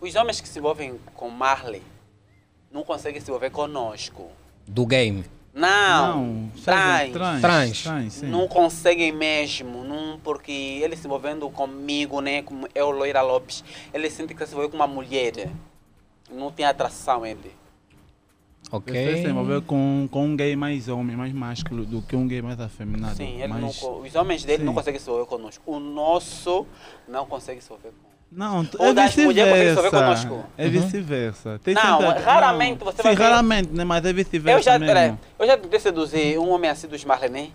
Os 0.00 0.14
homens 0.16 0.40
que 0.40 0.48
se 0.48 0.58
envolvem 0.58 0.98
com 1.14 1.30
Marley 1.30 1.82
não 2.70 2.82
conseguem 2.82 3.20
se 3.20 3.30
envolver 3.30 3.50
conosco. 3.50 4.28
do 4.66 4.84
game. 4.84 5.24
Não, 5.56 6.22
Não, 6.22 6.50
trans. 6.62 7.12
trans. 7.12 7.40
Trans. 7.40 7.82
Trans, 7.82 8.12
sim. 8.12 8.26
Não 8.26 8.46
conseguem 8.46 9.10
mesmo, 9.10 9.84
não, 9.84 10.20
porque 10.22 10.52
ele 10.52 10.94
se 10.94 11.06
envolvendo 11.06 11.48
comigo, 11.48 12.20
né, 12.20 12.42
como 12.42 12.68
eu, 12.74 12.90
Loira 12.90 13.22
Lopes, 13.22 13.64
ele 13.94 14.10
sente 14.10 14.34
que 14.34 14.44
se 14.44 14.52
envolveu 14.52 14.68
com 14.68 14.76
uma 14.76 14.86
mulher. 14.86 15.50
Não 16.30 16.52
tem 16.52 16.66
atração 16.66 17.24
ele. 17.24 17.52
Ok. 18.70 18.92
Você 18.92 19.22
se 19.22 19.28
envolver 19.28 19.62
com, 19.62 20.06
com 20.10 20.26
um 20.26 20.36
gay 20.36 20.54
mais 20.56 20.88
homem, 20.88 21.16
mais 21.16 21.32
másculo 21.32 21.86
do 21.86 22.02
que 22.02 22.14
um 22.14 22.28
gay 22.28 22.42
mais 22.42 22.60
afeminado. 22.60 23.16
Sim, 23.16 23.40
ele 23.40 23.48
mas... 23.48 23.80
não, 23.80 24.00
os 24.02 24.14
homens 24.14 24.44
dele 24.44 24.62
não 24.62 24.72
sim. 24.72 24.78
conseguem 24.78 25.00
se 25.00 25.08
envolver 25.08 25.26
conosco. 25.26 25.62
O 25.72 25.80
nosso 25.80 26.66
não 27.08 27.24
consegue 27.24 27.62
se 27.62 27.72
envolver 27.72 27.92
conosco. 27.92 28.05
Não, 28.36 28.68
Ou 28.78 28.88
é 28.88 28.92
das 28.92 29.16
mulheres 29.16 29.48
envolver 29.48 29.64
vice-versa. 29.74 29.90
conosco. 29.90 30.44
É 30.58 30.68
vice-versa. 30.68 31.58
Tem 31.64 31.74
Não, 31.74 31.98
tanta- 31.98 32.20
raramente 32.20 32.84
você 32.84 32.98
Sim, 32.98 33.02
vai 33.04 33.16
ver- 33.16 33.22
raramente, 33.22 33.70
né? 33.72 33.82
Mas 33.82 34.04
é 34.04 34.12
vice-versa 34.12 34.58
Eu 34.58 34.62
já, 34.62 34.78
mesmo. 34.78 34.86
peraí, 34.94 35.14
eu 35.38 35.46
já 35.46 35.56
tentei 35.56 35.80
seduzir 35.80 36.38
um 36.38 36.50
homem 36.50 36.68
assim 36.68 36.86
dos 36.86 37.02
Marley, 37.02 37.30
né? 37.30 37.48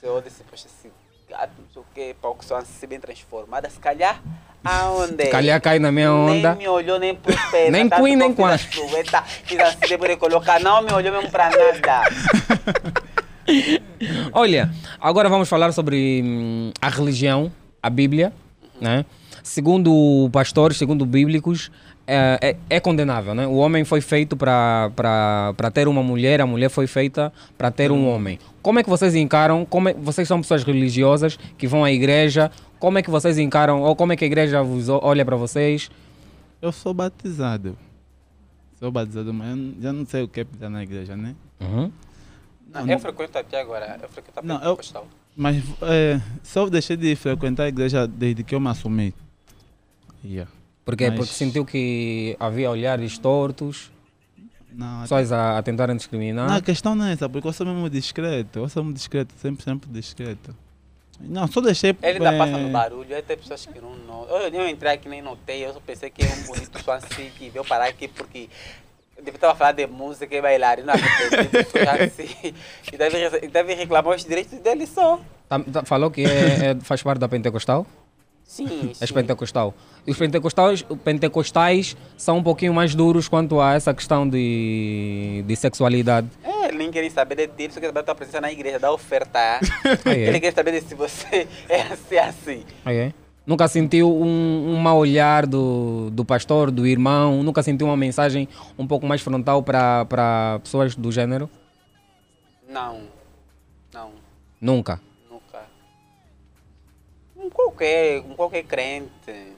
Se 0.00 0.06
eu 0.06 0.20
disse, 0.20 0.42
poxa, 0.50 0.66
esse 0.66 0.90
gato, 1.30 1.52
não 1.56 1.66
sei 1.72 1.82
o 1.82 1.84
que, 1.94 2.14
para 2.20 2.34
que 2.34 2.44
são 2.44 2.56
assim 2.56 2.86
bem 2.88 2.98
transformada, 2.98 3.70
se 3.70 3.78
calhar, 3.78 4.20
aonde? 4.64 5.22
Se 5.22 5.30
calhar 5.30 5.60
cai 5.60 5.78
na 5.78 5.92
minha 5.92 6.12
onda. 6.12 6.48
Nem 6.50 6.58
me 6.58 6.68
olhou 6.68 6.98
nem 6.98 7.14
pro 7.14 7.32
pé. 7.52 7.70
Nem 7.70 7.88
tanto 7.88 8.02
Queen, 8.02 8.16
nem 8.16 8.34
Quan. 8.34 8.58
Fiz 8.58 9.60
assim, 9.60 9.78
depois 9.88 10.10
de 10.10 10.16
colocar, 10.16 10.58
não 10.58 10.82
me 10.82 10.92
olhou 10.92 11.12
mesmo 11.12 11.30
para 11.30 11.48
nada. 11.48 12.02
Olha, 14.32 14.68
agora 15.00 15.28
vamos 15.28 15.48
falar 15.48 15.70
sobre 15.72 16.22
hum, 16.24 16.72
a 16.80 16.88
religião, 16.88 17.52
a 17.80 17.88
Bíblia, 17.88 18.32
né? 18.80 19.04
Segundo 19.44 20.30
pastores, 20.32 20.78
segundo 20.78 21.04
bíblicos, 21.04 21.70
é, 22.06 22.38
é, 22.40 22.76
é 22.76 22.80
condenável, 22.80 23.34
né? 23.34 23.46
O 23.46 23.56
homem 23.56 23.84
foi 23.84 24.00
feito 24.00 24.34
para 24.38 24.90
ter 25.74 25.86
uma 25.86 26.02
mulher, 26.02 26.40
a 26.40 26.46
mulher 26.46 26.70
foi 26.70 26.86
feita 26.86 27.30
para 27.56 27.70
ter 27.70 27.92
um 27.92 28.08
homem. 28.08 28.38
Como 28.62 28.78
é 28.78 28.82
que 28.82 28.88
vocês 28.88 29.14
encaram? 29.14 29.66
Como 29.66 29.90
é, 29.90 29.92
vocês 29.92 30.26
são 30.26 30.40
pessoas 30.40 30.64
religiosas 30.64 31.36
que 31.58 31.66
vão 31.66 31.84
à 31.84 31.92
igreja? 31.92 32.50
Como 32.78 32.96
é 32.96 33.02
que 33.02 33.10
vocês 33.10 33.36
encaram? 33.36 33.82
Ou 33.82 33.94
como 33.94 34.14
é 34.14 34.16
que 34.16 34.24
a 34.24 34.26
igreja 34.26 34.62
vos 34.62 34.88
olha 34.88 35.26
para 35.26 35.36
vocês? 35.36 35.90
Eu 36.62 36.72
sou 36.72 36.94
batizado. 36.94 37.76
Sou 38.80 38.90
batizado, 38.90 39.34
mas 39.34 39.50
eu 39.50 39.56
não- 39.56 39.74
já 39.78 39.92
não 39.92 40.06
sei 40.06 40.22
o 40.22 40.28
que 40.28 40.40
é 40.40 40.44
pisar 40.44 40.70
na 40.70 40.82
igreja, 40.82 41.14
né? 41.14 41.34
Uhum. 41.60 41.92
Não, 42.72 42.88
eu 42.88 42.98
frequento 42.98 43.36
até 43.36 43.60
agora, 43.60 44.00
eu 44.02 44.08
frequento 44.08 44.40
a 44.40 44.42
Não, 44.42 44.62
eu-. 44.62 44.78
Mas 45.36 45.62
é, 45.82 46.18
só 46.42 46.66
deixei 46.66 46.96
de 46.96 47.14
frequentar 47.14 47.64
a 47.64 47.68
igreja 47.68 48.06
desde 48.08 48.42
que 48.42 48.54
eu 48.54 48.58
me 48.60 48.68
assumi. 48.68 49.12
Yeah. 50.24 50.50
Porque, 50.84 51.08
Mas- 51.10 51.18
porque 51.18 51.32
sentiu 51.34 51.64
que 51.64 52.36
havia 52.38 52.70
olhares 52.70 53.16
tortos, 53.18 53.90
Não, 54.72 55.02
pessoas 55.02 55.32
a, 55.32 55.58
a 55.58 55.62
tentarem 55.62 55.96
discriminar. 55.96 56.48
não, 56.48 56.56
a 56.56 56.60
questão 56.62 56.94
não 56.94 57.06
é 57.06 57.12
essa, 57.12 57.28
porque 57.28 57.46
eu 57.48 57.52
sou 57.52 57.66
mesmo 57.66 57.88
discreto. 57.90 58.58
Eu 58.60 58.68
sou 58.68 58.82
muito 58.84 58.96
discreto, 58.96 59.34
sempre, 59.40 59.64
sempre 59.64 59.90
discreto. 59.90 60.54
Não, 61.20 61.46
só 61.46 61.60
deixei. 61.60 61.90
Ele 62.02 62.18
ainda 62.18 62.32
é, 62.32 62.38
passa 62.38 62.58
no 62.58 62.68
barulho, 62.70 63.14
aí 63.14 63.22
tem 63.22 63.36
pessoas 63.36 63.64
que 63.66 63.80
não 63.80 63.94
notam. 63.96 64.36
Eu, 64.36 64.48
eu 64.52 64.68
entrei 64.68 64.92
aqui 64.92 65.08
nem 65.08 65.22
notei, 65.22 65.64
eu 65.64 65.72
só 65.72 65.80
pensei 65.80 66.10
que 66.10 66.24
é 66.24 66.28
um 66.28 66.42
bonito 66.46 66.82
só 66.82 66.92
assim 66.92 67.30
que 67.38 67.48
veio 67.50 67.64
parar 67.64 67.86
aqui 67.86 68.08
porque 68.08 68.48
devia 69.16 69.34
estar 69.36 69.54
falando 69.54 69.76
de 69.76 69.86
música 69.86 70.34
e 70.34 70.42
bailar, 70.42 70.80
e 70.80 70.82
não 70.82 70.92
assim. 70.92 72.54
E 72.92 72.96
deve, 72.96 73.48
deve 73.48 73.74
reclamar 73.74 74.14
os 74.16 74.24
direitos 74.24 74.58
dele 74.58 74.86
só. 74.86 75.20
Tá- 75.48 75.60
tá- 75.60 75.84
falou 75.84 76.10
que 76.10 76.22
é- 76.24 76.70
é- 76.70 76.80
faz 76.80 77.02
parte 77.02 77.18
da 77.20 77.28
Pentecostal? 77.28 77.86
Sim, 78.44 78.88
És 79.00 79.08
sim. 79.08 79.14
pentecostal. 79.14 79.74
E 80.06 80.10
os 80.10 80.18
pentecostais, 80.18 80.82
pentecostais 81.02 81.96
são 82.16 82.38
um 82.38 82.42
pouquinho 82.42 82.74
mais 82.74 82.94
duros 82.94 83.26
quanto 83.26 83.58
a 83.60 83.74
essa 83.74 83.94
questão 83.94 84.28
de, 84.28 85.42
de 85.46 85.56
sexualidade. 85.56 86.28
É, 86.42 86.70
nem 86.72 86.90
quer 86.90 87.10
saber 87.10 87.36
de 87.36 87.48
ti, 87.48 87.72
só 87.72 87.80
quer 87.80 87.86
saber 87.86 87.92
da 87.92 88.02
tua 88.02 88.14
presença 88.14 88.40
na 88.40 88.52
igreja, 88.52 88.78
da 88.78 88.92
oferta. 88.92 89.60
É? 90.04 90.28
Ele 90.28 90.40
quer 90.40 90.52
saber 90.52 90.82
se 90.82 90.94
você 90.94 91.48
é 91.68 91.82
assim, 91.82 92.18
assim. 92.18 92.64
Ah, 92.84 92.92
é? 92.92 93.12
Nunca 93.46 93.68
sentiu 93.68 94.10
um, 94.10 94.74
um 94.74 94.76
mau 94.76 94.98
olhar 94.98 95.46
do, 95.46 96.10
do 96.10 96.24
pastor, 96.24 96.70
do 96.70 96.86
irmão? 96.86 97.42
Nunca 97.42 97.62
sentiu 97.62 97.86
uma 97.86 97.96
mensagem 97.96 98.48
um 98.78 98.86
pouco 98.86 99.06
mais 99.06 99.20
frontal 99.20 99.62
para 99.62 100.04
para 100.06 100.60
pessoas 100.62 100.94
do 100.94 101.12
gênero? 101.12 101.48
Não. 102.68 103.02
Não. 103.92 104.12
Nunca. 104.60 105.00
Nunca. 105.30 105.62
Um 107.36 107.50
qualquer, 107.50 108.20
um 108.20 108.34
qualquer 108.34 108.64
crente. 108.64 109.53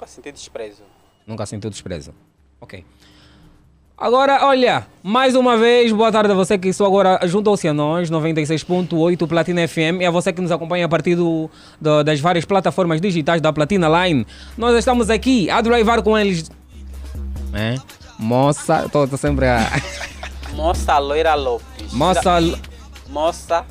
Nunca 0.00 0.06
senti 0.06 0.32
desprezo. 0.32 0.82
Nunca 1.26 1.44
sentiu 1.44 1.68
desprezo. 1.68 2.14
Ok. 2.58 2.86
Agora, 3.98 4.46
olha, 4.46 4.86
mais 5.02 5.34
uma 5.34 5.58
vez, 5.58 5.92
boa 5.92 6.10
tarde 6.10 6.32
a 6.32 6.34
você 6.34 6.56
que 6.56 6.72
só 6.72 6.86
agora 6.86 7.20
juntou-se 7.28 7.68
a 7.68 7.74
nós, 7.74 8.10
96.8 8.10 9.28
Platina 9.28 9.68
FM, 9.68 10.00
e 10.00 10.06
a 10.06 10.10
você 10.10 10.32
que 10.32 10.40
nos 10.40 10.50
acompanha 10.50 10.86
a 10.86 10.88
partir 10.88 11.16
do, 11.16 11.50
do- 11.78 12.02
das 12.02 12.18
várias 12.18 12.46
plataformas 12.46 12.98
digitais 12.98 13.42
da 13.42 13.52
Platina 13.52 13.88
Line. 14.06 14.26
Nós 14.56 14.74
estamos 14.78 15.10
aqui 15.10 15.50
a 15.50 15.60
drivar 15.60 16.02
com 16.02 16.16
eles. 16.16 16.50
É? 17.52 17.74
Moça, 18.18 18.86
estou 18.86 19.06
sempre 19.18 19.48
a. 19.48 19.66
Moça 20.54 20.96
Loira 20.98 21.34
Lopes. 21.34 21.92
Moça. 21.92 22.40
Moça. 23.10 23.66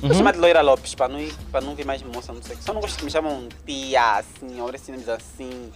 Vou 0.00 0.10
Uhum. 0.10 0.16
chamar 0.16 0.32
de 0.32 0.38
Loira 0.38 0.62
Lopes 0.62 0.94
para 0.94 1.08
não, 1.12 1.20
ir- 1.20 1.34
pra 1.50 1.60
não 1.60 1.74
vir 1.74 1.84
mais 1.84 2.02
moça, 2.02 2.32
não 2.32 2.42
sei. 2.42 2.56
Só 2.60 2.72
não 2.72 2.80
gosto 2.80 2.98
que 2.98 3.04
me 3.04 3.10
chamam 3.10 3.48
tia, 3.66 4.22
senhora, 4.38 4.76
assim, 4.76 4.94
assim. 5.10 5.72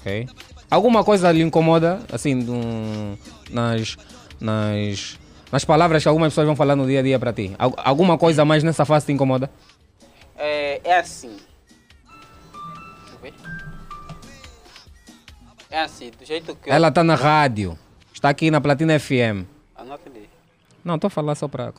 Ok. 0.00 0.28
Alguma 0.70 1.04
coisa 1.04 1.30
lhe 1.30 1.42
incomoda, 1.42 2.00
assim, 2.10 2.34
num- 2.34 3.18
nas, 3.50 3.96
nas, 4.40 5.18
nas 5.52 5.64
palavras 5.64 6.02
que 6.02 6.08
algumas 6.08 6.32
pessoas 6.32 6.46
vão 6.46 6.56
falar 6.56 6.74
no 6.76 6.86
dia 6.86 7.00
a 7.00 7.02
dia 7.02 7.18
para 7.18 7.32
ti? 7.32 7.54
Al- 7.58 7.74
alguma 7.76 8.16
coisa 8.16 8.44
mais 8.44 8.62
nessa 8.62 8.84
fase 8.86 9.04
te 9.06 9.12
incomoda? 9.12 9.50
É, 10.36 10.80
é 10.82 10.98
assim. 10.98 11.36
Deixa 11.36 13.12
eu 13.12 13.18
ver. 13.20 13.34
É 15.70 15.80
assim, 15.82 16.10
do 16.18 16.24
jeito 16.24 16.54
que 16.56 16.70
eu. 16.70 16.72
Ela 16.74 16.88
está 16.88 17.04
na 17.04 17.14
rádio, 17.14 17.78
está 18.14 18.30
aqui 18.30 18.50
na 18.50 18.60
Platina 18.62 18.98
FM. 18.98 19.44
Ah, 19.76 19.84
não 19.84 19.92
atendi. 19.94 20.22
Não, 20.82 20.94
estou 20.94 21.08
a 21.08 21.10
falar 21.10 21.34
só 21.34 21.46
para. 21.46 21.72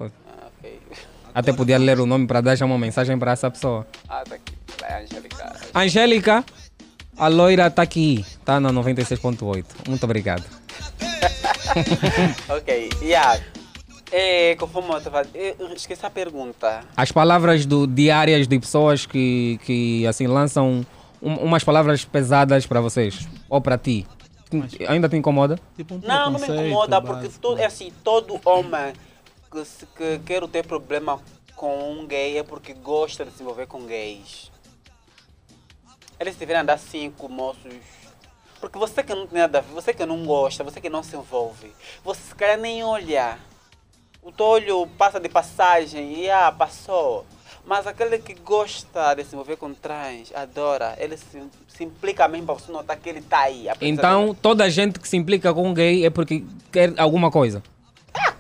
Até 1.34 1.54
podia 1.54 1.78
ler 1.78 2.00
o 2.00 2.06
nome 2.06 2.28
para 2.28 2.42
dar 2.42 2.56
já 2.56 2.66
uma 2.66 2.78
mensagem 2.78 3.18
para 3.18 3.32
essa 3.32 3.50
pessoa. 3.50 3.88
Ah, 4.08 4.24
tá 4.28 4.36
aqui. 4.36 4.54
Vai, 4.80 5.04
Angélica. 5.04 5.56
Angélica, 5.74 6.46
a 7.18 7.28
loira 7.28 7.68
está 7.68 7.82
aqui, 7.82 8.26
está 8.28 8.60
na 8.60 8.72
96.8. 8.72 9.66
Muito 9.88 10.04
obrigado. 10.04 10.44
ok, 12.50 12.90
yeah. 13.02 13.40
É, 14.12 14.56
conforme 14.56 14.90
eu 14.92 14.98
estava. 14.98 15.26
Eu 15.34 15.74
esqueci 15.74 16.06
a 16.06 16.10
pergunta. 16.10 16.82
As 16.98 17.12
palavras 17.12 17.66
do, 17.66 17.88
diárias 17.88 18.48
de 18.48 18.60
pessoas 18.60 19.06
que, 19.06 19.58
que 19.66 20.06
assim 20.06 20.28
lançam 20.28 20.86
um- 21.22 21.36
umas 21.36 21.64
palavras 21.64 22.04
pesadas 22.04 22.66
para 22.66 22.82
vocês 22.82 23.28
ou 23.50 23.62
para 23.62 23.78
ti. 23.78 24.06
Ainda 24.90 25.08
te 25.08 25.16
incomoda? 25.16 25.58
Tipo 25.78 25.96
um 25.96 26.00
Não, 26.04 26.30
não 26.32 26.40
me 26.40 26.46
incomoda, 26.46 27.02
porque 27.02 27.28
básico. 27.28 27.40
to, 27.40 27.58
é 27.58 27.66
assim, 27.66 27.90
todo 28.04 28.38
homem 28.44 28.92
que, 29.52 29.66
se- 29.66 29.86
que 29.86 30.20
quer 30.20 30.47
ter 30.47 30.66
problema 30.66 31.20
com 31.56 31.91
um 31.91 32.06
gay 32.08 32.38
é 32.38 32.43
porque 32.43 32.74
gosta 32.74 33.26
de 33.26 33.32
se 33.32 33.43
envolver 33.43 33.68
com 33.68 33.86
gays. 33.86 34.49
Eles 36.20 36.36
deveriam 36.36 36.62
andar 36.62 36.74
assim 36.74 37.12
com 37.18 37.28
moços. 37.28 37.74
Porque 38.60 38.78
você 38.78 39.02
que 39.04 39.14
não 39.14 39.26
tem 39.26 39.39
nada 39.39 39.58
a 39.58 39.62
ver, 39.62 39.74
você 39.74 39.93
que 39.93 40.06
não 40.06 40.24
gosta, 40.24 40.64
você 40.64 40.80
que 40.80 40.89
não 40.89 41.02
se 41.02 41.16
envolve, 41.16 41.72
você 42.04 42.22
se 42.22 42.36
calhar 42.36 42.60
nem 42.60 42.84
olha. 42.84 43.39
O 44.22 44.32
teu 44.32 44.45
olho 44.45 44.88
passa 44.99 45.20
de 45.20 45.28
passagem 45.28 46.20
e 46.20 46.30
ah, 46.30 46.52
passou. 46.52 47.26
Mas 47.66 47.88
aquele 47.88 48.20
que 48.20 48.36
gosta 48.36 49.16
de 49.16 49.24
se 49.24 49.34
envolver 49.34 49.56
com 49.56 49.74
trans, 49.74 50.32
adora, 50.36 50.95
ele 50.99 51.18
se, 51.18 51.41
se 51.68 51.84
implica 51.84 52.28
mesmo 52.28 52.45
para 52.45 52.56
você 52.56 52.72
notar 52.72 52.97
que 52.97 53.10
ele 53.10 53.20
está 53.20 53.39
aí. 53.41 53.68
a. 53.68 53.76
Então, 53.82 54.36
toda 54.39 54.70
gente 54.70 54.99
que 54.99 55.08
se 55.08 55.18
implica 55.18 55.52
com 55.54 55.68
um 55.68 55.74
gay 55.74 56.06
é 56.06 56.10
porque 56.12 56.43
quer 56.72 56.93
alguma 56.99 57.32
coisa. 57.32 57.64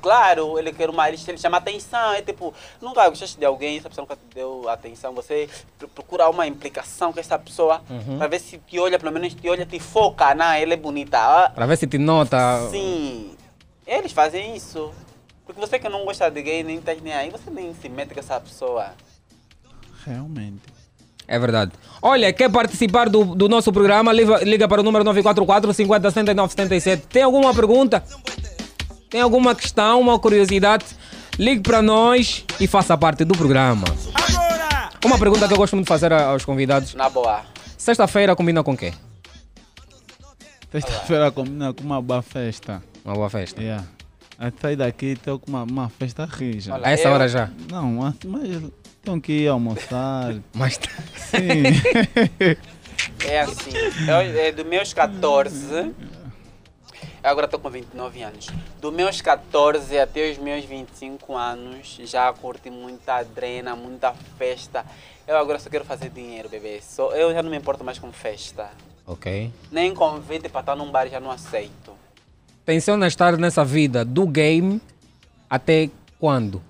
Claro, 0.01 0.57
ele 0.57 0.71
quer 0.73 0.89
uma 0.89 1.07
ele, 1.07 1.17
ele 1.27 1.37
chama 1.37 1.57
atenção, 1.57 2.13
é 2.13 2.21
tipo, 2.21 2.53
nunca 2.81 3.07
gostaste 3.07 3.37
de 3.37 3.45
alguém, 3.45 3.77
essa 3.77 3.87
pessoa 3.89 4.03
nunca 4.03 4.15
te 4.15 4.33
deu 4.35 4.67
atenção, 4.67 5.13
você 5.13 5.47
pr- 5.77 5.85
procura 5.93 6.27
uma 6.29 6.47
implicação 6.47 7.13
com 7.13 7.19
essa 7.19 7.37
pessoa, 7.37 7.81
Uhum. 7.89 8.17
para 8.17 8.27
ver 8.27 8.39
se 8.39 8.57
te 8.57 8.79
olha, 8.79 8.97
pelo 8.97 9.11
menos 9.11 9.33
te 9.33 9.47
olha, 9.49 9.65
te 9.65 9.79
foca, 9.79 10.33
não, 10.33 10.51
ela 10.53 10.73
é 10.73 10.77
bonita. 10.77 11.51
Para 11.53 11.65
ver 11.65 11.77
se 11.77 11.85
te 11.87 11.97
nota. 11.97 12.37
Sim, 12.71 13.35
eles 13.85 14.11
fazem 14.11 14.55
isso. 14.55 14.91
Porque 15.45 15.59
você 15.59 15.77
que 15.77 15.89
não 15.89 16.05
gosta 16.05 16.29
de 16.31 16.41
gay, 16.41 16.63
nem 16.63 16.79
tá 16.81 16.93
nem 17.03 17.13
aí, 17.13 17.29
você 17.29 17.49
nem 17.51 17.73
se 17.73 17.89
mete 17.89 18.13
com 18.13 18.19
essa 18.19 18.39
pessoa. 18.39 18.91
Realmente. 20.05 20.61
É 21.27 21.37
verdade. 21.39 21.71
Olha, 22.01 22.33
quer 22.33 22.49
participar 22.51 23.07
do, 23.07 23.23
do 23.35 23.47
nosso 23.47 23.71
programa? 23.71 24.11
Liga, 24.11 24.43
liga 24.43 24.67
para 24.67 24.81
o 24.81 24.83
número 24.83 25.03
944 25.05 25.73
50 25.73 26.09
79 26.11 26.51
77. 26.51 27.07
Tem 27.07 27.23
alguma 27.23 27.53
pergunta? 27.53 28.03
Tem 29.11 29.21
alguma 29.21 29.53
questão, 29.53 29.99
uma 29.99 30.17
curiosidade? 30.17 30.85
Ligue 31.37 31.61
para 31.61 31.81
nós 31.81 32.45
e 32.59 32.65
faça 32.67 32.97
parte 32.97 33.23
do 33.25 33.35
programa. 33.37 33.83
Uma 35.03 35.19
pergunta 35.19 35.47
que 35.47 35.53
eu 35.53 35.57
gosto 35.57 35.75
muito 35.75 35.85
de 35.85 35.89
fazer 35.89 36.13
a- 36.13 36.27
aos 36.27 36.45
convidados. 36.45 36.93
Na 36.95 37.09
boa. 37.09 37.41
Sexta-feira 37.77 38.35
combina 38.35 38.63
com 38.63 38.75
quê? 38.77 38.93
Sexta-feira 40.71 41.31
combina 41.31 41.73
com 41.73 41.83
uma 41.83 42.01
boa 42.01 42.21
festa. 42.21 42.81
Uma 43.03 43.15
boa 43.15 43.29
festa. 43.29 43.61
Yeah. 43.61 43.83
Sair 44.61 44.75
daqui 44.75 45.07
estou 45.07 45.37
com 45.39 45.51
uma, 45.51 45.63
uma 45.63 45.89
festa 45.89 46.25
rija. 46.25 46.79
A 46.81 46.91
essa 46.91 47.07
eu- 47.07 47.11
hora 47.13 47.27
já? 47.27 47.49
Não, 47.69 47.91
mas, 47.93 48.15
mas 48.25 48.63
tenho 49.03 49.19
que 49.21 49.31
ir 49.33 49.47
almoçar. 49.49 50.35
Mas 50.53 50.79
Sim. 51.15 51.63
É 53.25 53.41
assim, 53.41 53.71
eu, 54.07 54.15
é, 54.15 54.51
dos 54.51 54.65
meus 54.65 54.93
14, 54.93 55.91
eu 57.23 57.29
agora 57.29 57.45
estou 57.45 57.59
com 57.59 57.69
29 57.69 58.23
anos, 58.23 58.47
dos 58.79 58.93
meus 58.93 59.21
14 59.21 59.99
até 59.99 60.31
os 60.31 60.39
meus 60.39 60.65
25 60.65 61.37
anos, 61.37 61.99
já 62.03 62.33
curti 62.33 62.71
muita 62.71 63.15
adrena, 63.15 63.75
muita 63.75 64.13
festa. 64.37 64.83
Eu 65.27 65.37
agora 65.37 65.59
só 65.59 65.69
quero 65.69 65.85
fazer 65.85 66.09
dinheiro, 66.09 66.49
bebê. 66.49 66.81
Só, 66.81 67.13
eu 67.13 67.31
já 67.31 67.43
não 67.43 67.51
me 67.51 67.57
importo 67.57 67.83
mais 67.83 67.99
com 67.99 68.11
festa. 68.11 68.71
Ok. 69.05 69.51
Nem 69.71 69.93
convite 69.93 70.49
para 70.49 70.61
estar 70.61 70.75
num 70.75 70.91
bar 70.91 71.07
já 71.07 71.19
não 71.19 71.29
aceito. 71.29 71.93
Tenciona 72.65 73.07
estar 73.07 73.37
nessa 73.37 73.63
vida 73.63 74.03
do 74.03 74.25
game 74.25 74.81
até 75.47 75.91
quando? 76.19 76.61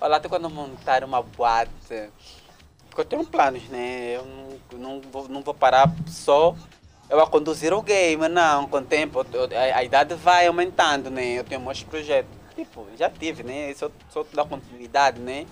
Olha, 0.00 0.16
até 0.16 0.28
quando 0.28 0.50
montar 0.50 1.04
uma 1.04 1.22
boate. 1.22 2.10
Porque 2.88 3.00
eu 3.00 3.04
tenho 3.04 3.24
planos, 3.24 3.62
né? 3.68 4.16
Eu 4.16 4.24
não, 4.72 4.78
não, 4.78 5.00
vou, 5.00 5.28
não 5.28 5.42
vou 5.42 5.54
parar 5.54 5.92
só 6.08 6.56
eu 7.10 7.20
a 7.20 7.26
conduzir 7.26 7.72
o 7.72 7.82
game, 7.82 8.28
não. 8.28 8.66
Com 8.66 8.78
o 8.78 8.82
tempo, 8.82 9.24
eu- 9.32 9.48
a, 9.56 9.78
a 9.78 9.84
idade 9.84 10.14
vai 10.14 10.46
aumentando, 10.46 11.10
né? 11.10 11.38
Eu 11.38 11.44
tenho 11.44 11.60
muitos 11.60 11.82
projetos. 11.84 12.30
Tipo, 12.56 12.86
já 12.98 13.10
tive, 13.10 13.42
né? 13.42 13.72
Só, 13.74 13.90
só 14.10 14.24
dar 14.32 14.44
continuidade, 14.44 15.20
né? 15.20 15.44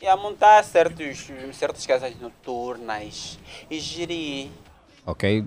E 0.00 0.06
a 0.06 0.16
montar 0.16 0.62
certos, 0.64 1.28
certas 1.54 1.86
casas 1.86 2.12
noturnas 2.20 3.38
e 3.70 3.78
gerir. 3.80 4.50
Ok. 5.06 5.44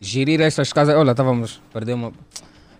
Gerir 0.00 0.40
estas 0.42 0.72
casas. 0.72 0.94
Olha, 0.96 1.12
estávamos. 1.12 1.62
Perdi 1.72 1.92
uma. 1.94 2.12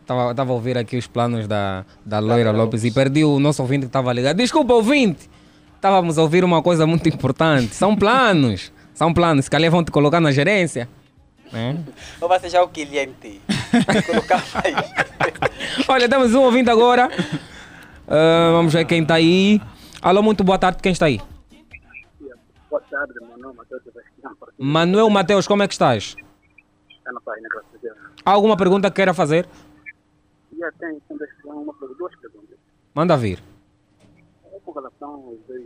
Estava 0.00 0.32
estava 0.32 0.50
a 0.50 0.54
ouvir 0.54 0.76
aqui 0.76 0.96
os 0.96 1.06
planos 1.06 1.46
da, 1.46 1.86
da 2.04 2.18
Loira 2.18 2.50
Lopes 2.50 2.84
e 2.84 2.90
perdi 2.90 3.24
o 3.24 3.38
nosso 3.38 3.62
ouvinte 3.62 3.82
que 3.82 3.86
estava 3.86 4.12
ligado. 4.12 4.36
Desculpa, 4.36 4.74
ouvinte! 4.74 5.30
Estávamos 5.76 6.18
a 6.18 6.22
ouvir 6.22 6.44
uma 6.44 6.60
coisa 6.62 6.86
muito 6.86 7.08
importante. 7.08 7.74
São 7.74 7.96
planos. 7.96 8.72
São 8.92 9.14
planos. 9.14 9.44
Se 9.46 9.50
calhar 9.50 9.70
vão 9.70 9.82
te 9.84 9.90
colocar 9.90 10.20
na 10.20 10.32
gerência. 10.32 10.88
Né? 11.52 11.84
Ou 12.20 12.28
vai 12.28 12.40
ser 12.40 12.50
já 12.50 12.62
o 12.62 12.68
cliente. 12.68 13.40
Colocar 14.06 14.42
aí. 14.64 14.74
Olha, 15.88 16.08
temos 16.08 16.34
um 16.34 16.42
ouvinte 16.42 16.70
agora. 16.70 17.08
Ah, 18.08 18.50
vamos 18.52 18.72
ver 18.72 18.84
quem 18.86 19.02
está 19.02 19.14
aí. 19.14 19.60
Alô, 20.00 20.22
muito 20.22 20.42
boa 20.42 20.58
tarde. 20.58 20.82
Quem 20.82 20.92
está 20.92 21.06
aí? 21.06 21.20
Boa 22.68 22.82
tarde, 22.90 23.12
meu 23.20 23.36
nome 23.38 23.54
é 23.54 23.56
Matheus 23.58 23.82
Sebastião. 23.84 24.36
Manuel 24.58 25.10
Mateus, 25.10 25.46
como 25.46 25.62
é 25.62 25.68
que 25.68 25.74
estás? 25.74 26.16
Está 26.90 27.12
na 27.12 27.20
página, 27.20 27.48
graças 27.48 27.74
a 27.74 27.78
Deus. 27.78 27.96
Há 28.24 28.30
alguma 28.30 28.56
pergunta 28.56 28.90
que 28.90 28.96
queira 28.96 29.12
fazer? 29.12 29.46
E 30.52 30.64
até 30.64 30.90
então, 30.90 31.16
uma 31.44 31.74
duas 31.98 32.14
perguntas. 32.16 32.56
Manda 32.94 33.16
vir. 33.16 33.42
É 34.52 34.58
com 34.64 34.72
relação 34.72 35.10
aos 35.10 35.38
dois 35.46 35.62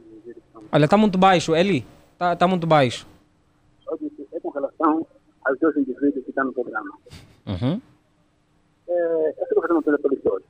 Olha, 0.72 0.84
está 0.84 0.96
muito 0.96 1.18
baixo. 1.18 1.54
Eli, 1.54 1.86
está 2.12 2.34
tá 2.34 2.48
muito 2.48 2.66
baixo. 2.66 3.06
É 4.32 4.40
com 4.40 4.50
relação 4.50 5.06
aos 5.46 5.58
dois 5.58 5.76
indivíduos 5.76 6.24
que 6.24 6.30
estão 6.30 6.44
no 6.44 6.52
programa. 6.52 6.90
Uhum. 7.46 7.80
É, 8.88 9.34
eu 9.38 9.46
fico 9.48 9.60
fazendo 9.60 9.76
uma 9.76 9.82
pergunta 9.82 10.02
para 10.08 10.16
os 10.16 10.22
dois. 10.22 10.44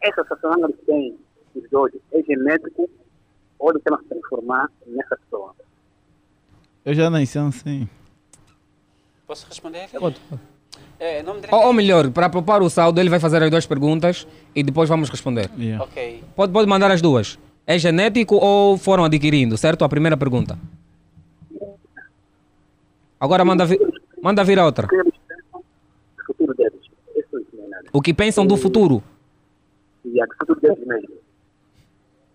Essa 0.00 0.22
situação 0.22 0.54
que 0.54 0.64
eles 0.64 0.76
têm, 0.86 1.18
os 1.54 1.70
dois, 1.70 1.94
é 2.12 2.22
genético 2.22 2.88
ou 3.58 3.70
eles 3.70 3.82
querem 3.82 3.98
se 4.00 4.04
transformar 4.06 4.70
nessa 4.86 5.16
pessoa? 5.16 5.54
Eu 6.84 6.94
já 6.94 7.10
nasci 7.10 7.38
assim. 7.38 7.88
Posso 9.26 9.46
responder? 9.46 9.88
Pode. 9.98 10.20
É, 10.98 11.22
nome 11.22 11.40
Ou, 11.50 11.66
ou 11.66 11.72
melhor, 11.72 12.10
para 12.10 12.28
poupar 12.28 12.62
o 12.62 12.70
saldo, 12.70 13.00
ele 13.00 13.10
vai 13.10 13.18
fazer 13.18 13.42
as 13.42 13.50
duas 13.50 13.66
perguntas 13.66 14.26
e 14.54 14.62
depois 14.62 14.88
vamos 14.88 15.08
responder. 15.08 15.50
Ok. 15.80 16.22
Pode, 16.34 16.52
pode 16.52 16.68
mandar 16.68 16.90
as 16.90 17.02
duas. 17.02 17.38
É 17.66 17.78
genético 17.78 18.36
ou 18.36 18.76
foram 18.76 19.04
adquirindo, 19.04 19.56
certo? 19.56 19.84
A 19.84 19.88
primeira 19.88 20.16
pergunta. 20.16 20.58
Agora 23.22 23.44
manda, 23.44 23.64
vi 23.64 23.78
manda 24.20 24.42
vir 24.42 24.58
a 24.58 24.64
outra. 24.66 24.88
O 25.54 26.24
futuro 26.26 26.54
deles. 26.54 26.80
Isso 27.14 27.46
não 27.52 27.66
é 27.66 27.68
nada. 27.68 27.84
O 27.92 28.02
que 28.02 28.12
pensam 28.12 28.44
do 28.44 28.56
futuro? 28.56 29.00
E 30.04 30.20
é 30.20 30.26
do 30.26 30.34
futuro 30.34 30.60
deles 30.60 30.84
mesmo. 30.84 31.14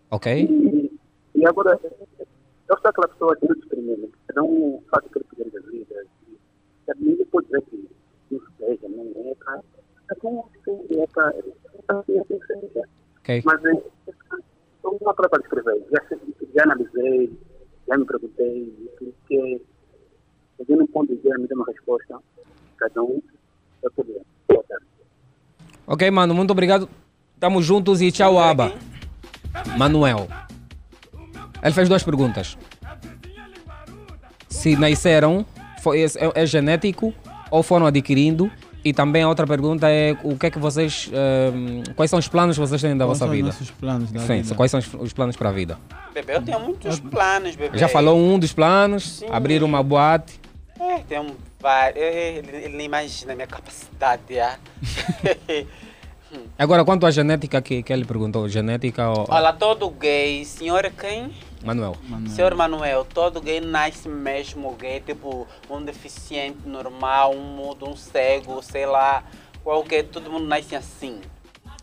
Ok? 0.10 0.32
E, 0.32 1.00
e 1.36 1.46
agora, 1.46 1.78
eu 1.84 2.78
sou 2.80 2.90
aquela 2.90 3.10
pessoa 3.10 3.36
que 3.36 3.50
não 3.50 3.56
discrimina, 3.56 4.08
que 4.08 4.34
não 4.34 4.82
faz 4.90 5.06
o 5.06 5.10
que 5.10 5.18
ele 5.18 5.26
quiser 5.36 5.62
vida. 5.64 6.06
E, 6.30 6.38
sabe, 6.86 7.04
ninguém 7.04 7.26
pode 7.26 7.48
dizer 7.48 7.62
que 7.64 7.90
não 8.32 8.40
seja, 8.58 8.88
não 8.88 9.30
é 9.30 9.36
para. 9.44 9.62
É 10.10 10.16
como 10.16 10.50
se 10.64 11.00
é 11.02 11.08
para. 11.08 11.36
É 11.38 11.82
para 11.86 12.04
ser 12.04 12.20
assim, 12.20 12.82
Ok. 13.20 13.42
Mas 13.44 13.66
é, 13.66 13.72
eu 13.72 14.98
não 15.02 15.14
para 15.14 15.42
escrever. 15.42 15.86
Já, 15.92 16.02
já 16.56 16.64
analisei, 16.64 17.38
já 17.90 17.98
me 17.98 18.06
perguntei, 18.06 18.74
e 19.02 19.14
porque 20.58 20.74
eu 20.74 20.78
não 20.78 20.88
posso 20.88 21.08
dizer, 21.16 21.38
me 21.38 21.48
dê 21.48 21.54
uma 21.56 21.66
resposta. 21.66 22.18
Cada 22.78 23.02
um 23.04 23.22
é 23.86 23.90
poder. 23.90 24.22
Boa 24.48 24.64
tarde. 24.68 24.86
Ok, 25.86 26.12
mano, 26.12 26.34
muito 26.34 26.52
obrigado. 26.52 26.90
Tamo 27.40 27.62
juntos 27.62 28.02
e 28.02 28.12
tchau, 28.12 28.40
Aba. 28.40 28.74
Manuel. 29.78 30.28
Ele 31.64 31.74
fez 31.74 31.88
duas 31.90 32.04
perguntas. 32.04 32.58
Se 34.50 34.76
nasceram, 34.76 35.46
foi, 35.82 36.02
é, 36.04 36.08
é 36.36 36.46
genético 36.46 37.14
ou 37.52 37.62
foram 37.64 37.86
adquirindo? 37.86 38.52
E 38.86 38.94
também 38.94 39.22
a 39.24 39.28
outra 39.28 39.46
pergunta 39.46 39.90
é 39.90 40.16
o 40.24 40.38
que 40.38 40.46
é 40.46 40.52
que 40.52 40.60
vocês. 40.60 41.10
ehm, 41.12 41.84
quais 41.96 42.10
são 42.10 42.20
os 42.20 42.28
planos 42.28 42.56
que 42.56 42.62
vocês 42.62 42.82
têm 42.82 42.96
da 42.96 43.06
Quais 43.06 43.20
vossa 43.20 43.20
são 43.20 43.28
os 43.30 43.36
vida? 43.36 43.48
nossos 43.48 43.72
planos 43.72 44.12
da 44.12 44.20
Sim, 44.22 44.42
vida? 44.44 44.56
quais 44.56 44.72
são 44.72 44.80
os, 44.80 44.94
os 44.94 45.14
planos 45.14 45.36
para 45.36 45.50
a 45.50 45.52
vida? 45.52 45.78
Bebê, 46.14 46.36
eu 46.36 46.42
tenho 46.42 46.60
muitos 46.62 47.00
planos, 47.00 47.56
bebê. 47.56 47.78
Já 47.78 47.90
falou 47.90 48.18
um 48.18 48.40
dos 48.40 48.54
planos, 48.54 49.18
Sim. 49.20 49.28
abrir 49.30 49.62
uma 49.62 49.84
boate. 49.84 50.40
É, 50.80 51.00
tem 51.00 51.20
um 51.20 51.36
vários. 51.60 52.02
Ele, 52.02 52.56
ele 52.58 52.78
nem 52.78 52.86
imagina 52.86 53.34
a 53.34 53.36
minha 53.36 53.48
capacidade. 53.48 54.40
ah. 54.40 54.58
Agora, 56.58 56.84
quanto 56.84 57.06
à 57.06 57.12
genética 57.12 57.62
que, 57.62 57.82
que 57.82 57.94
ele 57.94 58.06
perguntou, 58.06 58.48
genética 58.50 59.10
ou. 59.10 59.26
Olha, 59.30 59.54
todo 59.54 59.90
gay, 59.90 60.44
senhor 60.44 60.92
quem? 60.92 61.34
Manuel. 61.64 61.96
Senhor 62.28 62.54
Manuel, 62.54 63.06
todo 63.06 63.42
gay 63.42 63.62
nasce 63.62 64.08
mesmo 64.10 64.74
gay, 64.74 65.00
tipo 65.00 65.48
um 65.70 65.82
deficiente 65.84 66.68
normal, 66.68 67.34
um 67.34 67.56
mudo, 67.56 67.90
um 67.90 67.96
cego, 67.96 68.62
sei 68.62 68.86
lá, 68.86 69.24
qualquer, 69.64 70.04
todo 70.04 70.30
mundo 70.30 70.46
nasce 70.46 70.76
assim. 70.76 71.22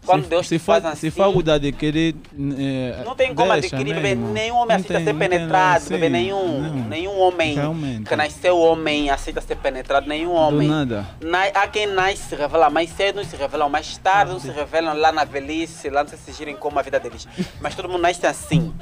Quando 0.05 0.25
se, 0.25 0.29
Deus 0.31 0.47
se 0.49 0.59
faz 0.59 0.83
for, 0.83 0.89
assim, 0.91 1.01
se 1.01 1.11
for 1.11 1.23
algo 1.25 1.43
de 1.43 1.51
adquirir. 1.51 2.15
eh, 2.59 3.03
não 3.05 3.15
tem 3.15 3.35
como 3.35 3.53
deixa 3.53 3.77
adquirir, 3.77 3.95
bebê, 3.95 4.15
mesmo. 4.15 4.33
nenhum 4.33 4.57
homem 4.57 4.69
Não 4.69 4.75
aceita 4.77 4.95
tem- 4.95 5.05
ser 5.05 5.13
não 5.13 5.19
penetrado, 5.19 5.89
bebê, 5.89 6.09
nenhum, 6.09 6.61
não. 6.61 6.75
nenhum 6.89 7.19
homem 7.21 7.55
Realmente. 7.55 8.09
que 8.09 8.17
nasceu 8.17 8.59
homem 8.59 9.11
aceita 9.11 9.41
ser 9.41 9.57
penetrado, 9.57 10.07
nenhum 10.09 10.33
homem. 10.33 10.69
nada. 10.69 11.07
Na- 11.21 11.45
há 11.55 11.67
quem 11.69 11.87
nasce 11.87 12.23
se 12.29 12.35
revela 12.37 12.69
mais 12.71 12.91
cedo, 12.91 13.21
uns 13.21 13.29
se 13.29 13.37
revelam 13.37 13.69
mais 13.69 13.97
tarde, 13.99 14.33
uns 14.33 14.43
se 14.43 14.51
revelam 14.51 14.95
lá 14.97 15.11
na 15.13 15.25
velhice, 15.25 15.89
lá 15.91 16.03
não 16.03 16.11
sei 16.11 16.19
se 16.19 16.33
girem 16.33 16.55
como 16.57 16.79
a 16.79 16.83
vida 16.83 17.01
deles. 17.01 17.27
Mas 17.61 17.75
todo 17.75 17.89
mundo 17.89 18.03
nasce 18.03 18.27
assim. 18.27 18.75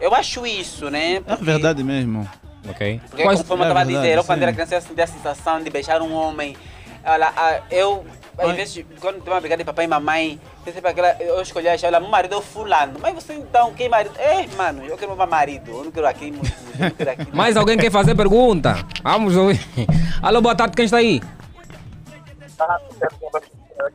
Eu 0.00 0.14
acho 0.14 0.46
isso, 0.46 0.88
né? 0.90 1.20
É 1.26 1.36
verdade 1.36 1.82
mesmo. 1.84 2.28
Ok. 2.68 3.00
Porque, 3.08 3.22
conforme 3.22 3.34
eu 3.34 3.40
estava 3.40 3.62
a 3.62 3.82
É 3.82 3.84
verdade, 3.84 3.88
dizer, 4.06 4.16
eu 4.18 4.24
quando 4.24 4.42
era 4.42 4.52
criança 4.52 4.74
eu 4.76 4.80
sentia 4.80 5.04
a 5.04 5.06
sensação 5.06 5.62
de 5.62 5.68
beijar 5.70 6.00
um 6.02 6.12
homem. 6.12 6.56
Olha, 7.04 7.62
eu, 7.70 8.04
às 8.40 8.56
vezes, 8.56 8.84
quando 9.00 9.22
tem 9.22 9.32
uma 9.32 9.40
brigada 9.40 9.62
de 9.62 9.66
papai 9.66 9.84
e 9.84 9.88
mamãe, 9.88 10.40
tem 10.64 10.72
sempre 10.72 10.90
aquela, 10.90 11.16
eu 11.20 11.40
escolhia 11.42 11.76
já, 11.76 11.88
olha, 11.88 12.00
meu 12.00 12.08
marido 12.08 12.34
é 12.34 12.38
o 12.38 12.40
fulano. 12.40 12.98
Mas 13.00 13.14
você 13.14 13.34
então, 13.34 13.72
quem 13.74 13.88
marido? 13.88 14.14
É, 14.18 14.46
mano, 14.56 14.84
eu 14.84 14.96
quero 14.96 15.16
meu 15.16 15.26
marido, 15.26 15.70
eu 15.70 15.84
não 15.84 15.90
quero 15.90 16.06
aquele, 16.06 16.38
eu 16.38 16.80
não 16.80 16.90
quero 16.90 17.10
aquele. 17.10 17.32
Mais 17.36 17.56
alguém 17.56 17.76
quer 17.76 17.90
fazer 17.90 18.14
pergunta? 18.14 18.74
Vamos 19.02 19.36
ouvir. 19.36 19.60
Alô, 20.22 20.40
boa 20.40 20.54
tarde, 20.54 20.74
quem 20.74 20.84
está 20.84 20.98
aí? 20.98 21.20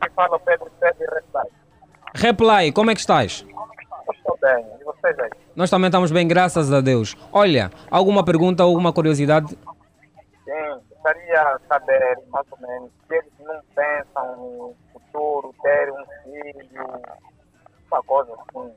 Aqui 0.00 0.14
fala 0.14 0.36
o 0.36 0.40
Pedro 0.40 0.70
Sérgio 0.78 1.06
Restai. 1.12 1.46
Reply, 2.14 2.72
como 2.72 2.90
é 2.90 2.94
que 2.94 3.00
estás? 3.00 3.44
Estou 4.12 4.38
bem. 4.40 4.64
E 4.80 4.84
vocês 4.84 5.18
aí? 5.18 5.30
Nós 5.54 5.70
também 5.70 5.88
estamos 5.88 6.10
bem, 6.10 6.26
graças 6.26 6.72
a 6.72 6.80
Deus. 6.80 7.16
Olha, 7.32 7.70
alguma 7.90 8.24
pergunta, 8.24 8.62
alguma 8.62 8.92
curiosidade? 8.92 9.48
Sim, 10.44 10.80
gostaria 10.90 11.58
de 11.58 11.66
saber, 11.66 12.18
mais 12.30 12.46
ou 12.50 12.58
menos, 12.60 12.90
se 13.06 13.14
eles 13.14 13.32
não 13.40 13.60
pensam 13.74 14.36
no 14.36 14.74
futuro, 14.92 15.54
ter 15.62 15.90
um 15.92 16.04
filho, 16.24 16.86
uma 17.90 18.02
coisa 18.02 18.32
assim. 18.32 18.72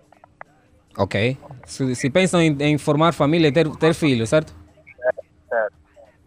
Ok. 0.98 1.38
Se, 1.66 1.96
se 1.96 2.10
pensam 2.10 2.42
em, 2.42 2.56
em 2.62 2.78
formar 2.78 3.14
família 3.14 3.48
e 3.48 3.52
ter, 3.52 3.70
ter 3.78 3.94
filho, 3.94 4.26
certo? 4.28 4.54
Certo. 5.48 5.74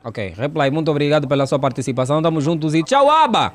Ok. 0.04 0.34
Reply, 0.36 0.70
muito 0.70 0.90
obrigado 0.90 1.28
pela 1.28 1.46
sua 1.46 1.58
participação. 1.58 2.18
Estamos 2.18 2.44
juntos 2.44 2.74
e 2.74 2.82
tchau, 2.82 3.10
Aba! 3.10 3.52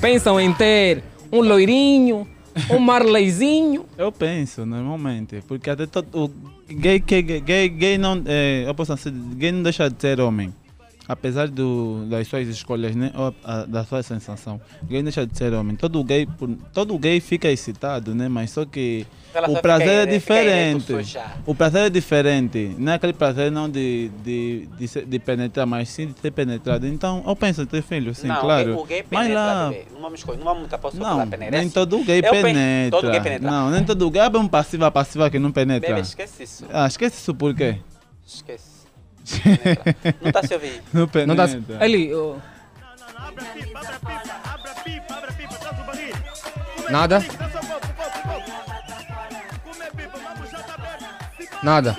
Pensam 0.00 0.40
em 0.40 0.52
ter 0.52 1.02
um 1.32 1.40
loirinho, 1.40 2.26
um 2.70 2.78
marleizinho? 2.78 3.86
Eu 3.96 4.12
penso, 4.12 4.66
normalmente, 4.66 5.42
porque 5.46 5.70
até 5.70 5.86
todo, 5.86 6.08
o 6.24 6.30
gay, 6.68 7.00
que, 7.00 7.22
gay, 7.22 7.68
gay 7.68 7.98
não, 7.98 8.22
é, 8.26 8.64
eu 8.66 8.74
posso 8.74 8.94
dizer, 8.94 9.10
gay 9.10 9.52
não 9.52 9.62
deixa 9.62 9.88
de 9.88 10.00
ser 10.00 10.20
homem. 10.20 10.52
Apesar 11.08 11.46
do, 11.48 12.04
das 12.10 12.26
suas 12.26 12.48
escolhas, 12.48 12.96
né? 12.96 13.12
ou 13.14 13.32
a- 13.44 13.64
da 13.64 13.84
sua 13.84 14.02
sensação. 14.02 14.60
Gay 14.84 15.02
deixa 15.04 15.24
de 15.24 15.38
ser 15.38 15.52
homem. 15.54 15.76
Todo 15.76 16.02
gay, 16.02 16.26
todo 16.72 16.98
gay 16.98 17.20
fica 17.20 17.48
excitado, 17.48 18.12
né? 18.12 18.28
Mas 18.28 18.50
só 18.50 18.64
que 18.64 19.06
Ela 19.32 19.48
o 19.48 19.62
prazer 19.62 19.88
é 19.88 20.06
diferente. 20.06 20.92
O 21.46 21.54
prazer 21.54 21.82
é 21.86 21.90
diferente. 21.90 22.74
Não 22.76 22.90
é 22.90 22.94
aquele 22.96 23.12
prazer 23.12 23.52
não 23.52 23.70
de, 23.70 24.10
de, 24.24 24.68
de, 24.78 25.04
de 25.04 25.18
penetrar, 25.20 25.64
mas 25.64 25.88
sim 25.90 26.08
de 26.08 26.18
ser 26.20 26.32
penetrado. 26.32 26.86
Então, 26.88 27.22
eu 27.24 27.36
penso 27.36 27.62
em 27.62 27.66
ter 27.66 27.82
filho, 27.82 28.12
sim, 28.12 28.26
não, 28.26 28.40
claro. 28.40 28.76
o 28.76 28.84
gay 28.84 29.04
mas 29.08 29.28
penetra, 29.28 29.44
lá, 29.44 29.68
bebê. 29.68 29.84
Não 29.92 30.00
vamos 30.00 30.18
escolher, 30.18 30.38
não 30.38 30.44
vamos 30.44 30.68
só 30.68 30.78
não, 30.98 31.16
pela 31.18 31.26
peneira. 31.28 31.58
nem 31.58 31.70
todo 31.70 32.02
gay 32.02 32.18
Eu 32.18 32.30
pen- 32.32 32.42
penetra. 32.42 33.00
Todo 33.00 33.10
gay 33.12 33.20
penetra. 33.20 33.50
Não, 33.50 33.70
nem 33.70 33.84
todo 33.84 34.10
gay. 34.10 34.22
É 34.22 34.38
um 34.38 34.48
passiva 34.48 34.90
passiva 34.90 35.30
que 35.30 35.38
não 35.38 35.52
penetra. 35.52 36.00
Esquece 36.00 36.42
isso. 36.42 36.64
Ah, 36.72 36.88
esquece 36.88 37.16
isso 37.20 37.32
por 37.32 37.54
quê? 37.54 37.78
Esquece. 38.26 38.76
Não 40.22 40.32
tá 40.32 40.42
se 40.42 40.54
ouvindo. 40.54 40.82
Não 40.92 41.08
penetra. 41.08 41.46
Não 41.46 41.60
dá. 41.78 41.84
Ele. 41.84 42.14
oh. 42.14 42.36
Nada? 46.90 47.20
Nada. 51.62 51.96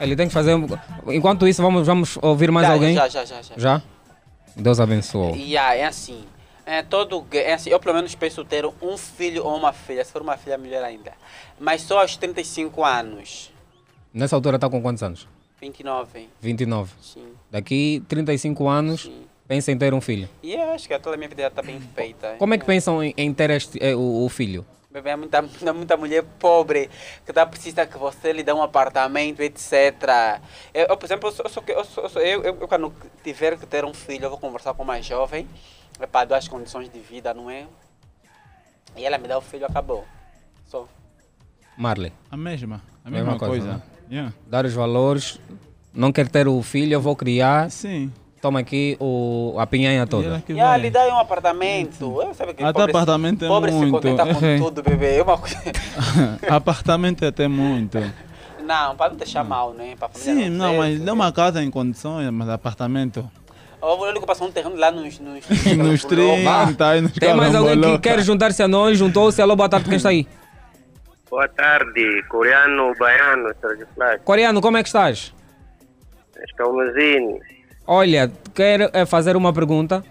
Ele 0.00 0.16
tem 0.16 0.26
que 0.28 0.34
fazer. 0.34 0.54
um- 0.54 0.66
Enquanto 1.08 1.46
isso, 1.46 1.62
vamos, 1.62 1.86
vamos 1.86 2.18
ouvir 2.20 2.50
mais 2.50 2.66
Já, 2.66 2.72
alguém? 2.72 2.94
já, 2.94 3.08
já, 3.08 3.24
já, 3.24 3.42
já. 3.42 3.54
Já? 3.56 3.82
Deus 4.56 4.80
abençoou. 4.80 5.34
Yeah, 5.36 5.74
é 5.76 5.84
assim. 5.84 6.24
É, 6.66 6.82
todo, 6.82 7.24
é 7.32 7.54
assim. 7.54 7.70
Eu 7.70 7.78
pelo 7.78 7.94
menos 7.94 8.14
penso 8.14 8.44
ter 8.44 8.64
um 8.80 8.96
filho 8.96 9.44
ou 9.44 9.56
uma 9.56 9.72
filha. 9.72 10.04
Se 10.04 10.12
for 10.12 10.22
uma 10.22 10.36
filha, 10.36 10.58
melhor 10.58 10.82
ainda. 10.84 11.12
Mas 11.60 11.82
só 11.82 12.00
aos 12.00 12.16
35 12.16 12.84
anos. 12.84 13.51
Nessa 14.12 14.36
altura 14.36 14.56
está 14.56 14.68
com 14.68 14.80
quantos 14.82 15.02
anos? 15.02 15.26
29. 15.60 16.28
29. 16.40 16.92
Sim. 17.00 17.32
Daqui 17.50 18.02
35 18.08 18.68
anos, 18.68 19.10
pensa 19.46 19.70
em 19.72 19.78
ter 19.78 19.94
um 19.94 20.00
filho. 20.00 20.28
E 20.42 20.54
eu 20.54 20.72
acho 20.72 20.88
que 20.88 20.98
toda 20.98 21.14
a 21.14 21.18
minha 21.18 21.28
vida 21.28 21.46
está 21.46 21.62
bem 21.62 21.80
feita. 21.80 22.34
Como 22.38 22.52
é 22.52 22.58
que 22.58 22.64
pensam 22.64 23.02
em, 23.02 23.14
em 23.16 23.32
ter 23.32 23.50
este, 23.50 23.78
eh, 23.82 23.94
o, 23.94 24.24
o 24.24 24.28
filho? 24.28 24.66
Bebê, 24.90 25.10
é 25.10 25.16
muita, 25.16 25.40
muita, 25.72 25.96
mulher 25.96 26.22
pobre 26.38 26.90
que 27.24 27.32
tá, 27.32 27.46
precisa 27.46 27.86
que 27.86 27.96
você 27.96 28.32
lhe 28.32 28.42
dê 28.42 28.52
um 28.52 28.62
apartamento, 28.62 29.40
etc. 29.40 30.42
Eu, 30.74 30.86
eu, 30.88 30.96
por 30.96 31.06
exemplo, 31.06 31.28
eu, 31.28 31.32
sou, 31.32 31.44
eu, 31.66 31.84
sou, 31.84 32.04
eu, 32.04 32.08
sou, 32.10 32.22
eu, 32.22 32.42
eu, 32.42 32.68
quando 32.68 32.92
tiver 33.24 33.56
que 33.58 33.64
ter 33.66 33.84
um 33.84 33.94
filho, 33.94 34.24
eu 34.26 34.30
vou 34.30 34.38
conversar 34.38 34.74
com 34.74 34.82
uma 34.82 35.00
jovem 35.00 35.48
é 36.00 36.06
para 36.06 36.26
dar 36.26 36.36
as 36.38 36.48
condições 36.48 36.88
de 36.90 36.98
vida, 36.98 37.32
não 37.32 37.48
é? 37.48 37.66
E 38.96 39.04
ela 39.04 39.16
me 39.18 39.28
dá 39.28 39.38
o 39.38 39.40
filho, 39.40 39.64
acabou. 39.66 40.04
Só. 40.66 40.88
Marley. 41.76 42.12
A 42.30 42.36
mesma. 42.36 42.82
A 43.04 43.10
Mesma 43.10 43.32
mesma, 43.32 43.38
coisa, 43.38 43.66
coisa. 43.66 43.76
né? 43.78 43.82
Yeah. 44.12 44.34
Dar 44.46 44.66
os 44.66 44.74
valores. 44.74 45.40
Não 45.94 46.12
quer 46.12 46.28
ter 46.28 46.46
o 46.46 46.62
filho, 46.62 46.92
eu 46.92 47.00
vou 47.00 47.16
criar. 47.16 47.70
Sim. 47.70 48.12
Toma 48.42 48.60
aqui 48.60 48.96
o, 49.00 49.54
a 49.58 49.66
pinhanha 49.66 50.06
toda. 50.06 50.42
E 50.48 50.58
ela 50.58 50.76
lhe 50.76 50.90
dá 50.90 51.06
um 51.14 51.18
apartamento. 51.18 52.20
Eu 52.20 52.34
sabe 52.34 52.52
que 52.52 52.62
Até 52.62 52.72
pobre, 52.72 52.90
apartamento 52.90 53.44
é 53.44 53.48
pobre 53.48 53.70
se 53.70 53.76
muito. 53.78 53.92
contenta 53.92 54.34
com 54.34 54.44
É. 54.44 54.58
tudo, 54.58 54.82
bebê. 54.82 55.16
É 55.16 55.22
uma 55.22 55.38
coisa... 55.38 55.56
Apartamento 56.50 57.24
é 57.24 57.28
até 57.28 57.46
muito. 57.46 57.98
Não, 58.62 58.96
para 58.96 59.10
não 59.10 59.16
deixar 59.16 59.44
mal, 59.44 59.72
né? 59.72 59.94
Família 59.96 60.44
Sim, 60.44 60.50
não, 60.50 60.66
dizer, 60.66 60.78
mas 60.78 61.00
não 61.00 61.14
uma 61.14 61.32
casa 61.32 61.62
em 61.62 61.70
condições, 61.70 62.28
mas 62.30 62.48
apartamento. 62.48 63.28
Eu 63.80 63.96
vou 63.96 64.10
ligar 64.10 64.26
passar 64.26 64.44
um 64.44 64.50
terreno 64.52 64.76
lá 64.76 64.90
nos... 64.90 65.18
Nos, 65.20 65.44
Nos 65.76 66.04
30, 66.04 66.88
aí 66.88 67.00
nos 67.00 67.12
Tem 67.12 67.34
mais 67.34 67.54
alguém 67.54 67.80
que 67.80 67.98
quer 67.98 68.20
juntar-se 68.22 68.62
a 68.62 68.68
nós? 68.68 68.98
Juntou-se? 68.98 69.40
Alô, 69.40 69.54
boa 69.56 69.68
tarde, 69.68 69.88
quem 69.88 69.96
está 69.96 70.08
aí? 70.10 70.26
Boa 71.32 71.48
tarde, 71.48 72.22
coreano, 72.28 72.92
baiano, 72.98 73.54
Sérgio 73.58 73.86
Flávio. 73.94 74.20
Coreano, 74.20 74.60
como 74.60 74.76
é 74.76 74.82
que 74.82 74.90
estás? 74.90 75.34
Escalmazinho. 76.44 77.40
Olha, 77.86 78.30
quero 78.54 78.90
eh, 78.92 79.06
fazer 79.06 79.34
uma 79.34 79.50
pergunta. 79.50 80.04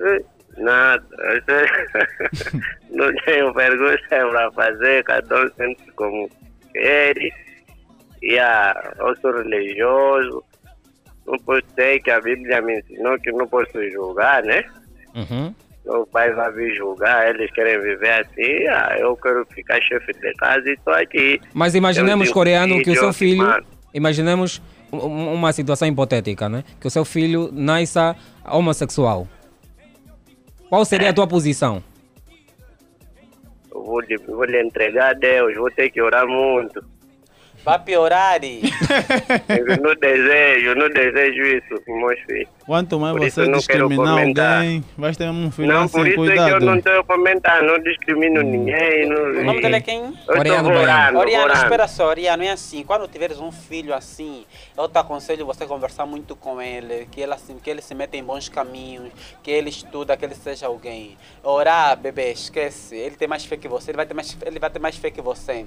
Eh, 0.00 0.24
Nada. 0.56 1.04
Não 2.88 3.14
tenho 3.26 3.52
pergunta 3.52 3.98
para 4.08 4.52
fazer, 4.52 5.04
cada 5.04 5.44
um 5.44 5.50
sente 5.50 5.92
como 5.92 6.30
quer. 6.72 7.14
Yeah, 8.22 8.94
eu 9.00 9.14
sou 9.16 9.36
religioso. 9.36 10.42
Não 11.26 11.38
posso 11.40 11.60
dizer 11.76 12.00
que 12.00 12.10
a 12.10 12.22
Bíblia 12.22 12.62
me 12.62 12.78
ensinou 12.78 13.20
que 13.20 13.30
não 13.32 13.46
posso 13.46 13.90
julgar, 13.90 14.42
né? 14.44 14.64
Uhum. 15.14 15.54
Meu 15.84 16.06
pai 16.06 16.32
vai 16.32 16.52
vir 16.52 16.74
julgar, 16.76 17.28
eles 17.28 17.50
querem 17.52 17.80
viver 17.80 18.10
assim. 18.20 18.66
Ah, 18.68 18.96
eu 18.98 19.16
quero 19.16 19.44
ficar 19.52 19.80
chefe 19.82 20.12
de 20.12 20.32
casa 20.34 20.68
e 20.68 20.74
estou 20.74 20.94
aqui. 20.94 21.40
Mas 21.52 21.74
imaginemos, 21.74 22.28
Eu 22.28 22.34
coreano, 22.34 22.80
que 22.82 22.90
o 22.90 22.94
seu 22.96 23.12
filho, 23.12 23.44
filho. 23.44 23.66
Imaginemos 23.92 24.62
um- 24.92 24.98
um- 24.98 25.34
uma 25.34 25.52
situação 25.52 25.88
hipotética, 25.88 26.48
né? 26.48 26.62
Que 26.80 26.86
o 26.86 26.90
seu 26.90 27.04
filho 27.04 27.50
nasça 27.52 28.14
homossexual. 28.48 29.26
Qual 30.68 30.84
seria 30.84 31.10
a 31.10 31.12
tua 31.12 31.26
posição? 31.26 31.82
Eu 33.74 33.82
vou, 33.84 34.00
lhe- 34.00 34.16
vou 34.18 34.44
lhe 34.44 34.62
entregar 34.62 35.10
a 35.10 35.12
Deus, 35.14 35.54
vou 35.56 35.70
ter 35.70 35.90
que 35.90 36.00
orar 36.00 36.26
muito. 36.26 36.82
Vai 37.64 37.78
piorar. 37.78 38.40
Eu 38.42 39.76
não 39.80 39.94
desejo, 39.94 40.74
não 40.74 40.88
desejo 40.88 41.42
isso 41.42 41.82
com 41.84 41.96
meus 41.98 42.18
filhos. 42.20 42.48
Quanto 42.66 42.98
mais 42.98 43.16
Por 43.16 43.30
você 43.30 43.46
não 43.46 43.58
discriminar 43.58 44.18
alguém, 44.20 44.84
vai 44.96 45.14
ter 45.14 45.28
um 45.28 45.50
filho 45.50 45.68
Não, 45.68 45.82
assim, 45.82 45.92
por 45.92 46.06
isso 46.06 46.20
é 46.20 46.34
que 46.34 46.40
eu 46.40 46.44
cuidado. 46.44 46.64
não 46.64 46.76
estou 46.76 47.04
comentando, 47.04 47.66
não 47.66 47.78
discrimino 47.80 48.42
ninguém. 48.42 49.08
Não... 49.08 49.40
O 49.40 49.44
nome 49.44 49.60
dele 49.60 49.76
é 49.76 49.80
quem? 49.80 50.10
Estou 50.10 50.38
orando, 50.38 51.18
Oriano, 51.18 51.52
espera 51.52 51.88
só, 51.88 52.08
Oriano, 52.08 52.42
é 52.44 52.50
assim, 52.50 52.84
quando 52.84 53.08
tiveres 53.08 53.40
um 53.40 53.50
filho 53.50 53.92
assim, 53.94 54.44
eu 54.76 54.88
te 54.88 54.98
aconselho 54.98 55.44
você 55.44 55.66
conversar 55.66 56.06
muito 56.06 56.36
com 56.36 56.62
ele, 56.62 57.06
que 57.10 57.20
ele, 57.20 57.32
assim, 57.32 57.58
que 57.58 57.68
ele 57.68 57.82
se 57.82 57.94
meta 57.94 58.16
em 58.16 58.24
bons 58.24 58.48
caminhos, 58.48 59.10
que 59.42 59.50
ele 59.50 59.70
estuda, 59.70 60.16
que 60.16 60.24
ele 60.24 60.34
seja 60.34 60.66
alguém. 60.66 61.16
Orar, 61.42 61.96
bebê, 61.96 62.30
esquece, 62.30 62.96
ele 62.96 63.16
tem 63.16 63.26
mais 63.26 63.44
fé 63.44 63.56
que 63.56 63.68
você, 63.68 63.90
ele 63.90 63.96
vai 63.96 64.06
ter 64.06 64.14
mais, 64.14 64.36
ele 64.44 64.58
vai 64.58 64.70
ter 64.70 64.78
mais 64.78 64.96
fé 64.96 65.10
que 65.10 65.20
você. 65.20 65.66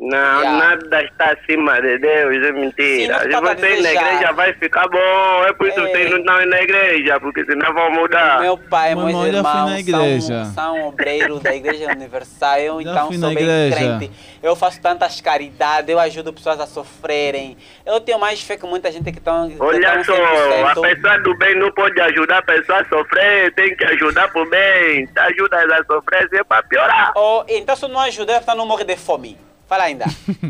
Não, 0.00 0.40
Yeah. 0.40 0.52
nada 0.58 1.02
está 1.04 1.32
acima 1.32 1.78
de 1.82 1.98
Deus, 1.98 2.46
é 2.46 2.52
mentira. 2.52 3.20
Se 3.20 3.28
não 3.28 3.42
tá 3.42 3.54
você 3.54 3.76
ir 3.76 3.82
na 3.82 3.92
igreja 3.92 4.32
vai 4.32 4.52
ficar 4.54 4.88
bom, 4.88 5.44
é 5.46 5.52
por 5.52 5.68
isso 5.68 5.76
que 5.76 5.88
vocês 5.90 6.10
não 6.10 6.18
estão 6.20 6.46
na 6.46 6.62
igreja, 6.62 7.20
porque 7.20 7.44
senão 7.44 7.74
vão 7.74 7.90
mudar. 7.90 8.40
Meu 8.40 8.56
pai, 8.56 8.94
Meu 8.94 9.04
meus 9.08 9.26
irmãos. 9.26 10.24
São, 10.24 10.54
são 10.54 10.88
obreiros 10.88 11.40
da 11.40 11.54
Igreja 11.54 11.92
Universal, 11.92 12.58
eu 12.60 12.82
Já 12.82 12.90
então 12.90 13.12
sou 13.12 13.34
bem 13.34 13.44
igreja. 13.44 13.76
crente. 13.76 14.10
Eu 14.42 14.56
faço 14.56 14.80
tantas 14.80 15.20
caridades, 15.20 15.90
eu 15.90 16.00
ajudo 16.00 16.32
pessoas 16.32 16.58
a 16.60 16.66
sofrerem. 16.66 17.58
Eu 17.84 18.00
tenho 18.00 18.18
mais 18.18 18.40
fé 18.40 18.56
que 18.56 18.64
muita 18.64 18.90
gente 18.90 19.12
que 19.12 19.18
estão 19.18 19.52
Olha 19.58 20.02
só, 20.02 20.14
a 20.14 20.74
pessoa 20.80 21.18
do 21.18 21.36
bem 21.36 21.54
não 21.56 21.70
pode 21.72 22.00
ajudar 22.00 22.38
a 22.38 22.42
pessoa 22.42 22.80
a 22.80 22.88
sofrer, 22.88 23.52
tem 23.54 23.76
que 23.76 23.84
ajudar 23.84 24.32
pro 24.32 24.48
bem. 24.48 25.06
Se 25.06 25.18
ajuda 25.18 25.58
a 25.58 25.84
sofrer, 25.84 26.26
é 26.32 26.42
para 26.42 26.62
piorar. 26.62 27.12
Oh, 27.14 27.44
então 27.46 27.76
se 27.76 27.86
não 27.86 28.00
ajudar, 28.00 28.42
você 28.42 28.54
não 28.54 28.64
morre 28.64 28.84
de 28.84 28.96
fome. 28.96 29.49
Fala 29.70 29.84
ainda. 29.84 30.04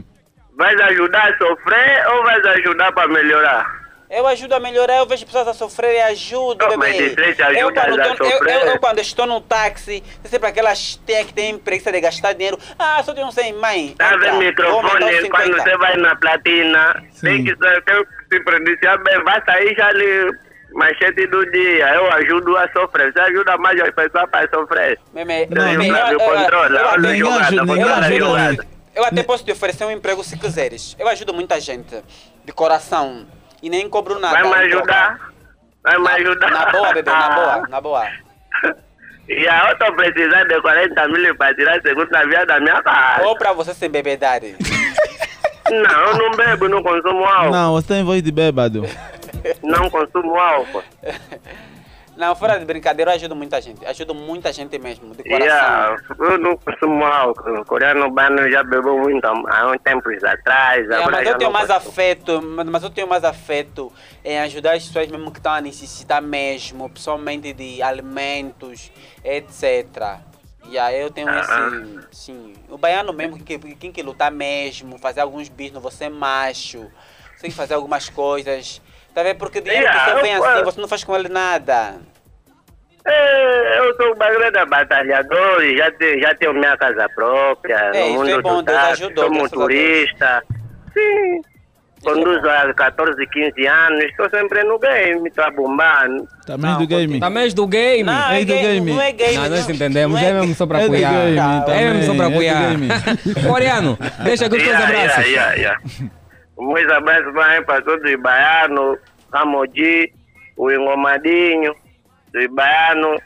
Vais 0.57 0.81
ajudar 0.81 1.29
a 1.33 1.37
sofrer 1.39 2.07
ou 2.13 2.23
vais 2.25 2.45
ajudar 2.45 2.91
para 2.93 3.07
melhorar? 3.09 3.81
Eu 4.11 4.27
ajudo 4.27 4.55
a 4.55 4.61
melhorar, 4.61 4.97
eu 4.97 5.07
vejo 5.07 5.25
pessoas 5.25 5.47
a 5.49 5.55
sofrer 5.55 5.95
e 5.95 6.01
ajudo, 6.03 6.65
Oh, 6.65 6.69
bebê. 6.79 7.15
eu, 7.57 7.69
ajuda 7.69 7.81
quando 7.83 8.01
a 8.01 8.15
tô- 8.17 8.25
eu, 8.25 8.31
sofrer- 8.33 8.55
eu, 8.55 8.61
eu 8.69 8.79
quando 8.79 8.99
estou 8.99 9.27
no 9.27 9.41
táxi, 9.41 10.03
sempre 10.25 10.49
aquelas 10.49 10.97
tia 11.07 11.25
que 11.25 11.33
tem 11.33 11.57
preguiça 11.59 11.93
de 11.93 12.01
gastar 12.01 12.33
dinheiro. 12.33 12.59
Ah, 12.79 13.03
só 13.03 13.15
tenho 13.15 13.31
100, 13.31 13.53
mãe. 13.55 13.95
Tá 13.97 14.11
vou 14.11 14.19
mandar 14.19 14.33
os 14.33 14.39
microfone, 14.45 14.91
quando 14.91 15.13
50. 15.23 15.63
você 15.63 15.77
vai 15.79 15.97
na 15.99 16.17
platina, 16.17 17.03
tem 17.21 17.45
que, 17.45 17.57
ser- 17.57 17.83
tem 17.85 18.05
que 18.05 18.37
se 18.37 18.41
pronunciar 18.45 18.99
bem, 19.03 19.23
vai 19.25 19.43
sair 19.47 19.75
já 19.77 19.87
ali, 19.87 20.31
manchete 20.75 21.27
do 21.29 21.51
dia, 21.53 21.95
eu 21.95 22.13
ajudo 22.15 22.57
a 22.59 22.69
sofrer, 22.73 23.13
você 23.13 23.21
ajuda 23.21 23.57
mais 23.59 23.81
as 23.81 23.91
pessoas 23.95 24.29
para 24.31 24.49
sofrer. 24.51 24.99
Meme, 25.15 25.47
Não, 25.47 25.63
não, 25.65 25.73
eu- 25.73 25.83
eu 25.85 26.11
eu- 26.11 26.19
controlo, 26.19 26.77
eu- 26.77 26.87
olha 26.87 27.17
eu- 27.17 27.31
a 27.31 27.43
jogada, 27.43 27.55
eu- 27.55 27.67
controla 27.67 27.81
eu 27.81 27.95
a 27.95 27.99
ajudo- 27.99 28.19
jogada. 28.27 28.80
Eu 28.95 29.05
até 29.05 29.23
posso 29.23 29.45
te 29.45 29.53
oferecer 29.53 29.85
um 29.85 29.91
emprego 29.91 30.23
se 30.25 30.39
quiseres. 30.39 30.97
Eu 30.99 31.09
ajudo 31.09 31.33
muita 31.33 31.61
gente, 31.61 32.03
de 32.45 32.53
coração. 32.53 33.27
E 33.63 33.71
nem 33.71 33.89
cobro 33.89 34.19
nada. 34.19 34.43
Vai 34.43 34.49
me 34.49 34.75
ajudar? 34.75 35.33
Vai 35.83 35.99
me 35.99 36.09
ajudar? 36.09 36.51
Na 36.51 36.71
boa, 36.71 36.93
bebê, 36.93 37.11
na 37.11 37.31
boa, 37.31 37.57
na 37.69 37.81
boa. 37.81 38.07
E 39.29 39.49
aí 39.49 39.71
eu 39.71 39.79
tô 39.79 39.93
precisando 39.95 40.49
de 40.49 40.61
40 40.61 41.09
mil 41.09 41.37
para 41.37 41.55
tirar 41.55 41.79
a 41.79 41.83
segunda 41.83 42.27
via 42.27 42.45
da 42.45 42.59
minha 42.59 42.83
casa. 42.83 43.27
Ou 43.27 43.37
pra 43.37 43.53
você 43.53 43.73
sem 43.75 43.89
bebedade. 43.89 44.57
Não, 45.71 46.01
eu 46.09 46.19
não 46.19 46.31
bebo, 46.33 46.69
não 46.69 46.83
consumo 46.83 47.25
álcool. 47.25 47.51
Não, 47.53 47.73
você 47.75 47.87
tem 47.89 48.05
voz 48.05 48.23
de 48.23 48.33
bêbado. 48.33 48.85
Não 49.63 49.89
consumo 49.89 50.35
álcool. 50.37 50.83
Não, 52.21 52.37
fora 52.37 52.59
de 52.59 52.67
brincadeira, 52.67 53.13
eu 53.13 53.15
ajudo 53.15 53.35
muita 53.35 53.59
gente. 53.63 53.83
Ajudo 53.87 54.15
muita 54.15 54.53
gente 54.53 54.79
mesmo, 54.79 55.15
de 55.15 55.23
coração. 55.23 55.47
Yeah, 55.47 55.97
eu 56.19 56.39
não 56.39 56.55
consumo 56.55 57.03
álcool. 57.03 57.63
O 57.63 57.65
coreano 57.65 58.11
bano 58.11 58.47
já 58.51 58.63
bebeu 58.63 58.99
muito 58.99 59.25
há 59.25 59.73
uns 59.73 59.81
tempos 59.83 60.23
atrás. 60.23 60.87
É, 60.91 60.97
agora 60.97 61.13
mas 61.13 61.27
eu 61.27 61.39
tenho 61.39 61.51
mais 61.51 61.71
afeto, 61.71 62.43
mas 62.43 62.83
eu 62.83 62.91
tenho 62.91 63.09
mais 63.09 63.25
afeto 63.25 63.91
em 64.23 64.39
ajudar 64.41 64.75
as 64.75 64.87
pessoas 64.87 65.09
mesmo 65.09 65.31
que 65.31 65.39
estão 65.39 65.55
a 65.55 65.63
necessitar 65.63 66.21
mesmo, 66.21 66.91
principalmente 66.91 67.55
de 67.55 67.83
alimentos, 67.83 68.93
etc. 69.25 70.19
E 70.69 70.79
aí 70.79 71.01
eu 71.01 71.11
tenho 71.11 71.31
esse, 71.31 72.07
sim, 72.13 72.53
o 72.69 72.77
baiano 72.77 73.15
mesmo 73.15 73.43
que 73.43 73.59
tem 73.77 73.91
que 73.91 74.03
lutar 74.03 74.31
mesmo, 74.31 74.99
fazer 74.99 75.23
alguns 75.23 75.49
business, 75.49 75.83
você 75.83 76.05
é 76.05 76.11
macho, 76.11 76.81
você 77.35 77.41
tem 77.41 77.51
que 77.51 77.57
fazer 77.57 77.73
algumas 77.73 78.11
coisas. 78.11 78.83
Tá 79.15 79.23
vendo? 79.23 79.39
Porque 79.39 79.59
o 79.59 79.63
dinheiro 79.63 79.85
Yeah, 79.85 80.05
que 80.05 80.11
você 80.11 80.23
vem 80.23 80.35
assim, 80.35 80.65
você 80.65 80.81
não 80.81 80.87
faz 80.87 81.03
com 81.03 81.17
ele 81.17 81.29
nada. 81.29 81.99
É, 83.07 83.79
eu 83.79 83.97
sou 83.97 84.13
um 84.13 84.19
grande 84.19 84.65
batalhador 84.67 85.63
e 85.65 85.77
já, 85.77 85.91
te, 85.93 86.21
já 86.21 86.35
tenho 86.35 86.53
minha 86.55 86.77
casa 86.77 87.09
própria. 87.15 87.91
É, 87.95 88.09
isso 88.09 88.19
mundo 88.19 88.31
é 88.31 88.43
bom, 88.43 88.57
do 88.57 88.63
Deus 88.63 88.79
táxi, 88.79 89.05
ajudou, 89.05 89.25
Sou 89.25 89.35
motorista. 89.35 90.43
Sim. 90.93 91.41
Conduzo 92.03 92.49
há 92.49 92.73
14, 92.73 93.27
15 93.27 93.67
anos. 93.67 94.05
Estou 94.05 94.29
sempre 94.31 94.63
no 94.65 94.79
game, 94.79 95.29
estou 95.29 95.45
a 95.45 95.51
bombar. 95.51 96.07
Também 96.47 96.77
do 96.79 96.87
game. 96.87 97.21
Também 97.21 97.43
és 97.43 97.55
do 97.55 97.67
game. 97.67 98.03
Não, 98.05 98.31
É 98.31 98.41
é 98.41 98.45
do 98.45 98.47
game, 98.55 98.63
game. 98.63 98.93
não 98.93 99.03
é 99.03 99.13
game. 99.13 99.37
Não, 99.37 99.49
nós 99.51 99.69
entendemos. 99.69 100.23
É 100.23 100.33
mesmo 100.33 100.55
só 100.55 100.67
para 100.67 100.81
É 100.81 100.85
apoiar. 100.85 101.69
É 101.69 101.85
mesmo 101.93 102.03
só 102.05 102.15
para 102.15 102.25
é 102.25 102.29
apoiar. 102.29 102.71
Coreano, 103.47 103.99
deixa 104.25 104.47
aqui 104.47 104.57
os 104.57 104.63
teus 104.63 104.75
abraços. 104.77 105.27
yeah, 105.27 105.53
yeah, 105.55 105.55
yeah. 105.55 105.81
Meus 106.59 106.91
abraços 106.91 107.33
para 107.67 107.83
todos 107.83 108.11
os 108.11 108.21
baianos, 108.23 108.99
Ramoji, 109.33 110.11
o 110.57 110.71
Engomadinho, 110.71 111.75
os 112.35 112.47
baianos, 112.55 113.21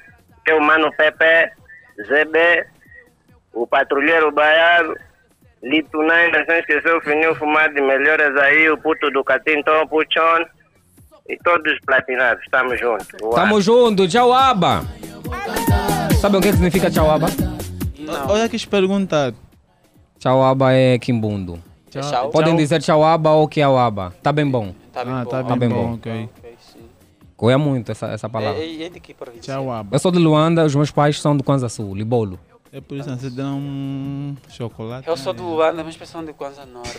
que 0.44 0.50
é 0.52 0.54
o 0.54 0.62
Mano 0.62 0.90
Pepe, 0.96 1.50
ZB, 2.02 2.66
o 3.52 3.66
patrulheiro 3.66 4.30
baiano, 4.32 4.94
Litunai, 5.62 6.30
não 6.30 6.40
esqueceu 6.56 6.98
o 6.98 7.00
fininho 7.00 7.34
fumado 7.36 7.74
de 7.74 7.80
melhores 7.80 8.36
aí, 8.36 8.68
o 8.70 8.76
puto 8.76 9.10
do 9.10 9.24
Catinton, 9.24 9.86
Puchon, 9.86 10.44
e 11.26 11.36
todos 11.38 11.72
os 11.72 11.80
platinados, 11.80 12.42
estamos 12.44 12.78
juntos. 12.78 13.08
Uau. 13.22 13.32
Tamo 13.32 13.60
junto, 13.60 14.06
tchau 14.06 14.32
aba. 14.32 14.82
Sabe 16.20 16.36
o 16.36 16.40
que 16.40 16.52
significa 16.52 16.90
tchau 16.90 17.10
aba? 17.10 17.28
Olha 18.28 18.48
quis 18.48 18.64
perguntar. 18.66 19.32
Tchau 20.18 20.42
aba 20.44 20.72
é 20.74 20.98
quimbundo. 20.98 21.58
É 21.94 22.00
tchau. 22.00 22.28
Podem 22.30 22.54
dizer 22.56 22.80
tchau 22.82 23.02
aba 23.02 23.30
ou 23.30 23.48
que 23.48 23.62
aba. 23.62 24.12
Tá 24.22 24.32
bem 24.32 24.46
bom. 24.46 24.74
Tá 24.92 25.02
bem 25.04 25.14
Ah, 25.14 25.24
bom. 25.24 25.30
tá 25.30 25.42
Tá 25.42 25.48
bem 25.56 25.58
bem 25.60 25.68
bom, 25.70 25.86
bom. 25.88 25.94
ok. 25.94 26.28
Goia 27.36 27.58
muito 27.58 27.90
essa, 27.90 28.06
essa 28.06 28.28
palavra. 28.28 28.60
É, 28.60 28.66
é, 28.66 28.82
é 28.84 28.88
de 28.88 29.00
que 29.00 29.12
província? 29.12 29.54
Tchau, 29.54 29.70
aba. 29.70 29.94
Eu 29.94 29.98
sou 29.98 30.12
de 30.12 30.18
Luanda, 30.18 30.64
os 30.64 30.74
meus 30.74 30.90
pais 30.90 31.20
são 31.20 31.36
do 31.36 31.42
Kwanza 31.42 31.68
Sul, 31.68 31.94
Libolo. 31.94 32.38
É 32.72 32.80
por 32.80 32.96
isso 32.96 33.08
que 33.08 33.20
você 33.20 33.30
deu 33.30 33.46
um 33.46 34.36
chocolate. 34.48 35.06
Eu 35.06 35.16
sou 35.16 35.32
do 35.32 35.44
Luanda, 35.44 35.84
mas 35.84 35.96
pessoal 35.96 36.24
de 36.24 36.32
Kwanza 36.32 36.66
Norte. 36.66 36.98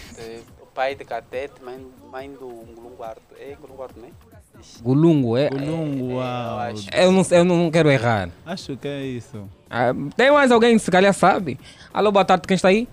O 0.62 0.66
pai 0.68 0.96
de 0.96 1.04
Catete, 1.04 1.62
mãe, 1.64 1.86
mãe 2.10 2.32
do 2.32 2.48
Ngulunguarto. 2.48 3.22
É 3.38 3.56
Ngulunguarto, 3.60 4.00
né? 4.00 4.10
Gulungo, 4.82 5.36
é. 5.36 5.50
Eu 5.50 6.16
uau. 6.16 6.60
acho. 6.60 6.90
Eu 6.94 7.12
não, 7.12 7.22
eu 7.30 7.44
não 7.44 7.70
quero 7.70 7.92
errar. 7.92 8.30
Acho 8.46 8.78
que 8.78 8.88
é 8.88 9.04
isso. 9.04 9.50
Ah, 9.70 9.94
tem 10.16 10.32
mais 10.32 10.50
alguém 10.50 10.78
que 10.78 10.80
se 10.80 10.90
calhar 10.90 11.14
sabe? 11.14 11.60
Alô, 11.94 12.10
boa 12.12 12.24
tarde, 12.24 12.48
quem 12.48 12.56
está 12.56 12.70
aí? 12.70 12.88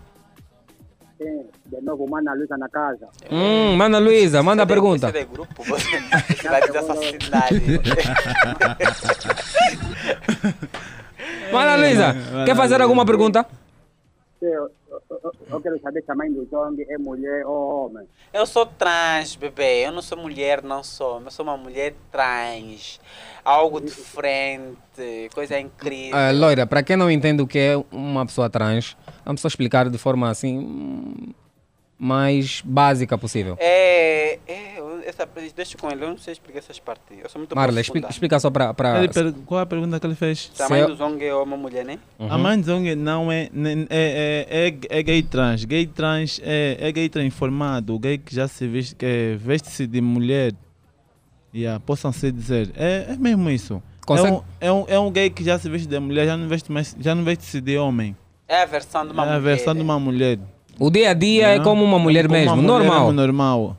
Sim, 1.19 1.45
de 1.73 1.81
novo, 1.83 2.09
manda 2.09 2.31
a 2.31 2.35
Luísa 2.35 2.57
na 2.57 2.69
casa. 2.69 3.09
Hum, 3.31 3.75
manda 3.77 3.99
Luísa, 3.99 4.43
manda 4.43 4.63
a 4.63 4.65
é 4.65 4.67
pergunta. 4.67 5.11
Você 5.11 5.19
é 5.19 5.25
de 5.25 5.31
grupo, 5.33 5.63
você 5.65 5.99
vai 6.49 6.61
dizer 6.61 6.79
essa 6.79 6.95
cidade. 6.97 7.63
Manda 11.53 11.77
Luísa, 11.77 12.15
quer 12.45 12.57
fazer 12.57 12.81
alguma 12.81 13.05
pergunta? 13.05 13.47
Eu, 14.41 14.71
eu- 14.91 15.33
eu- 15.51 15.61
quero 15.61 15.81
saber 15.81 16.03
se 16.03 16.11
a 16.11 16.15
mãe 16.17 16.33
do 16.33 16.45
Jong 16.47 16.85
é 16.89 16.99
mulher 16.99 17.47
ou 17.47 17.87
homem. 17.87 18.05
Eu 18.33 18.45
sou 18.45 18.67
trans, 18.67 19.37
bebê. 19.37 19.87
Eu 19.87 19.93
não 19.93 20.03
sou 20.03 20.19
mulher, 20.19 20.63
não 20.65 20.83
sou. 20.83 21.23
Eu 21.25 21.31
sou 21.31 21.45
uma 21.45 21.57
mulher 21.57 21.95
trans. 22.11 22.99
Algo 23.45 23.81
diferente, 23.81 25.29
coisa 25.35 25.59
incrível. 25.61 26.17
Ah, 26.19 26.33
Loira, 26.33 26.67
para 26.67 26.83
quem 26.83 26.97
não 26.97 27.11
entende 27.11 27.41
o 27.43 27.47
que 27.47 27.59
é 27.59 27.77
uma 27.93 28.27
pessoa 28.27 28.51
trans, 28.51 28.97
vamos 29.25 29.41
só 29.41 29.47
explicar 29.49 29.89
de 29.89 29.99
forma 29.99 30.29
assim 30.29 30.59
hum, 30.59 31.33
mais 32.03 32.61
básica 32.65 33.17
possível. 33.17 33.57
É, 33.61 34.41
é, 34.49 34.83
essa, 35.07 35.25
deixa 35.55 35.79
com 35.79 35.89
ele, 35.89 36.03
eu 36.03 36.09
não 36.09 36.19
sei 36.19 36.33
explicar 36.33 36.59
essas 36.59 36.81
partes. 36.81 37.17
Eu 37.17 37.31
sou 37.31 37.39
muito 37.39 37.55
Marla, 37.55 37.81
explica, 37.81 38.11
explica 38.11 38.41
só 38.41 38.51
para. 38.51 38.75
Pra... 38.75 39.03
Qual 39.47 39.61
é 39.61 39.63
a 39.63 39.67
pergunta 39.67 40.01
que 40.01 40.07
ele 40.09 40.17
fez? 40.17 40.51
Se 40.53 40.61
a 40.65 40.69
mãe 40.69 40.85
do 40.85 40.97
Zong 40.97 41.25
é 41.25 41.33
uma 41.33 41.57
mulher, 41.57 41.85
né? 41.85 42.01
A 42.19 42.37
mãe 42.37 42.59
de 42.59 42.67
Zong 42.67 42.97
não 42.97 43.31
é, 43.31 43.43
é, 43.45 43.49
é, 43.89 44.69
é, 44.69 44.99
é 44.99 45.03
gay 45.05 45.23
trans. 45.23 45.65
Gay 45.65 45.87
trans 45.87 46.41
é, 46.43 46.77
é 46.81 46.91
gay 46.91 47.09
transformado. 47.09 47.97
Gay 48.01 48.19
que 48.19 48.35
já 48.35 48.49
se 48.49 48.67
veste, 48.67 48.97
que 48.97 49.37
veste-se 49.39 49.87
de 49.87 50.01
mulher. 50.01 50.53
Yeah, 51.55 51.79
possam 51.79 52.11
se 52.11 52.33
dizer. 52.33 52.73
É, 52.75 53.13
é 53.13 53.17
mesmo 53.17 53.49
isso. 53.49 53.81
Consegue- 54.05 54.29
É, 54.29 54.33
um, 54.33 54.43
é, 54.61 54.73
um, 54.73 54.85
é 54.89 54.99
um 54.99 55.11
gay 55.13 55.31
que 55.31 55.45
já 55.45 55.57
se 55.57 55.69
veste 55.69 55.87
de 55.87 56.01
mulher, 56.01 56.27
já 56.27 56.37
não 56.37 56.49
veste 56.49 56.73
mais, 56.73 56.97
já 56.99 57.15
não 57.15 57.23
veste-se 57.23 57.61
de 57.61 57.79
homem. 57.79 58.17
É 58.49 58.63
a 58.63 58.67
versão 58.67 59.07
de 59.07 59.13
uma 59.13 59.23
é 59.23 59.27
mulher. 59.27 59.37
a 59.37 59.39
versão 59.39 59.75
de 59.75 59.81
uma 59.81 60.01
mulher. 60.01 60.39
O 60.81 60.91
dia 60.91 61.11
a 61.11 61.15
dia 61.15 61.49
é 61.49 61.59
Não, 61.59 61.65
como 61.65 61.85
uma 61.85 61.99
mulher 61.99 62.25
como 62.27 62.35
mesmo, 62.35 62.53
uma 62.55 62.63
mulher 62.63 62.79
normal. 62.79 63.01
mesmo, 63.07 63.13
normal. 63.13 63.77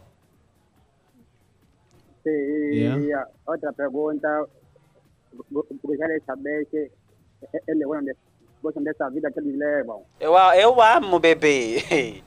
E 2.25 2.75
Yeah. 2.79 3.27
outra 3.45 3.71
pergunta, 3.73 4.47
go- 5.51 5.65
gostaria 5.83 6.19
de 6.19 6.25
saber 6.25 6.65
se 6.71 6.91
eles 7.67 7.85
gostam 7.85 8.05
de- 8.05 8.15
gostam 8.61 8.83
dessa 8.83 9.09
vida 9.09 9.31
que 9.31 9.39
eles 9.39 9.57
levam. 9.57 10.03
Eu, 10.19 10.33
eu 10.55 10.81
amo 10.81 11.19
bebê. 11.19 12.23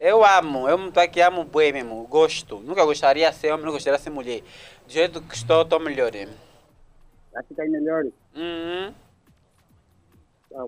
Eu 0.00 0.24
amo, 0.24 0.66
eu 0.68 0.88
estou 0.88 1.02
aqui, 1.02 1.20
amo 1.20 1.44
boi 1.44 1.70
mesmo, 1.72 2.06
gosto. 2.08 2.58
Nunca 2.60 2.84
gostaria 2.86 3.30
de 3.30 3.36
ser 3.36 3.48
homem, 3.52 3.66
nunca 3.66 3.74
gostaria 3.76 3.98
de 3.98 4.02
ser 4.02 4.08
mulher. 4.10 4.40
Do 4.86 4.92
jeito 4.92 5.20
que 5.22 5.34
estou, 5.34 5.60
estou 5.62 5.78
melhor. 5.78 6.10
Acho 7.36 7.54
que 7.54 7.60
é 7.60 7.68
melhor. 7.68 8.04
Uhum. 8.34 8.94
Tá. 10.50 10.64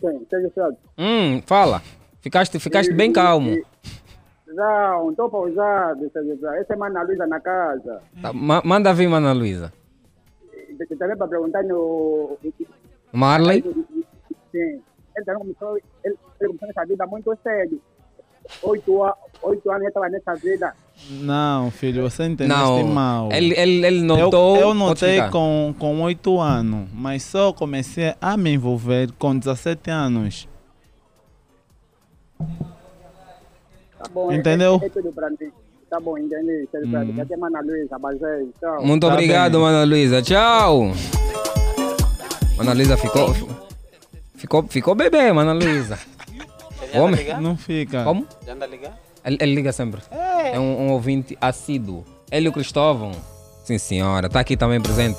Sim, 0.00 0.26
seja. 0.30 0.76
Hum, 0.96 1.42
fala. 1.46 1.82
Ficaste, 2.20 2.58
ficaste 2.58 2.92
bem 2.92 3.12
calmo. 3.12 3.56
Não, 4.46 5.10
estou 5.10 5.28
pausado, 5.30 6.10
seja 6.12 6.36
certo. 6.38 6.54
Essa 6.54 6.74
é 6.74 6.76
a 6.82 6.86
Ana 6.86 7.02
Luísa 7.02 7.26
na 7.26 7.40
casa. 7.40 8.00
Tá, 8.22 8.32
ma- 8.32 8.62
manda 8.64 8.92
vir, 8.94 9.08
Mana 9.08 9.32
Luísa. 9.32 9.72
E 10.68 10.96
Também 10.96 11.16
para 11.16 11.28
perguntar 11.28 11.62
no... 11.64 12.38
Marley? 13.12 13.62
Sim. 14.52 14.80
Ele 15.16 15.24
também 15.24 15.40
começou, 15.42 15.76
ele, 15.76 15.84
ele 16.04 16.48
começou 16.48 16.68
nessa 16.68 16.84
vida 16.86 17.06
muito 17.06 17.36
cedo. 17.42 17.80
Oito, 18.62 19.14
oito 19.42 19.70
anos 19.70 19.80
ele 19.82 19.88
estava 19.88 20.08
nessa 20.08 20.34
vida. 20.34 20.74
Não, 21.10 21.70
filho, 21.70 22.02
você 22.02 22.24
entendeste 22.24 22.62
Não, 22.62 22.84
mal. 22.84 23.30
ele- 23.32 23.54
ele- 23.58 23.86
ele 23.86 24.00
notou- 24.02 24.56
Eu, 24.56 24.62
eu 24.68 24.74
notei 24.74 25.22
com, 25.30 25.74
com 25.78 26.02
8 26.02 26.38
anos, 26.38 26.88
mas 26.92 27.22
só 27.22 27.52
comecei 27.52 28.14
a 28.20 28.36
me 28.36 28.52
envolver 28.52 29.10
com 29.18 29.36
17 29.38 29.90
anos. 29.90 30.46
Tá 33.98 34.04
bom, 34.12 34.32
Entendeu? 34.32 34.78
É, 34.82 34.86
é 34.86 34.88
tudo 34.90 35.12
mim. 35.30 35.50
Tá 35.90 35.98
bom, 35.98 36.18
entendi. 36.18 36.68
Seja 36.70 36.90
certo. 36.90 37.14
Já 37.16 37.24
tem 37.24 37.38
Ana 37.42 37.60
Luísa, 37.62 37.98
tchau. 38.60 38.82
Muito 38.84 39.06
Tá 39.06 39.12
obrigado, 39.14 39.58
Mana 39.58 39.84
Luísa. 39.84 40.22
Tchau. 40.22 40.92
Mana 42.56 42.72
Luísa 42.74 42.96
ficou. 42.96 43.34
Ficou, 44.34 44.62
ficou 44.68 44.94
bebê, 44.94 45.32
Mana 45.32 45.52
Luísa. 45.54 45.98
Homem? 46.94 47.40
Não 47.40 47.56
fica. 47.56 48.04
Como? 48.04 48.26
Já 48.46 48.52
anda 48.52 48.66
a 48.66 48.68
ligar? 48.68 48.98
Ele, 49.28 49.36
ele 49.40 49.54
liga 49.56 49.72
sempre. 49.72 50.00
É, 50.10 50.58
um, 50.58 50.86
um 50.86 50.92
ouvinte 50.92 51.36
assíduo. 51.38 52.02
Ele 52.32 52.46
e 52.46 52.48
o 52.48 52.52
Cristóvão. 52.52 53.12
Sim, 53.62 53.76
senhora. 53.76 54.26
Está 54.26 54.40
aqui 54.40 54.56
também 54.56 54.80
presente. 54.80 55.18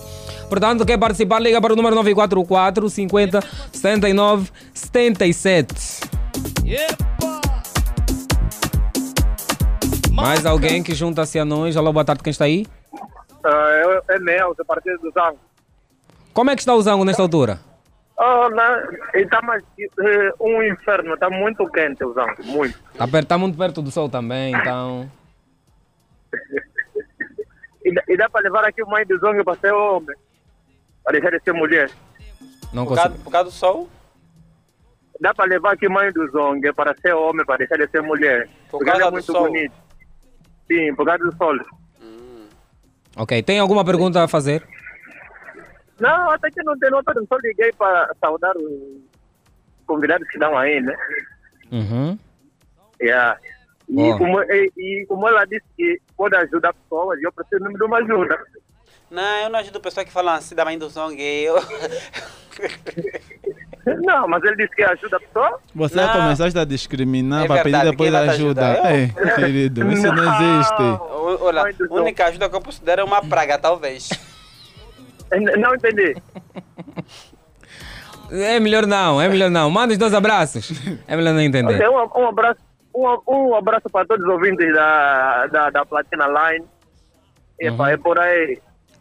Portanto, 0.50 0.84
quer 0.84 0.98
participar? 0.98 1.40
Liga 1.40 1.62
para 1.62 1.74
o 1.74 1.76
número 1.76 1.96
944 1.96 2.90
50 2.90 3.40
79 3.72 4.50
77. 4.74 6.00
Mais 10.12 10.44
alguém 10.44 10.82
que 10.82 10.96
junta-se 10.96 11.38
a 11.38 11.46
nós? 11.46 11.78
Alô, 11.78 11.94
boa 11.94 12.04
tarde, 12.04 12.24
quem 12.24 12.32
está 12.32 12.46
aí? 12.46 12.66
Ah, 13.44 14.02
é, 14.10 14.16
é 14.16 14.20
meu, 14.20 14.56
do 14.56 14.66
Partido 14.66 14.98
do 15.02 15.12
Zango. 15.12 15.38
Como 16.34 16.50
é 16.50 16.56
que 16.56 16.64
está 16.64 16.74
o 16.74 16.82
Zango 16.82 17.06
nesta 17.06 17.22
altura? 17.22 17.60
Oh, 18.22 18.50
não, 18.50 18.92
está 19.14 19.42
mais 19.42 19.64
eh, 19.80 20.34
um 20.42 20.62
inferno, 20.62 21.14
está 21.14 21.30
muito 21.30 21.66
quente 21.72 22.04
o 22.04 22.12
Zango, 22.14 22.36
muito. 22.44 22.78
Está 22.92 23.24
tá 23.24 23.38
muito 23.38 23.58
perto 23.58 23.82
do 23.82 23.90
sol 23.92 24.10
também, 24.10 24.54
então. 24.56 25.10
E, 27.86 27.94
dá- 27.94 28.04
e 28.10 28.18
dá 28.18 28.30
para 28.30 28.42
levar 28.42 28.66
aqui 28.66 28.84
o 28.84 28.88
mãe 28.88 29.06
do 29.06 29.18
Zongo 29.20 29.44
para 29.44 29.58
ser 29.58 29.72
homem, 29.74 30.16
para 31.04 31.14
deixar 31.14 31.32
de 31.32 31.42
ser 31.44 31.54
mulher. 31.54 31.90
Não 32.74 32.86
Por 32.86 32.94
causa, 32.96 33.16
por 33.18 33.32
causa 33.32 33.46
do 33.50 33.52
sol? 33.56 33.90
Dá 35.20 35.34
para 35.34 35.46
levar 35.46 35.74
aqui 35.74 35.88
o 35.88 35.92
mãe 35.92 36.12
do 36.12 36.28
Zongo 36.30 36.74
para 36.76 36.94
ser 37.02 37.14
homem, 37.14 37.46
para 37.46 37.58
deixar 37.60 37.78
de 37.78 37.88
ser 37.88 38.02
mulher. 38.04 38.48
Por 38.70 38.80
Porque 38.80 38.86
causa 38.86 39.02
ele 39.02 39.08
é 39.08 39.12
muito 39.12 39.32
sol? 39.32 39.44
bonito. 39.48 39.74
Sim, 40.68 40.94
por 40.94 41.06
causa 41.06 41.24
do 41.24 41.36
sol. 41.38 41.56
Ok, 43.16 43.42
tem 43.44 43.60
alguma 43.60 43.84
pergunta 43.84 44.22
a 44.24 44.28
fazer? 44.28 44.62
Não, 46.00 46.32
até 46.32 46.50
que 46.52 46.64
não 46.64 46.78
tem 46.80 46.90
nota, 46.90 47.14
só 47.28 47.38
liguei 47.44 47.72
para 47.74 48.10
saudar 48.22 48.56
os 48.58 49.02
convidados 49.86 50.28
que 50.28 50.36
estão 50.36 50.58
aí, 50.58 50.80
né? 50.82 50.96
Uhum. 51.72 52.18
Yeah. 53.02 53.38
E, 53.90 54.18
como, 54.18 54.42
e, 54.44 54.72
e 54.78 55.06
como 55.08 55.28
ela 55.28 55.46
disse 55.46 55.66
que 55.76 56.00
pode 56.16 56.36
ajudar 56.36 56.74
pessoas, 56.74 57.20
eu 57.24 57.32
preciso 57.32 57.62
mesmo 57.64 57.78
de 57.78 57.84
uma 57.84 57.98
ajuda. 57.98 58.40
Não, 59.10 59.24
eu 59.44 59.50
não 59.50 59.60
ajudo 59.60 59.82
pessoas 59.82 60.06
que 60.06 60.12
falam 60.12 60.36
assim 60.36 60.54
da 60.54 60.64
mãe 60.64 60.78
do 60.78 60.88
Zong. 60.90 61.20
Eu... 61.20 61.56
Não, 64.04 64.28
mas 64.28 64.44
ele 64.44 64.58
disse 64.58 64.76
que 64.76 64.84
ajuda 64.84 65.18
a 65.18 65.20
pessoa. 65.20 65.60
Você 65.74 65.96
Não. 65.96 66.04
já 66.06 66.14
começaste 66.14 66.60
a 66.60 66.66
discriminar 66.66 67.46
É 67.46 67.48
para 67.48 67.64
pedir 67.64 67.84
depois 67.86 68.14
ajuda. 68.14 68.32
ajudar? 68.74 68.92
Eu? 68.92 68.98
Ei, 68.98 69.36
querido, 69.36 69.92
isso 69.92 70.14
não 70.14 70.24
existe. 70.54 70.82
O- 70.84 71.46
Olha, 71.46 71.62
a 71.64 71.94
única 71.94 72.26
ajuda 72.26 72.50
que 72.50 72.56
eu 72.56 72.62
posso 72.62 72.84
dar 72.84 73.00
é 73.00 73.04
uma 73.04 73.22
praga, 73.24 73.58
talvez. 73.58 74.10
Não 75.58 75.76
entendi. 75.76 76.16
É 78.32 78.60
melhor 78.60 78.86
não, 78.86 79.20
é 79.20 79.28
melhor 79.28 79.50
não. 79.50 79.70
Manda 79.72 79.92
os 79.94 79.98
dois 79.98 80.14
abraços. 80.14 80.72
É 81.08 81.16
melhor 81.16 81.34
não 81.34 81.42
entender. 81.42 81.74
Ok, 81.76 81.88
um, 81.88 82.22
um 82.24 82.28
abraço, 82.30 82.60
um, 82.96 83.18
um 83.28 83.56
abraço 83.56 83.90
para 83.90 84.06
todos 84.06 84.24
os 84.26 84.32
ouvintes 84.32 84.72
da, 84.74 85.48
da, 85.48 85.70
da 85.72 85.86
Platina 85.86 86.28
Line. 86.28 86.66
Epa, 87.60 87.84
Uhum. 87.84 87.90
É 87.90 87.98
por 87.98 88.20
aí. 88.20 88.60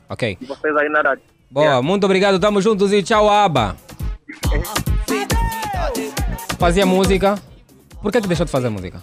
Ok. 0.08 0.38
E 0.40 0.44
vocês 0.46 0.76
aí 0.76 0.88
na 0.88 1.00
rádio. 1.02 1.22
Boa, 1.50 1.80
muito 1.82 2.04
obrigado, 2.04 2.38
tamo 2.40 2.60
juntos 2.60 2.92
e 2.92 3.02
tchau, 3.02 3.28
Aba. 3.30 3.76
Fazia 6.58 6.84
música. 6.84 7.36
Por 8.02 8.10
que, 8.12 8.20
que 8.20 8.26
deixou 8.28 8.46
de 8.46 8.52
fazer 8.52 8.68
música? 8.68 9.02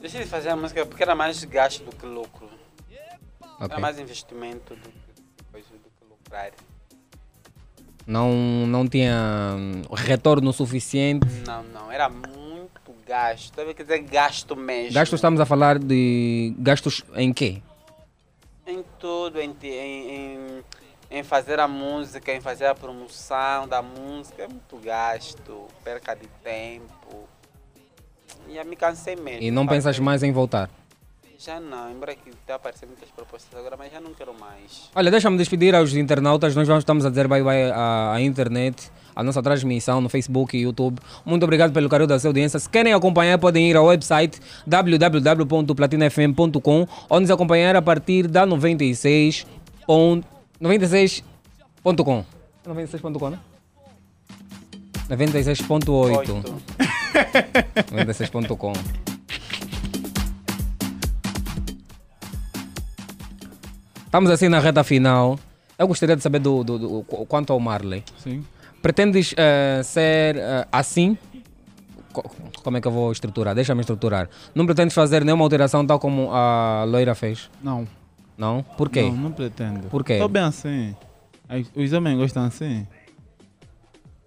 Deixei 0.00 0.22
de 0.22 0.26
fazer 0.28 0.50
a 0.50 0.56
música 0.56 0.84
porque 0.86 1.02
era 1.02 1.14
mais 1.14 1.42
gasto 1.44 1.82
do 1.84 1.94
que 1.94 2.06
lucro. 2.06 2.48
Ok. 3.60 3.68
Era 3.70 3.78
mais 3.78 3.98
investimento 3.98 4.74
do 4.74 4.80
que, 4.88 5.03
lucrar. 6.34 6.50
Não, 8.06 8.32
não 8.66 8.86
tinha 8.86 9.54
hum, 9.56 9.82
retorno 9.92 10.52
suficiente. 10.52 11.26
Não, 11.46 11.62
não, 11.62 11.90
era 11.90 12.08
muito 12.08 12.92
gasto. 13.06 13.54
Quer 13.54 13.82
dizer 13.82 13.98
gasto 14.00 14.54
mesmo. 14.54 14.92
Gastos, 14.92 15.18
estamos 15.18 15.40
a 15.40 15.46
falar 15.46 15.78
de 15.78 16.54
gastos 16.58 17.02
em 17.14 17.32
quê? 17.32 17.62
Em 18.66 18.84
tudo, 18.98 19.40
em, 19.40 19.54
em, 19.62 20.64
em, 21.10 21.22
fazer 21.22 21.60
a 21.60 21.68
música, 21.68 22.32
em 22.32 22.40
fazer 22.40 22.66
a 22.66 22.74
promoção 22.74 23.68
da 23.68 23.82
música, 23.82 24.42
é 24.42 24.48
muito 24.48 24.76
gasto, 24.78 25.66
perca 25.82 26.14
de 26.14 26.26
tempo. 26.42 27.28
E 28.48 28.56
eu 28.56 28.64
me 28.64 28.76
cansei 28.76 29.16
mesmo. 29.16 29.42
E 29.42 29.50
não 29.50 29.66
pensas 29.66 29.98
mais 29.98 30.22
em 30.22 30.32
voltar? 30.32 30.68
Já 31.44 31.60
não, 31.60 31.90
embora 31.92 32.14
que 32.14 32.30
está 32.30 32.54
aparecendo 32.54 32.88
muitas 32.90 33.10
propostas 33.10 33.58
agora, 33.58 33.76
mas 33.76 33.92
já 33.92 34.00
não 34.00 34.14
quero 34.14 34.32
mais. 34.38 34.88
Olha, 34.94 35.10
deixa-me 35.10 35.36
despedir 35.36 35.74
aos 35.74 35.92
internautas. 35.94 36.54
Nós 36.56 36.66
vamos, 36.66 36.82
estamos 36.82 37.04
a 37.04 37.10
dizer 37.10 37.28
bye-bye 37.28 37.70
à, 37.70 38.12
à 38.14 38.20
internet, 38.22 38.90
à 39.14 39.22
nossa 39.22 39.42
transmissão 39.42 40.00
no 40.00 40.08
Facebook 40.08 40.56
e 40.56 40.62
YouTube. 40.62 40.98
Muito 41.24 41.42
obrigado 41.42 41.70
pelo 41.72 41.86
carinho 41.88 42.08
da 42.08 42.18
sua 42.18 42.30
audiência. 42.30 42.58
Se 42.58 42.66
querem 42.68 42.94
acompanhar, 42.94 43.38
podem 43.38 43.68
ir 43.68 43.76
ao 43.76 43.84
website 43.86 44.40
www.platinafm.com 44.66 46.88
ou 47.10 47.20
nos 47.20 47.30
acompanhar 47.30 47.76
a 47.76 47.82
partir 47.82 48.26
da 48.26 48.46
96. 48.46 49.46
pon- 49.86 50.22
96.com. 50.62 52.24
96.com, 52.66 53.30
né? 53.30 53.38
96.8. 55.10 56.42
96.com. 57.92 58.72
Estamos 64.14 64.30
assim 64.30 64.48
na 64.48 64.60
reta 64.60 64.84
final. 64.84 65.36
Eu 65.76 65.88
gostaria 65.88 66.14
de 66.14 66.22
saber 66.22 66.38
do, 66.38 66.62
do- 66.62 66.78
do- 66.78 67.02
qu- 67.02 67.26
quanto 67.26 67.52
ao 67.52 67.58
Marley. 67.58 68.04
Sim. 68.16 68.44
Pretendes 68.80 69.34
eh, 69.36 69.80
ser 69.82 70.36
eh, 70.36 70.68
assim? 70.70 71.18
Co- 72.12 72.30
Como 72.62 72.76
é 72.76 72.80
que 72.80 72.86
eu 72.86 72.92
vou 72.92 73.10
estruturar? 73.10 73.56
Deixa-me 73.56 73.80
estruturar. 73.80 74.28
Não 74.54 74.66
pretendes 74.66 74.94
fazer 74.94 75.24
nenhuma 75.24 75.42
alteração 75.42 75.84
tal 75.84 75.98
como 75.98 76.30
a 76.32 76.84
loira 76.86 77.12
fez? 77.16 77.50
Não. 77.60 77.88
Não? 78.38 78.62
Por 78.78 78.88
quê? 78.88 79.02
Não, 79.02 79.16
não 79.16 79.32
pretendo. 79.32 79.88
Por 79.88 80.04
quê? 80.04 80.12
Estou 80.12 80.28
bem 80.28 80.42
assim. 80.44 80.94
Os 81.74 81.92
homens 81.92 82.16
gostam 82.16 82.44
assim. 82.44 82.86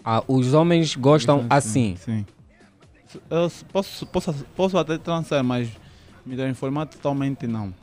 Ah, 0.03 0.21
os 0.27 0.53
homens 0.53 0.97
gostam 0.97 1.45
assim. 1.49 1.95
Sim. 1.97 2.25
Eu 3.29 3.49
posso, 3.71 4.05
posso, 4.07 4.33
posso 4.53 4.77
até 4.77 4.97
transar, 4.97 5.41
mas 5.45 5.69
Me 6.25 6.35
transformar 6.35 6.87
totalmente 6.87 7.47
não. 7.47 7.73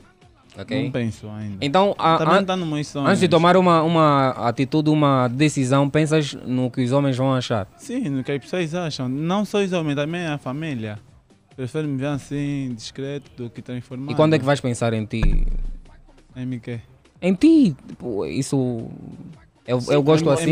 Ok. 0.57 0.83
Não 0.85 0.91
penso 0.91 1.27
ainda. 1.29 1.57
Então, 1.65 1.93
a- 1.97 2.17
Também 2.17 2.35
an- 2.37 2.43
tá 2.45 2.55
meus 2.57 2.87
sonhos. 2.87 3.09
antes 3.09 3.19
de 3.19 3.27
tomar 3.27 3.57
uma, 3.57 3.81
uma 3.83 4.29
atitude, 4.47 4.89
uma 4.89 5.27
decisão, 5.27 5.89
pensas 5.89 6.33
no 6.33 6.71
que 6.71 6.81
os 6.83 6.91
homens 6.91 7.17
vão 7.17 7.33
achar. 7.33 7.67
Sim, 7.77 8.09
no 8.09 8.23
que 8.23 8.31
as 8.31 8.39
pessoas 8.39 8.73
acham. 8.73 9.09
Não 9.09 9.43
só 9.45 9.61
os 9.63 9.73
homens, 9.73 9.95
também 9.95 10.25
a 10.25 10.37
família. 10.37 10.97
Prefiro 11.55 11.87
me 11.87 11.97
ver 11.97 12.07
assim, 12.07 12.73
discreto, 12.75 13.31
do 13.37 13.49
que 13.49 13.61
transformado. 13.61 14.11
E 14.11 14.15
quando 14.15 14.33
é 14.33 14.39
que 14.39 14.45
vais 14.45 14.59
pensar 14.59 14.93
em 14.93 15.05
ti? 15.05 15.21
Em 16.35 16.45
mim 16.45 16.59
quê? 16.59 16.79
Em 17.21 17.33
ti, 17.33 17.75
tipo, 17.87 18.25
isso. 18.25 18.87
Eu, 19.67 19.81
eu 19.89 20.03
gosto 20.03 20.29
assim, 20.29 20.45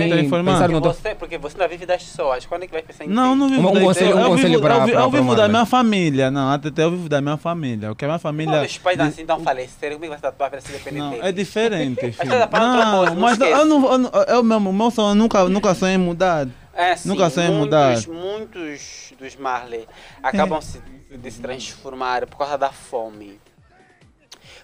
pensar 0.44 0.68
no. 0.70 0.82
Você, 0.82 1.14
porque 1.14 1.38
você 1.38 1.56
ainda 1.56 1.68
vive 1.68 1.86
das 1.86 2.02
pessoas. 2.02 2.48
Quando 2.48 2.64
é 2.64 2.66
que 2.66 2.74
vai 2.74 2.82
pensar 2.82 3.06
em 3.06 3.10
Não, 3.10 3.34
ti? 3.34 3.40
não 3.40 3.48
vivo 3.50 3.62
Um- 3.68 3.70
um 3.70 3.74
da- 3.76 3.82
conselho- 3.82 4.10
eu, 4.10 4.18
um 4.18 4.20
eu 4.22 4.30
conselho 4.30 4.50
vivo, 4.50 4.62
pra- 4.64 4.74
eu, 4.78 4.86
vi- 4.86 4.92
pra- 4.92 5.02
eu 5.02 5.12
pra 5.12 5.20
vivo 5.20 5.36
da 5.36 5.48
minha 5.48 5.66
família, 5.68 6.32
não, 6.32 6.50
até 6.52 6.84
eu 6.84 6.90
vivo 6.90 7.08
da 7.08 7.22
minha 7.22 7.38
família. 7.38 7.92
O 7.92 7.96
que 7.96 8.06
a 8.06 8.08
minha 8.08 8.18
família. 8.18 8.64
Os 8.64 8.78
pais 8.80 9.00
assim 9.00 9.22
estão 9.22 9.40
faleceram, 9.40 10.00
como 10.00 10.12
é 10.12 10.16
que 10.16 10.22
você 10.22 10.32
vai 10.50 10.62
se 10.62 10.72
depender 10.72 10.98
Não, 11.00 11.10
deles? 11.12 11.26
é 11.26 11.32
diferente, 11.32 12.00
filho. 12.12 12.34
Outra 12.34 12.48
coisa, 12.48 12.66
Não, 12.66 13.06
não 13.06 13.16
mas 13.22 13.40
eu 13.40 13.66
não, 13.66 13.92
eu 13.92 13.98
não, 14.00 14.12
eu 14.30 14.44
mesmo, 14.44 14.70
o 14.72 14.74
meu 14.74 14.90
sonho 14.90 15.14
nunca, 15.14 15.44
nunca 15.48 15.76
sonhei 15.76 15.94
em 15.96 16.00
mudar. 16.00 16.48
É, 16.76 16.96
sim, 16.96 17.08
nunca 17.08 17.30
sonhei 17.30 17.52
em 17.52 17.54
muitos, 17.54 18.08
mudar. 18.08 18.20
muitos 18.20 19.14
dos 19.20 19.36
Marley 19.36 19.86
acabam 20.24 20.60
se, 20.60 20.82
de 21.16 21.30
se 21.32 21.40
transformar 21.40 22.26
por 22.26 22.38
causa 22.40 22.58
da 22.58 22.72
fome. 22.72 23.40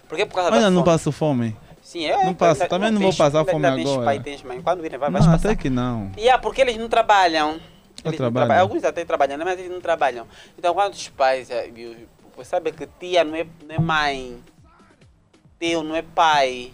Por 0.08 0.18
que 0.18 0.26
por 0.26 0.34
causa 0.34 0.50
Mas 0.50 0.60
da 0.60 0.66
eu 0.66 0.70
não 0.72 0.82
fome? 0.82 0.92
passo 0.92 1.12
fome. 1.12 1.56
Sim, 1.90 2.04
é. 2.04 2.24
Não 2.24 2.34
passo, 2.34 2.68
também 2.68 2.92
não 2.92 3.00
vou 3.00 3.12
passar 3.12 3.44
fome 3.44 3.66
agora. 3.66 4.22
Não, 5.10 5.34
até 5.34 5.56
que 5.56 5.68
não. 5.68 6.12
E 6.16 6.28
é 6.28 6.38
porque 6.38 6.60
eles 6.60 6.76
não 6.76 6.88
trabalham. 6.88 7.58
Eles 8.04 8.20
não 8.20 8.30
trabalham. 8.30 8.62
Alguns 8.62 8.84
até 8.84 9.04
trabalham, 9.04 9.36
né, 9.36 9.44
mas 9.44 9.58
eles 9.58 9.72
não 9.72 9.80
trabalham. 9.80 10.24
Então, 10.56 10.72
quando 10.72 10.94
os 10.94 11.08
pais. 11.08 11.50
eh, 11.50 11.68
e 11.74 12.06
Você 12.36 12.50
sabe 12.50 12.70
que 12.70 12.86
tia 12.86 13.24
não 13.24 13.34
é, 13.34 13.44
não 13.66 13.74
é 13.74 13.78
mãe, 13.80 14.38
tio 15.58 15.82
não 15.82 15.96
é 15.96 16.02
pai. 16.02 16.70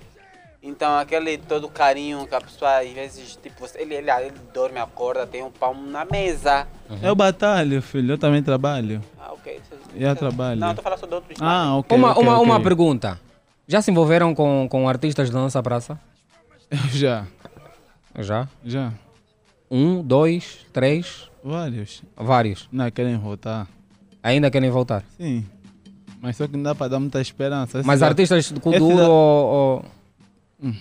Então, 0.63 0.99
aquele 0.99 1.39
todo 1.39 1.67
carinho 1.71 2.27
que 2.27 2.35
a 2.35 2.41
pessoa, 2.41 2.81
às 2.81 2.91
vezes, 2.91 3.39
tipo, 3.43 3.65
ele, 3.77 3.95
ele, 3.95 4.11
ele 4.11 4.35
dorme, 4.53 4.79
acorda, 4.79 5.27
tem 5.27 5.43
um 5.43 5.51
pão 5.51 5.73
na 5.73 6.05
mesa. 6.05 6.69
Eu 7.03 7.15
batalho, 7.15 7.81
filho, 7.81 8.13
eu 8.13 8.19
também 8.19 8.43
trabalho. 8.43 9.03
Ah, 9.19 9.33
ok. 9.33 9.63
Eu 9.95 10.15
trabalho. 10.15 10.61
Não, 10.61 10.69
eu 10.69 10.75
tô 10.75 10.83
falando 10.83 10.99
só 10.99 11.07
de 11.07 11.15
outros. 11.15 11.39
Ah, 11.41 11.75
ok. 11.77 11.97
uma 11.97 12.11
ok, 12.11 12.23
uma, 12.23 12.35
ok. 12.35 12.45
uma 12.45 12.63
pergunta. 12.63 13.26
Já 13.69 13.83
se 13.83 13.91
envolveram 13.91 14.35
com, 14.35 14.67
com 14.71 14.89
artistas 14.89 15.31
da 15.31 15.39
nossa 15.41 15.63
praça? 15.63 15.99
Já. 16.93 17.27
Já? 18.19 18.49
Já. 18.65 18.93
Um, 19.71 20.03
dois, 20.03 20.65
três? 20.73 21.29
Vários. 21.43 22.03
Vários. 22.17 22.69
Não, 22.73 22.91
querem 22.91 23.17
voltar. 23.19 23.67
Ainda 24.23 24.51
querem 24.51 24.71
voltar? 24.71 25.05
Sim. 25.17 25.45
Mas 26.21 26.37
só 26.37 26.47
que 26.47 26.57
não 26.57 26.63
dá 26.63 26.75
para 26.75 26.89
dar 26.89 26.99
muita 27.01 27.21
esperança. 27.21 27.79
Esse 27.79 27.87
Mas 27.87 28.01
da- 28.01 28.07
artistas 28.09 28.51
de 28.51 28.59
Kuduro 28.61 28.97
da- 28.97 29.09
ou, 29.09 29.85
ou- 30.63 30.73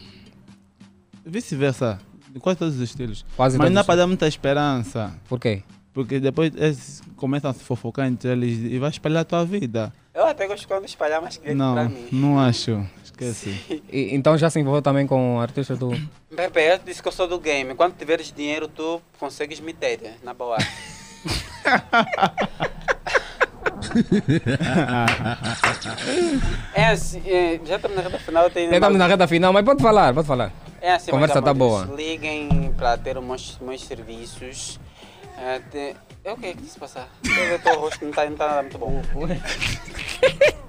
Vice-versa. 1.25 1.99
De 2.31 2.39
quase 2.39 2.59
todos 2.59 2.75
os 2.75 2.81
estilos. 2.81 3.25
Quase 3.35 3.57
Mas 3.57 3.67
não 3.69 3.75
dá 3.75 3.83
para 3.83 3.95
dar 3.95 4.07
muita 4.07 4.27
esperança. 4.27 5.13
Por 5.27 5.39
quê? 5.39 5.63
Porque 5.95 6.19
depois 6.19 6.51
eles 6.55 7.01
começam 7.15 7.49
a 7.49 7.53
se 7.53 7.63
fofocar 7.63 8.05
entre 8.05 8.29
eles 8.29 8.59
e 8.59 8.77
vai 8.77 8.89
espalhar 8.89 9.21
a 9.21 9.25
tua 9.25 9.45
vida. 9.45 9.93
Eu 10.13 10.25
até 10.25 10.45
gosto 10.45 10.67
quando 10.67 10.83
espalhar 10.85 11.21
mais 11.21 11.37
cliente 11.37 11.57
pra 11.57 11.65
Não, 11.65 11.89
mim. 11.89 12.07
não 12.11 12.37
acho. 12.39 12.85
Esquece. 13.01 13.49
E- 13.89 14.13
então 14.13 14.37
já 14.37 14.49
se 14.49 14.59
envolveu 14.59 14.81
também 14.81 15.07
com 15.07 15.39
artistas 15.39 15.79
do. 15.79 15.91
Pepe, 16.35 16.59
eu 16.59 16.77
disse 16.85 17.01
que 17.01 17.07
eu 17.07 17.11
sou 17.13 17.29
do 17.29 17.39
game. 17.39 17.73
Quando 17.75 17.95
tiveres 17.95 18.29
dinheiro, 18.29 18.67
tu 18.67 19.01
consegues 19.17 19.61
me 19.61 19.71
ter, 19.73 20.17
na 20.21 20.33
boa. 20.33 20.57
É 26.73 26.87
assim, 26.87 27.21
é, 27.25 27.59
já 27.65 27.75
estamos 27.77 27.95
na 27.95 28.03
reta 28.03 28.19
final. 28.19 28.49
Tem 28.49 28.69
Já 28.69 28.75
estamos 28.75 28.97
na 28.97 29.07
reta 29.07 29.27
final, 29.27 29.53
mas 29.53 29.63
pode 29.65 29.81
falar, 29.81 30.13
pode 30.13 30.27
falar. 30.27 30.51
É 30.81 30.93
assim, 30.93 31.11
Conversa 31.11 31.41
tá 31.41 31.53
boa. 31.53 31.85
Liguem 31.95 32.73
para 32.77 32.97
ter 32.97 33.17
os 33.17 33.23
meus, 33.23 33.57
meus 33.61 33.81
serviços. 33.83 34.79
É, 35.37 35.59
te- 35.59 35.95
é 36.23 36.31
o 36.31 36.37
que 36.37 36.53
que 36.53 36.63
se 36.65 36.79
passa? 36.79 37.07
Eu 37.51 37.59
teu 37.59 37.79
rosto 37.79 38.01
não 38.03 38.09
está 38.09 38.25
não 38.29 38.37
tá 38.37 38.47
nada 38.47 38.61
muito 38.63 38.77
bom. 38.77 39.01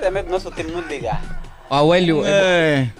É 0.00 0.10
medo 0.10 0.26
do 0.26 0.32
nosso 0.32 0.50
time 0.50 0.70
não 0.70 0.80
ligar. 0.82 1.22
Ah, 1.70 1.82
o 1.82 1.94
Hélio. 1.94 2.22
É. 2.26 2.90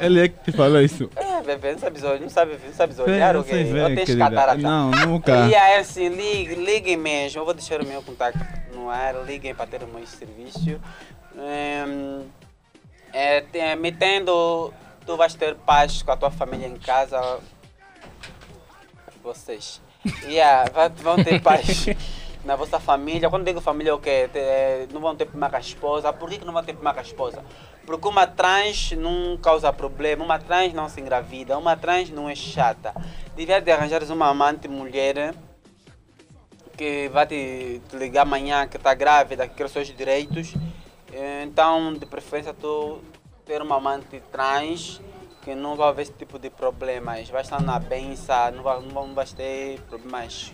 Ele 0.00 0.24
é 0.24 0.28
que 0.28 0.50
te 0.50 0.56
falou 0.56 0.80
isso. 0.80 1.10
É, 1.16 1.42
bebê, 1.42 1.72
não 1.72 1.78
sabes 1.78 2.02
olhar, 2.02 2.20
não 2.20 2.30
sabes, 2.30 2.58
não 2.64 2.72
sabes 2.72 2.96
Sei, 2.96 3.04
olhar 3.04 3.34
eu 3.34 3.40
o 3.42 3.44
Ou 3.44 3.48
tens 3.94 4.06
querida. 4.06 4.30
catarata? 4.30 4.56
Não, 4.58 4.90
nunca. 4.90 5.46
E 5.48 5.54
aí, 5.54 5.76
assim, 5.80 6.08
liguem, 6.08 6.64
liguem 6.64 6.96
mesmo. 6.96 7.40
Eu 7.40 7.44
vou 7.44 7.52
deixar 7.52 7.80
o 7.82 7.86
meu 7.86 8.00
contato 8.02 8.38
no 8.72 8.88
ar. 8.88 9.14
Liguem 9.26 9.54
para 9.54 9.66
ter 9.66 9.82
o 9.82 9.86
meu 9.86 10.06
serviço. 10.06 10.80
Ehm, 11.36 12.22
é, 13.12 13.42
te- 13.42 13.76
metendo, 13.76 14.72
tu 15.04 15.16
vais 15.16 15.34
ter 15.34 15.54
paz 15.56 16.00
com 16.02 16.10
a 16.12 16.16
tua 16.16 16.30
família 16.30 16.66
em 16.66 16.76
casa. 16.78 17.38
Vocês. 19.24 19.80
Yeah, 20.24 20.70
vão 20.98 21.16
ter 21.16 21.40
paz 21.40 21.86
na 22.44 22.56
vossa 22.56 22.78
família. 22.78 23.30
Quando 23.30 23.46
digo 23.46 23.58
família, 23.58 23.90
é 23.90 23.94
o 23.94 23.98
quê? 23.98 24.28
Te- 24.30 24.92
não 24.92 25.00
vão 25.00 25.16
ter 25.16 25.24
problema 25.24 25.48
com 25.48 25.56
a 25.56 25.60
esposa. 25.60 26.12
Por 26.12 26.28
que, 26.28 26.36
que 26.36 26.44
não 26.44 26.52
vão 26.52 26.62
ter 26.62 26.74
problema 26.74 26.92
com 26.92 27.00
a 27.00 27.02
esposa? 27.02 27.42
Porque 27.86 28.06
uma 28.06 28.26
trans 28.26 28.92
não 28.92 29.38
causa 29.38 29.72
problema, 29.72 30.22
uma 30.22 30.38
trans 30.38 30.74
não 30.74 30.90
se 30.90 31.00
engravida, 31.00 31.56
uma 31.56 31.74
trans 31.74 32.10
não 32.10 32.28
é 32.28 32.34
chata. 32.34 32.92
Devia 33.34 33.62
de 33.62 33.70
arranjares 33.72 34.10
uma 34.10 34.28
amante 34.28 34.68
mulher 34.68 35.34
que 36.76 37.08
vai 37.08 37.26
te, 37.26 37.80
te 37.88 37.96
ligar 37.96 38.22
amanhã 38.22 38.68
que 38.68 38.76
está 38.76 38.92
grávida, 38.92 39.48
que 39.48 39.54
quer 39.54 39.64
os 39.64 39.72
seus 39.72 39.86
direitos. 39.86 40.54
Então, 41.42 41.94
de 41.94 42.04
preferência, 42.04 42.52
tu 42.52 43.00
ter 43.46 43.62
uma 43.62 43.76
amante 43.76 44.20
trans 44.30 45.00
que 45.44 45.54
não 45.54 45.76
vai 45.76 45.88
haver 45.88 46.02
esse 46.02 46.12
tipo 46.12 46.38
de 46.38 46.48
problemas. 46.50 47.28
Vai 47.28 47.42
estar 47.42 47.60
na 47.62 47.78
benção, 47.78 48.50
não 48.52 48.62
vai, 48.62 48.80
não 48.80 49.14
vai- 49.14 49.26
ter 49.26 49.78
problemas 49.82 50.52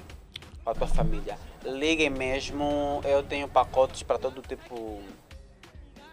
com 0.65 0.71
a 0.71 0.75
tua 0.75 0.87
família. 0.89 1.39
Liguem 1.65 2.11
mesmo, 2.11 3.01
eu 3.05 3.23
tenho 3.23 3.47
pacotes 3.49 4.03
para 4.03 4.19
todo 4.19 4.43
tipo 4.43 5.01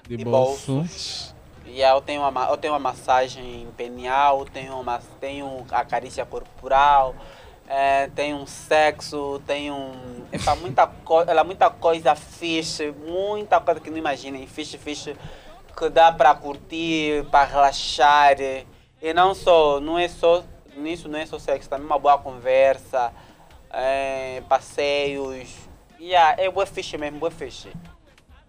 De 0.07 0.17
de 0.17 0.23
bolso. 0.23 0.75
bolsos. 0.75 1.35
E 1.65 1.81
eu 1.81 1.99
tenho 2.01 2.21
uma, 2.21 2.31
ma- 2.31 2.49
eu 2.49 2.57
tenho 2.57 2.73
uma 2.73 2.79
massagem 2.79 3.67
penial, 3.75 4.45
tenho, 4.45 4.79
uma, 4.79 4.99
tenho 5.19 5.65
a 5.69 5.83
carícia 5.83 6.25
corporal, 6.25 7.13
eh, 7.67 8.09
tenho 8.15 8.37
um 8.37 8.45
sexo, 8.47 9.41
tenho 9.45 9.73
um, 9.73 10.23
epa, 10.31 10.55
muita, 10.55 10.87
co 10.87 11.21
ela, 11.23 11.43
muita 11.43 11.69
coisa 11.69 12.15
fixe, 12.15 12.91
muita 13.05 13.59
coisa 13.59 13.81
que 13.81 13.89
não 13.89 13.97
imaginem, 13.97 14.47
fixe, 14.47 14.77
fixe, 14.77 15.13
que 15.77 15.89
dá 15.89 16.11
para 16.11 16.33
curtir, 16.33 17.23
para 17.31 17.45
relaxar. 17.47 18.35
E 18.39 19.13
não 19.13 19.35
só, 19.35 19.79
não 19.79 19.97
é 19.99 20.07
só, 20.07 20.43
nisso 20.75 21.07
não 21.07 21.19
é 21.19 21.25
só 21.25 21.37
sexo, 21.37 21.69
também 21.69 21.85
uma 21.85 21.99
boa 21.99 22.17
conversa, 22.17 23.11
eh, 23.71 24.41
passeios. 24.49 25.47
Yeah, 25.99 26.41
é 26.41 26.49
boa 26.49 26.65
fixe 26.65 26.97
mesmo, 26.97 27.19
boa 27.19 27.31
fixe. 27.31 27.69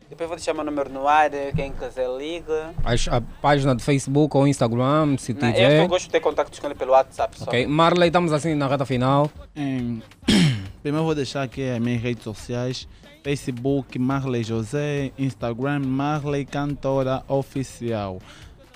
Depois 0.09 0.27
vou 0.27 0.37
deixar 0.39 0.55
meu 0.55 0.65
número 0.65 0.89
no 0.89 1.07
ar, 1.07 1.29
quem 1.55 1.71
quiser 1.71 2.09
liga. 2.17 2.73
As- 2.83 3.09
A, 3.09 3.21
página 3.43 3.75
do 3.75 3.83
Facebook 3.83 4.35
ou 4.39 4.49
Instagram, 4.49 5.19
se 5.19 5.35
Não, 5.35 5.49
eu 5.49 5.55
tiver. 5.55 5.83
só 5.83 5.87
gosto 5.89 6.05
de 6.07 6.11
ter 6.13 6.21
contato 6.21 6.59
com 6.61 6.67
ele 6.67 6.75
pelo 6.75 6.93
WhatsApp. 6.93 7.39
Só. 7.39 7.45
Ok. 7.45 7.67
Marley, 7.67 8.09
estamos 8.09 8.33
assim 8.33 8.55
na 8.55 8.67
reta 8.67 8.87
final. 8.87 9.31
Em- 9.55 10.03
Primeiro 10.83 11.05
vou 11.05 11.15
deixar 11.15 11.43
aqui 11.43 11.69
as 11.69 11.79
minhas 11.79 12.01
redes 12.01 12.25
sociais. 12.25 12.89
Facebook 13.29 13.99
Marley 13.99 14.43
José, 14.43 15.13
Instagram 15.19 15.81
Marley 15.81 16.47
Cantora 16.47 17.23
Oficial, 17.29 18.23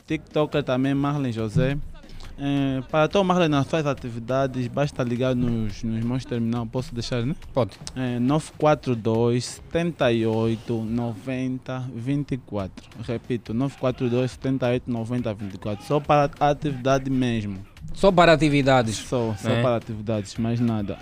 TikToker 0.06 0.62
também 0.62 0.92
Marley 0.92 1.32
José. 1.32 1.78
Eh, 2.38 2.82
para 2.90 3.08
todo 3.08 3.24
Marley 3.24 3.48
nas 3.48 3.66
suas 3.66 3.86
atividades, 3.86 4.68
basta 4.68 5.02
ligar 5.02 5.34
nos, 5.34 5.82
nos 5.82 6.04
meus 6.04 6.26
terminal, 6.26 6.66
posso 6.66 6.94
deixar, 6.94 7.24
né? 7.24 7.34
Pode. 7.54 7.78
Eh, 7.96 8.18
942 8.18 9.62
78 9.72 10.84
90 10.84 11.90
24. 11.94 12.90
Repito, 13.08 13.54
942 13.54 14.32
78 14.32 14.90
90 14.90 15.32
24. 15.32 15.86
Só 15.86 15.98
para 15.98 16.30
atividade 16.38 17.08
mesmo. 17.08 17.56
Só 17.94 18.12
para 18.12 18.34
atividades. 18.34 18.96
Só, 18.96 19.34
só 19.34 19.48
né? 19.48 19.62
para 19.62 19.76
atividades, 19.76 20.36
mais 20.36 20.60
nada. 20.60 20.98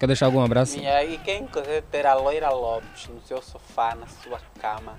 Quer 0.00 0.06
deixar 0.06 0.26
algum 0.26 0.42
abraço? 0.42 0.78
E 0.78 0.86
aí, 0.86 1.18
quem 1.18 1.46
quiser 1.46 1.82
ter 1.82 2.06
a 2.06 2.14
loira 2.14 2.48
Lopes 2.48 3.06
no 3.08 3.20
seu 3.20 3.42
sofá, 3.42 3.94
na 3.94 4.06
sua 4.06 4.40
cama, 4.58 4.98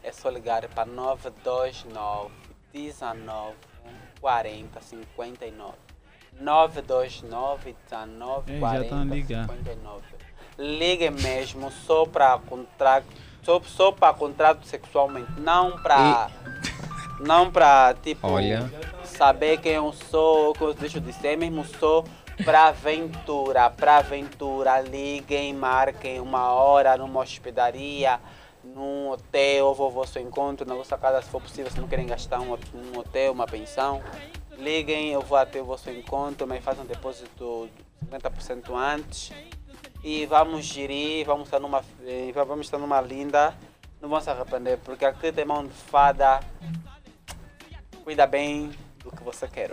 é 0.00 0.12
só 0.12 0.30
ligar 0.30 0.64
para 0.68 0.86
929 0.86 2.30
19 2.72 3.56
40 4.20 4.80
59. 4.80 5.72
929 6.40 7.74
19 7.90 8.52
Ei, 8.52 8.60
já 8.60 8.66
40 8.68 8.84
estão 8.84 9.00
a 9.00 9.04
ligar. 9.04 9.48
59. 9.48 10.02
Ligue 10.56 11.10
mesmo 11.10 11.72
só 11.72 12.06
para 12.06 12.38
contrato, 12.38 13.06
só, 13.42 13.60
só 13.62 13.90
para 13.90 14.14
contrato 14.14 14.64
sexualmente, 14.68 15.32
não 15.40 15.82
para 15.82 16.30
não 17.18 17.50
para 17.50 17.94
tipo 18.00 18.28
Olha. 18.28 18.70
saber 19.02 19.60
quem 19.60 19.72
eu 19.72 19.92
sou, 19.92 20.52
que 20.52 20.62
eu 20.62 20.74
deixo 20.74 21.00
de 21.00 21.12
ser, 21.12 21.36
mesmo 21.36 21.64
só 21.64 22.04
para 22.44 22.68
aventura, 22.68 23.70
para 23.70 23.98
aventura, 23.98 24.80
liguem, 24.80 25.52
marquem 25.54 26.20
uma 26.20 26.52
hora 26.52 26.96
numa 26.96 27.20
hospedaria, 27.20 28.18
num 28.64 29.10
hotel, 29.10 29.66
ou 29.66 29.74
vou 29.74 29.86
ao 29.86 29.92
vosso 29.92 30.18
encontro, 30.18 30.66
na 30.66 30.74
vossa 30.74 30.96
casa, 30.96 31.22
se 31.22 31.28
for 31.28 31.40
possível, 31.40 31.70
se 31.70 31.80
não 31.80 31.88
querem 31.88 32.06
gastar 32.06 32.40
um, 32.40 32.52
um 32.52 32.98
hotel, 32.98 33.32
uma 33.32 33.46
pensão, 33.46 34.02
liguem, 34.56 35.12
eu 35.12 35.20
vou 35.20 35.36
até 35.36 35.60
o 35.60 35.64
vosso 35.64 35.90
encontro, 35.90 36.46
mas 36.46 36.62
façam 36.62 36.84
um 36.84 36.86
depósito 36.86 37.68
de 38.00 38.06
50% 38.06 38.74
antes. 38.74 39.32
E 40.04 40.26
vamos 40.26 40.64
gerir, 40.64 41.24
vamos 41.24 41.44
estar 41.46 41.60
numa, 41.60 41.84
eh, 42.04 42.32
vamos 42.34 42.66
estar 42.66 42.78
numa 42.78 43.00
linda, 43.00 43.54
não 44.00 44.08
vão 44.08 44.20
se 44.20 44.28
arrepender, 44.28 44.78
porque 44.78 45.04
aqui 45.04 45.30
tem 45.30 45.44
mão 45.44 45.64
de 45.64 45.72
fada, 45.72 46.40
cuida 48.02 48.26
bem 48.26 48.72
do 48.98 49.12
que 49.12 49.22
você 49.22 49.46
quer. 49.46 49.70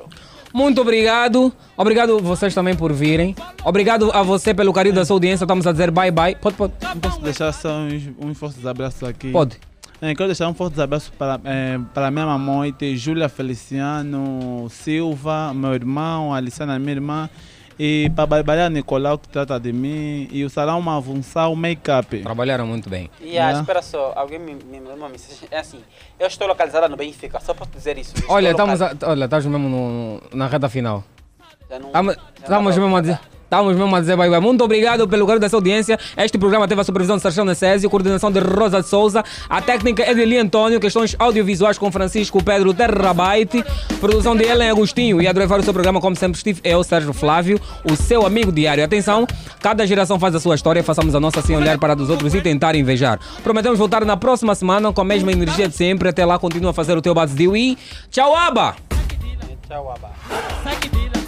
Muito 0.53 0.81
obrigado. 0.81 1.53
Obrigado 1.77 2.19
vocês 2.19 2.53
também 2.53 2.75
por 2.75 2.91
virem. 2.91 3.35
Obrigado 3.63 4.11
a 4.11 4.23
você 4.23 4.53
pelo 4.53 4.73
carinho 4.73 4.95
da 4.95 5.05
sua 5.05 5.15
audiência. 5.15 5.43
Estamos 5.43 5.65
a 5.67 5.71
dizer 5.71 5.91
bye 5.91 6.11
bye. 6.11 6.35
Pode, 6.35 6.55
pode. 6.55 6.73
Posso 7.01 7.21
deixar 7.21 7.51
só 7.51 7.77
uns, 7.79 8.03
uns 8.19 8.37
fortes 8.37 8.65
abraços 8.65 9.03
aqui. 9.07 9.31
Pode. 9.31 9.57
É, 10.01 10.15
quero 10.15 10.29
deixar 10.29 10.47
um 10.47 10.53
forte 10.53 10.79
abraço 10.79 11.11
para, 11.17 11.41
é, 11.43 11.77
para 11.93 12.09
minha 12.09 12.25
mamãe, 12.25 12.73
Júlia 12.95 13.27
Feliciano 13.27 14.67
Silva, 14.69 15.53
meu 15.53 15.73
irmão, 15.73 16.33
Aliciana, 16.33 16.79
minha 16.79 16.93
irmã, 16.93 17.29
e 17.79 18.11
para 18.13 18.25
Barbalha 18.25 18.69
Nicolau, 18.69 19.17
que 19.17 19.29
trata 19.29 19.57
de 19.57 19.71
mim, 19.71 20.27
e 20.31 20.43
o 20.43 20.49
Salão 20.49 20.81
Mavunçal 20.81 21.55
Make-up. 21.55 22.21
Trabalharam 22.21 22.67
muito 22.67 22.89
bem. 22.89 23.09
E 23.21 23.29
yeah, 23.29 23.57
espera 23.57 23.81
só, 23.81 24.11
alguém 24.15 24.37
me, 24.37 24.53
me 24.55 24.79
mandou 24.81 24.95
uma 24.97 25.07
mensagem. 25.09 25.47
É 25.49 25.59
assim, 25.59 25.79
eu 26.19 26.27
estou 26.27 26.45
localizada 26.47 26.89
no 26.89 26.97
Benfica, 26.97 27.39
só 27.39 27.53
posso 27.53 27.71
dizer 27.71 27.97
isso. 27.97 28.13
Olha, 28.27 28.51
estamos, 28.51 28.81
a, 28.81 28.93
olha, 29.03 29.23
estamos 29.25 29.45
mesmo 29.45 29.69
no- 29.69 30.21
na 30.37 30.47
reta 30.47 30.67
final. 30.67 31.03
Já 31.69 31.79
não- 31.79 31.89
Estamos, 32.35 32.77
mesmo 32.77 32.97
a 32.97 33.01
dizer. 33.01 33.19
Estamos 33.49 33.75
mesmo 33.75 33.95
a 33.95 33.99
dizer 33.99 34.15
bye 34.15 34.29
bye. 34.29 34.39
Muito 34.39 34.63
obrigado 34.63 35.07
pelo 35.07 35.25
carinho 35.25 35.41
da 35.41 35.49
sua 35.49 35.57
audiência. 35.57 35.97
Este 36.15 36.37
programa 36.37 36.67
teve 36.67 36.81
a 36.81 36.83
supervisão 36.83 37.15
de 37.15 37.23
Sérgio 37.23 37.43
Necésio, 37.43 37.89
coordenação 37.89 38.31
de 38.31 38.39
Rosa 38.39 38.79
de 38.79 38.87
Souza, 38.87 39.23
a 39.49 39.59
técnica 39.59 40.03
é 40.03 40.13
de 40.13 40.21
Eli 40.21 40.37
Antônio, 40.37 40.79
questões 40.79 41.15
audiovisuais 41.17 41.75
com 41.75 41.91
Francisco 41.91 42.43
Pedro 42.43 42.75
Terrabyte, 42.75 43.65
produção 43.99 44.35
de 44.35 44.43
Ellen 44.43 44.69
Agostinho 44.69 45.19
e 45.19 45.27
a 45.27 45.31
levar 45.31 45.59
o 45.59 45.63
seu 45.63 45.73
programa, 45.73 45.99
como 45.99 46.15
sempre, 46.15 46.37
estive 46.37 46.61
eu, 46.63 46.83
Sérgio 46.83 47.11
Flávio, 47.11 47.59
o 47.83 47.95
seu 47.95 48.23
amigo 48.23 48.51
diário. 48.51 48.83
Atenção, 48.83 49.25
cada 49.59 49.83
geração 49.87 50.19
faz 50.19 50.35
a 50.35 50.39
sua 50.39 50.53
história, 50.53 50.83
façamos 50.83 51.15
a 51.15 51.19
nossa 51.19 51.41
sem 51.41 51.57
olhar 51.57 51.79
para 51.79 51.93
a 51.93 51.95
dos 51.95 52.11
outros 52.11 52.35
e 52.35 52.41
tentar 52.41 52.75
invejar. 52.75 53.19
Prometemos 53.43 53.79
voltar 53.79 54.05
na 54.05 54.15
próxima 54.15 54.53
semana 54.53 54.93
com 54.93 55.01
a 55.01 55.05
mesma 55.05 55.31
energia 55.31 55.67
de 55.67 55.75
sempre. 55.75 56.09
Até 56.09 56.23
lá, 56.23 56.37
continua 56.37 56.69
a 56.69 56.73
fazer 56.73 56.95
o 56.95 57.01
teu 57.01 57.15
Bazdil 57.15 57.57
e 57.57 57.75
tchau, 58.11 58.35
Aba! 58.35 58.75
Tchau, 59.67 59.91
Aba. 59.91 61.18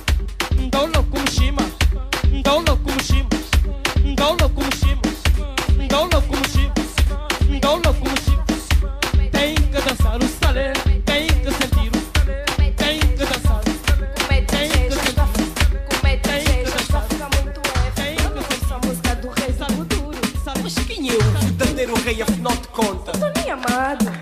Verdadeiro 21.82 21.96
rei 22.04 22.22
afinal 22.22 22.54
de 22.54 22.68
contas? 22.70 23.20
Tô 23.20 23.28
nem 23.40 23.52
amado. 23.52 24.21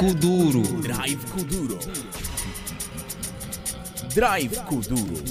Kuduro. 0.00 0.62
Drive 0.80 1.26
Kuduro. 1.26 1.78
Drive 4.14 4.56
Kuduro. 4.60 5.22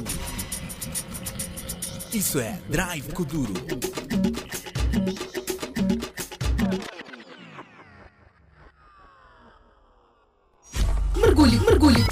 Isso 2.14 2.40
é 2.40 2.60
Drive 2.70 3.12
Kuduro. 3.12 3.54
Mergulhe, 11.16 11.60
mergulhe, 11.62 12.06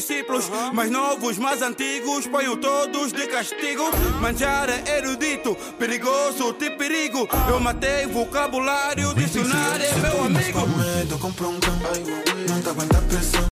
discípulos, 0.08 0.50
mais 0.74 0.90
novos, 0.90 1.38
mais 1.38 1.62
antigos, 1.62 2.26
ponho 2.28 2.56
todos 2.56 3.12
de 3.12 3.28
castigo. 3.28 3.84
Manjar 4.22 4.70
é 4.70 5.00
erudito, 5.00 5.54
perigoso, 5.78 6.54
te 6.54 6.70
perigo. 6.72 7.28
Eu 7.50 7.60
matei 7.60 8.06
vocabulário, 8.06 9.14
dicionário, 9.14 9.86
é 9.86 9.96
meu 9.96 10.24
amigo. 10.24 10.60
Não. 10.66 11.18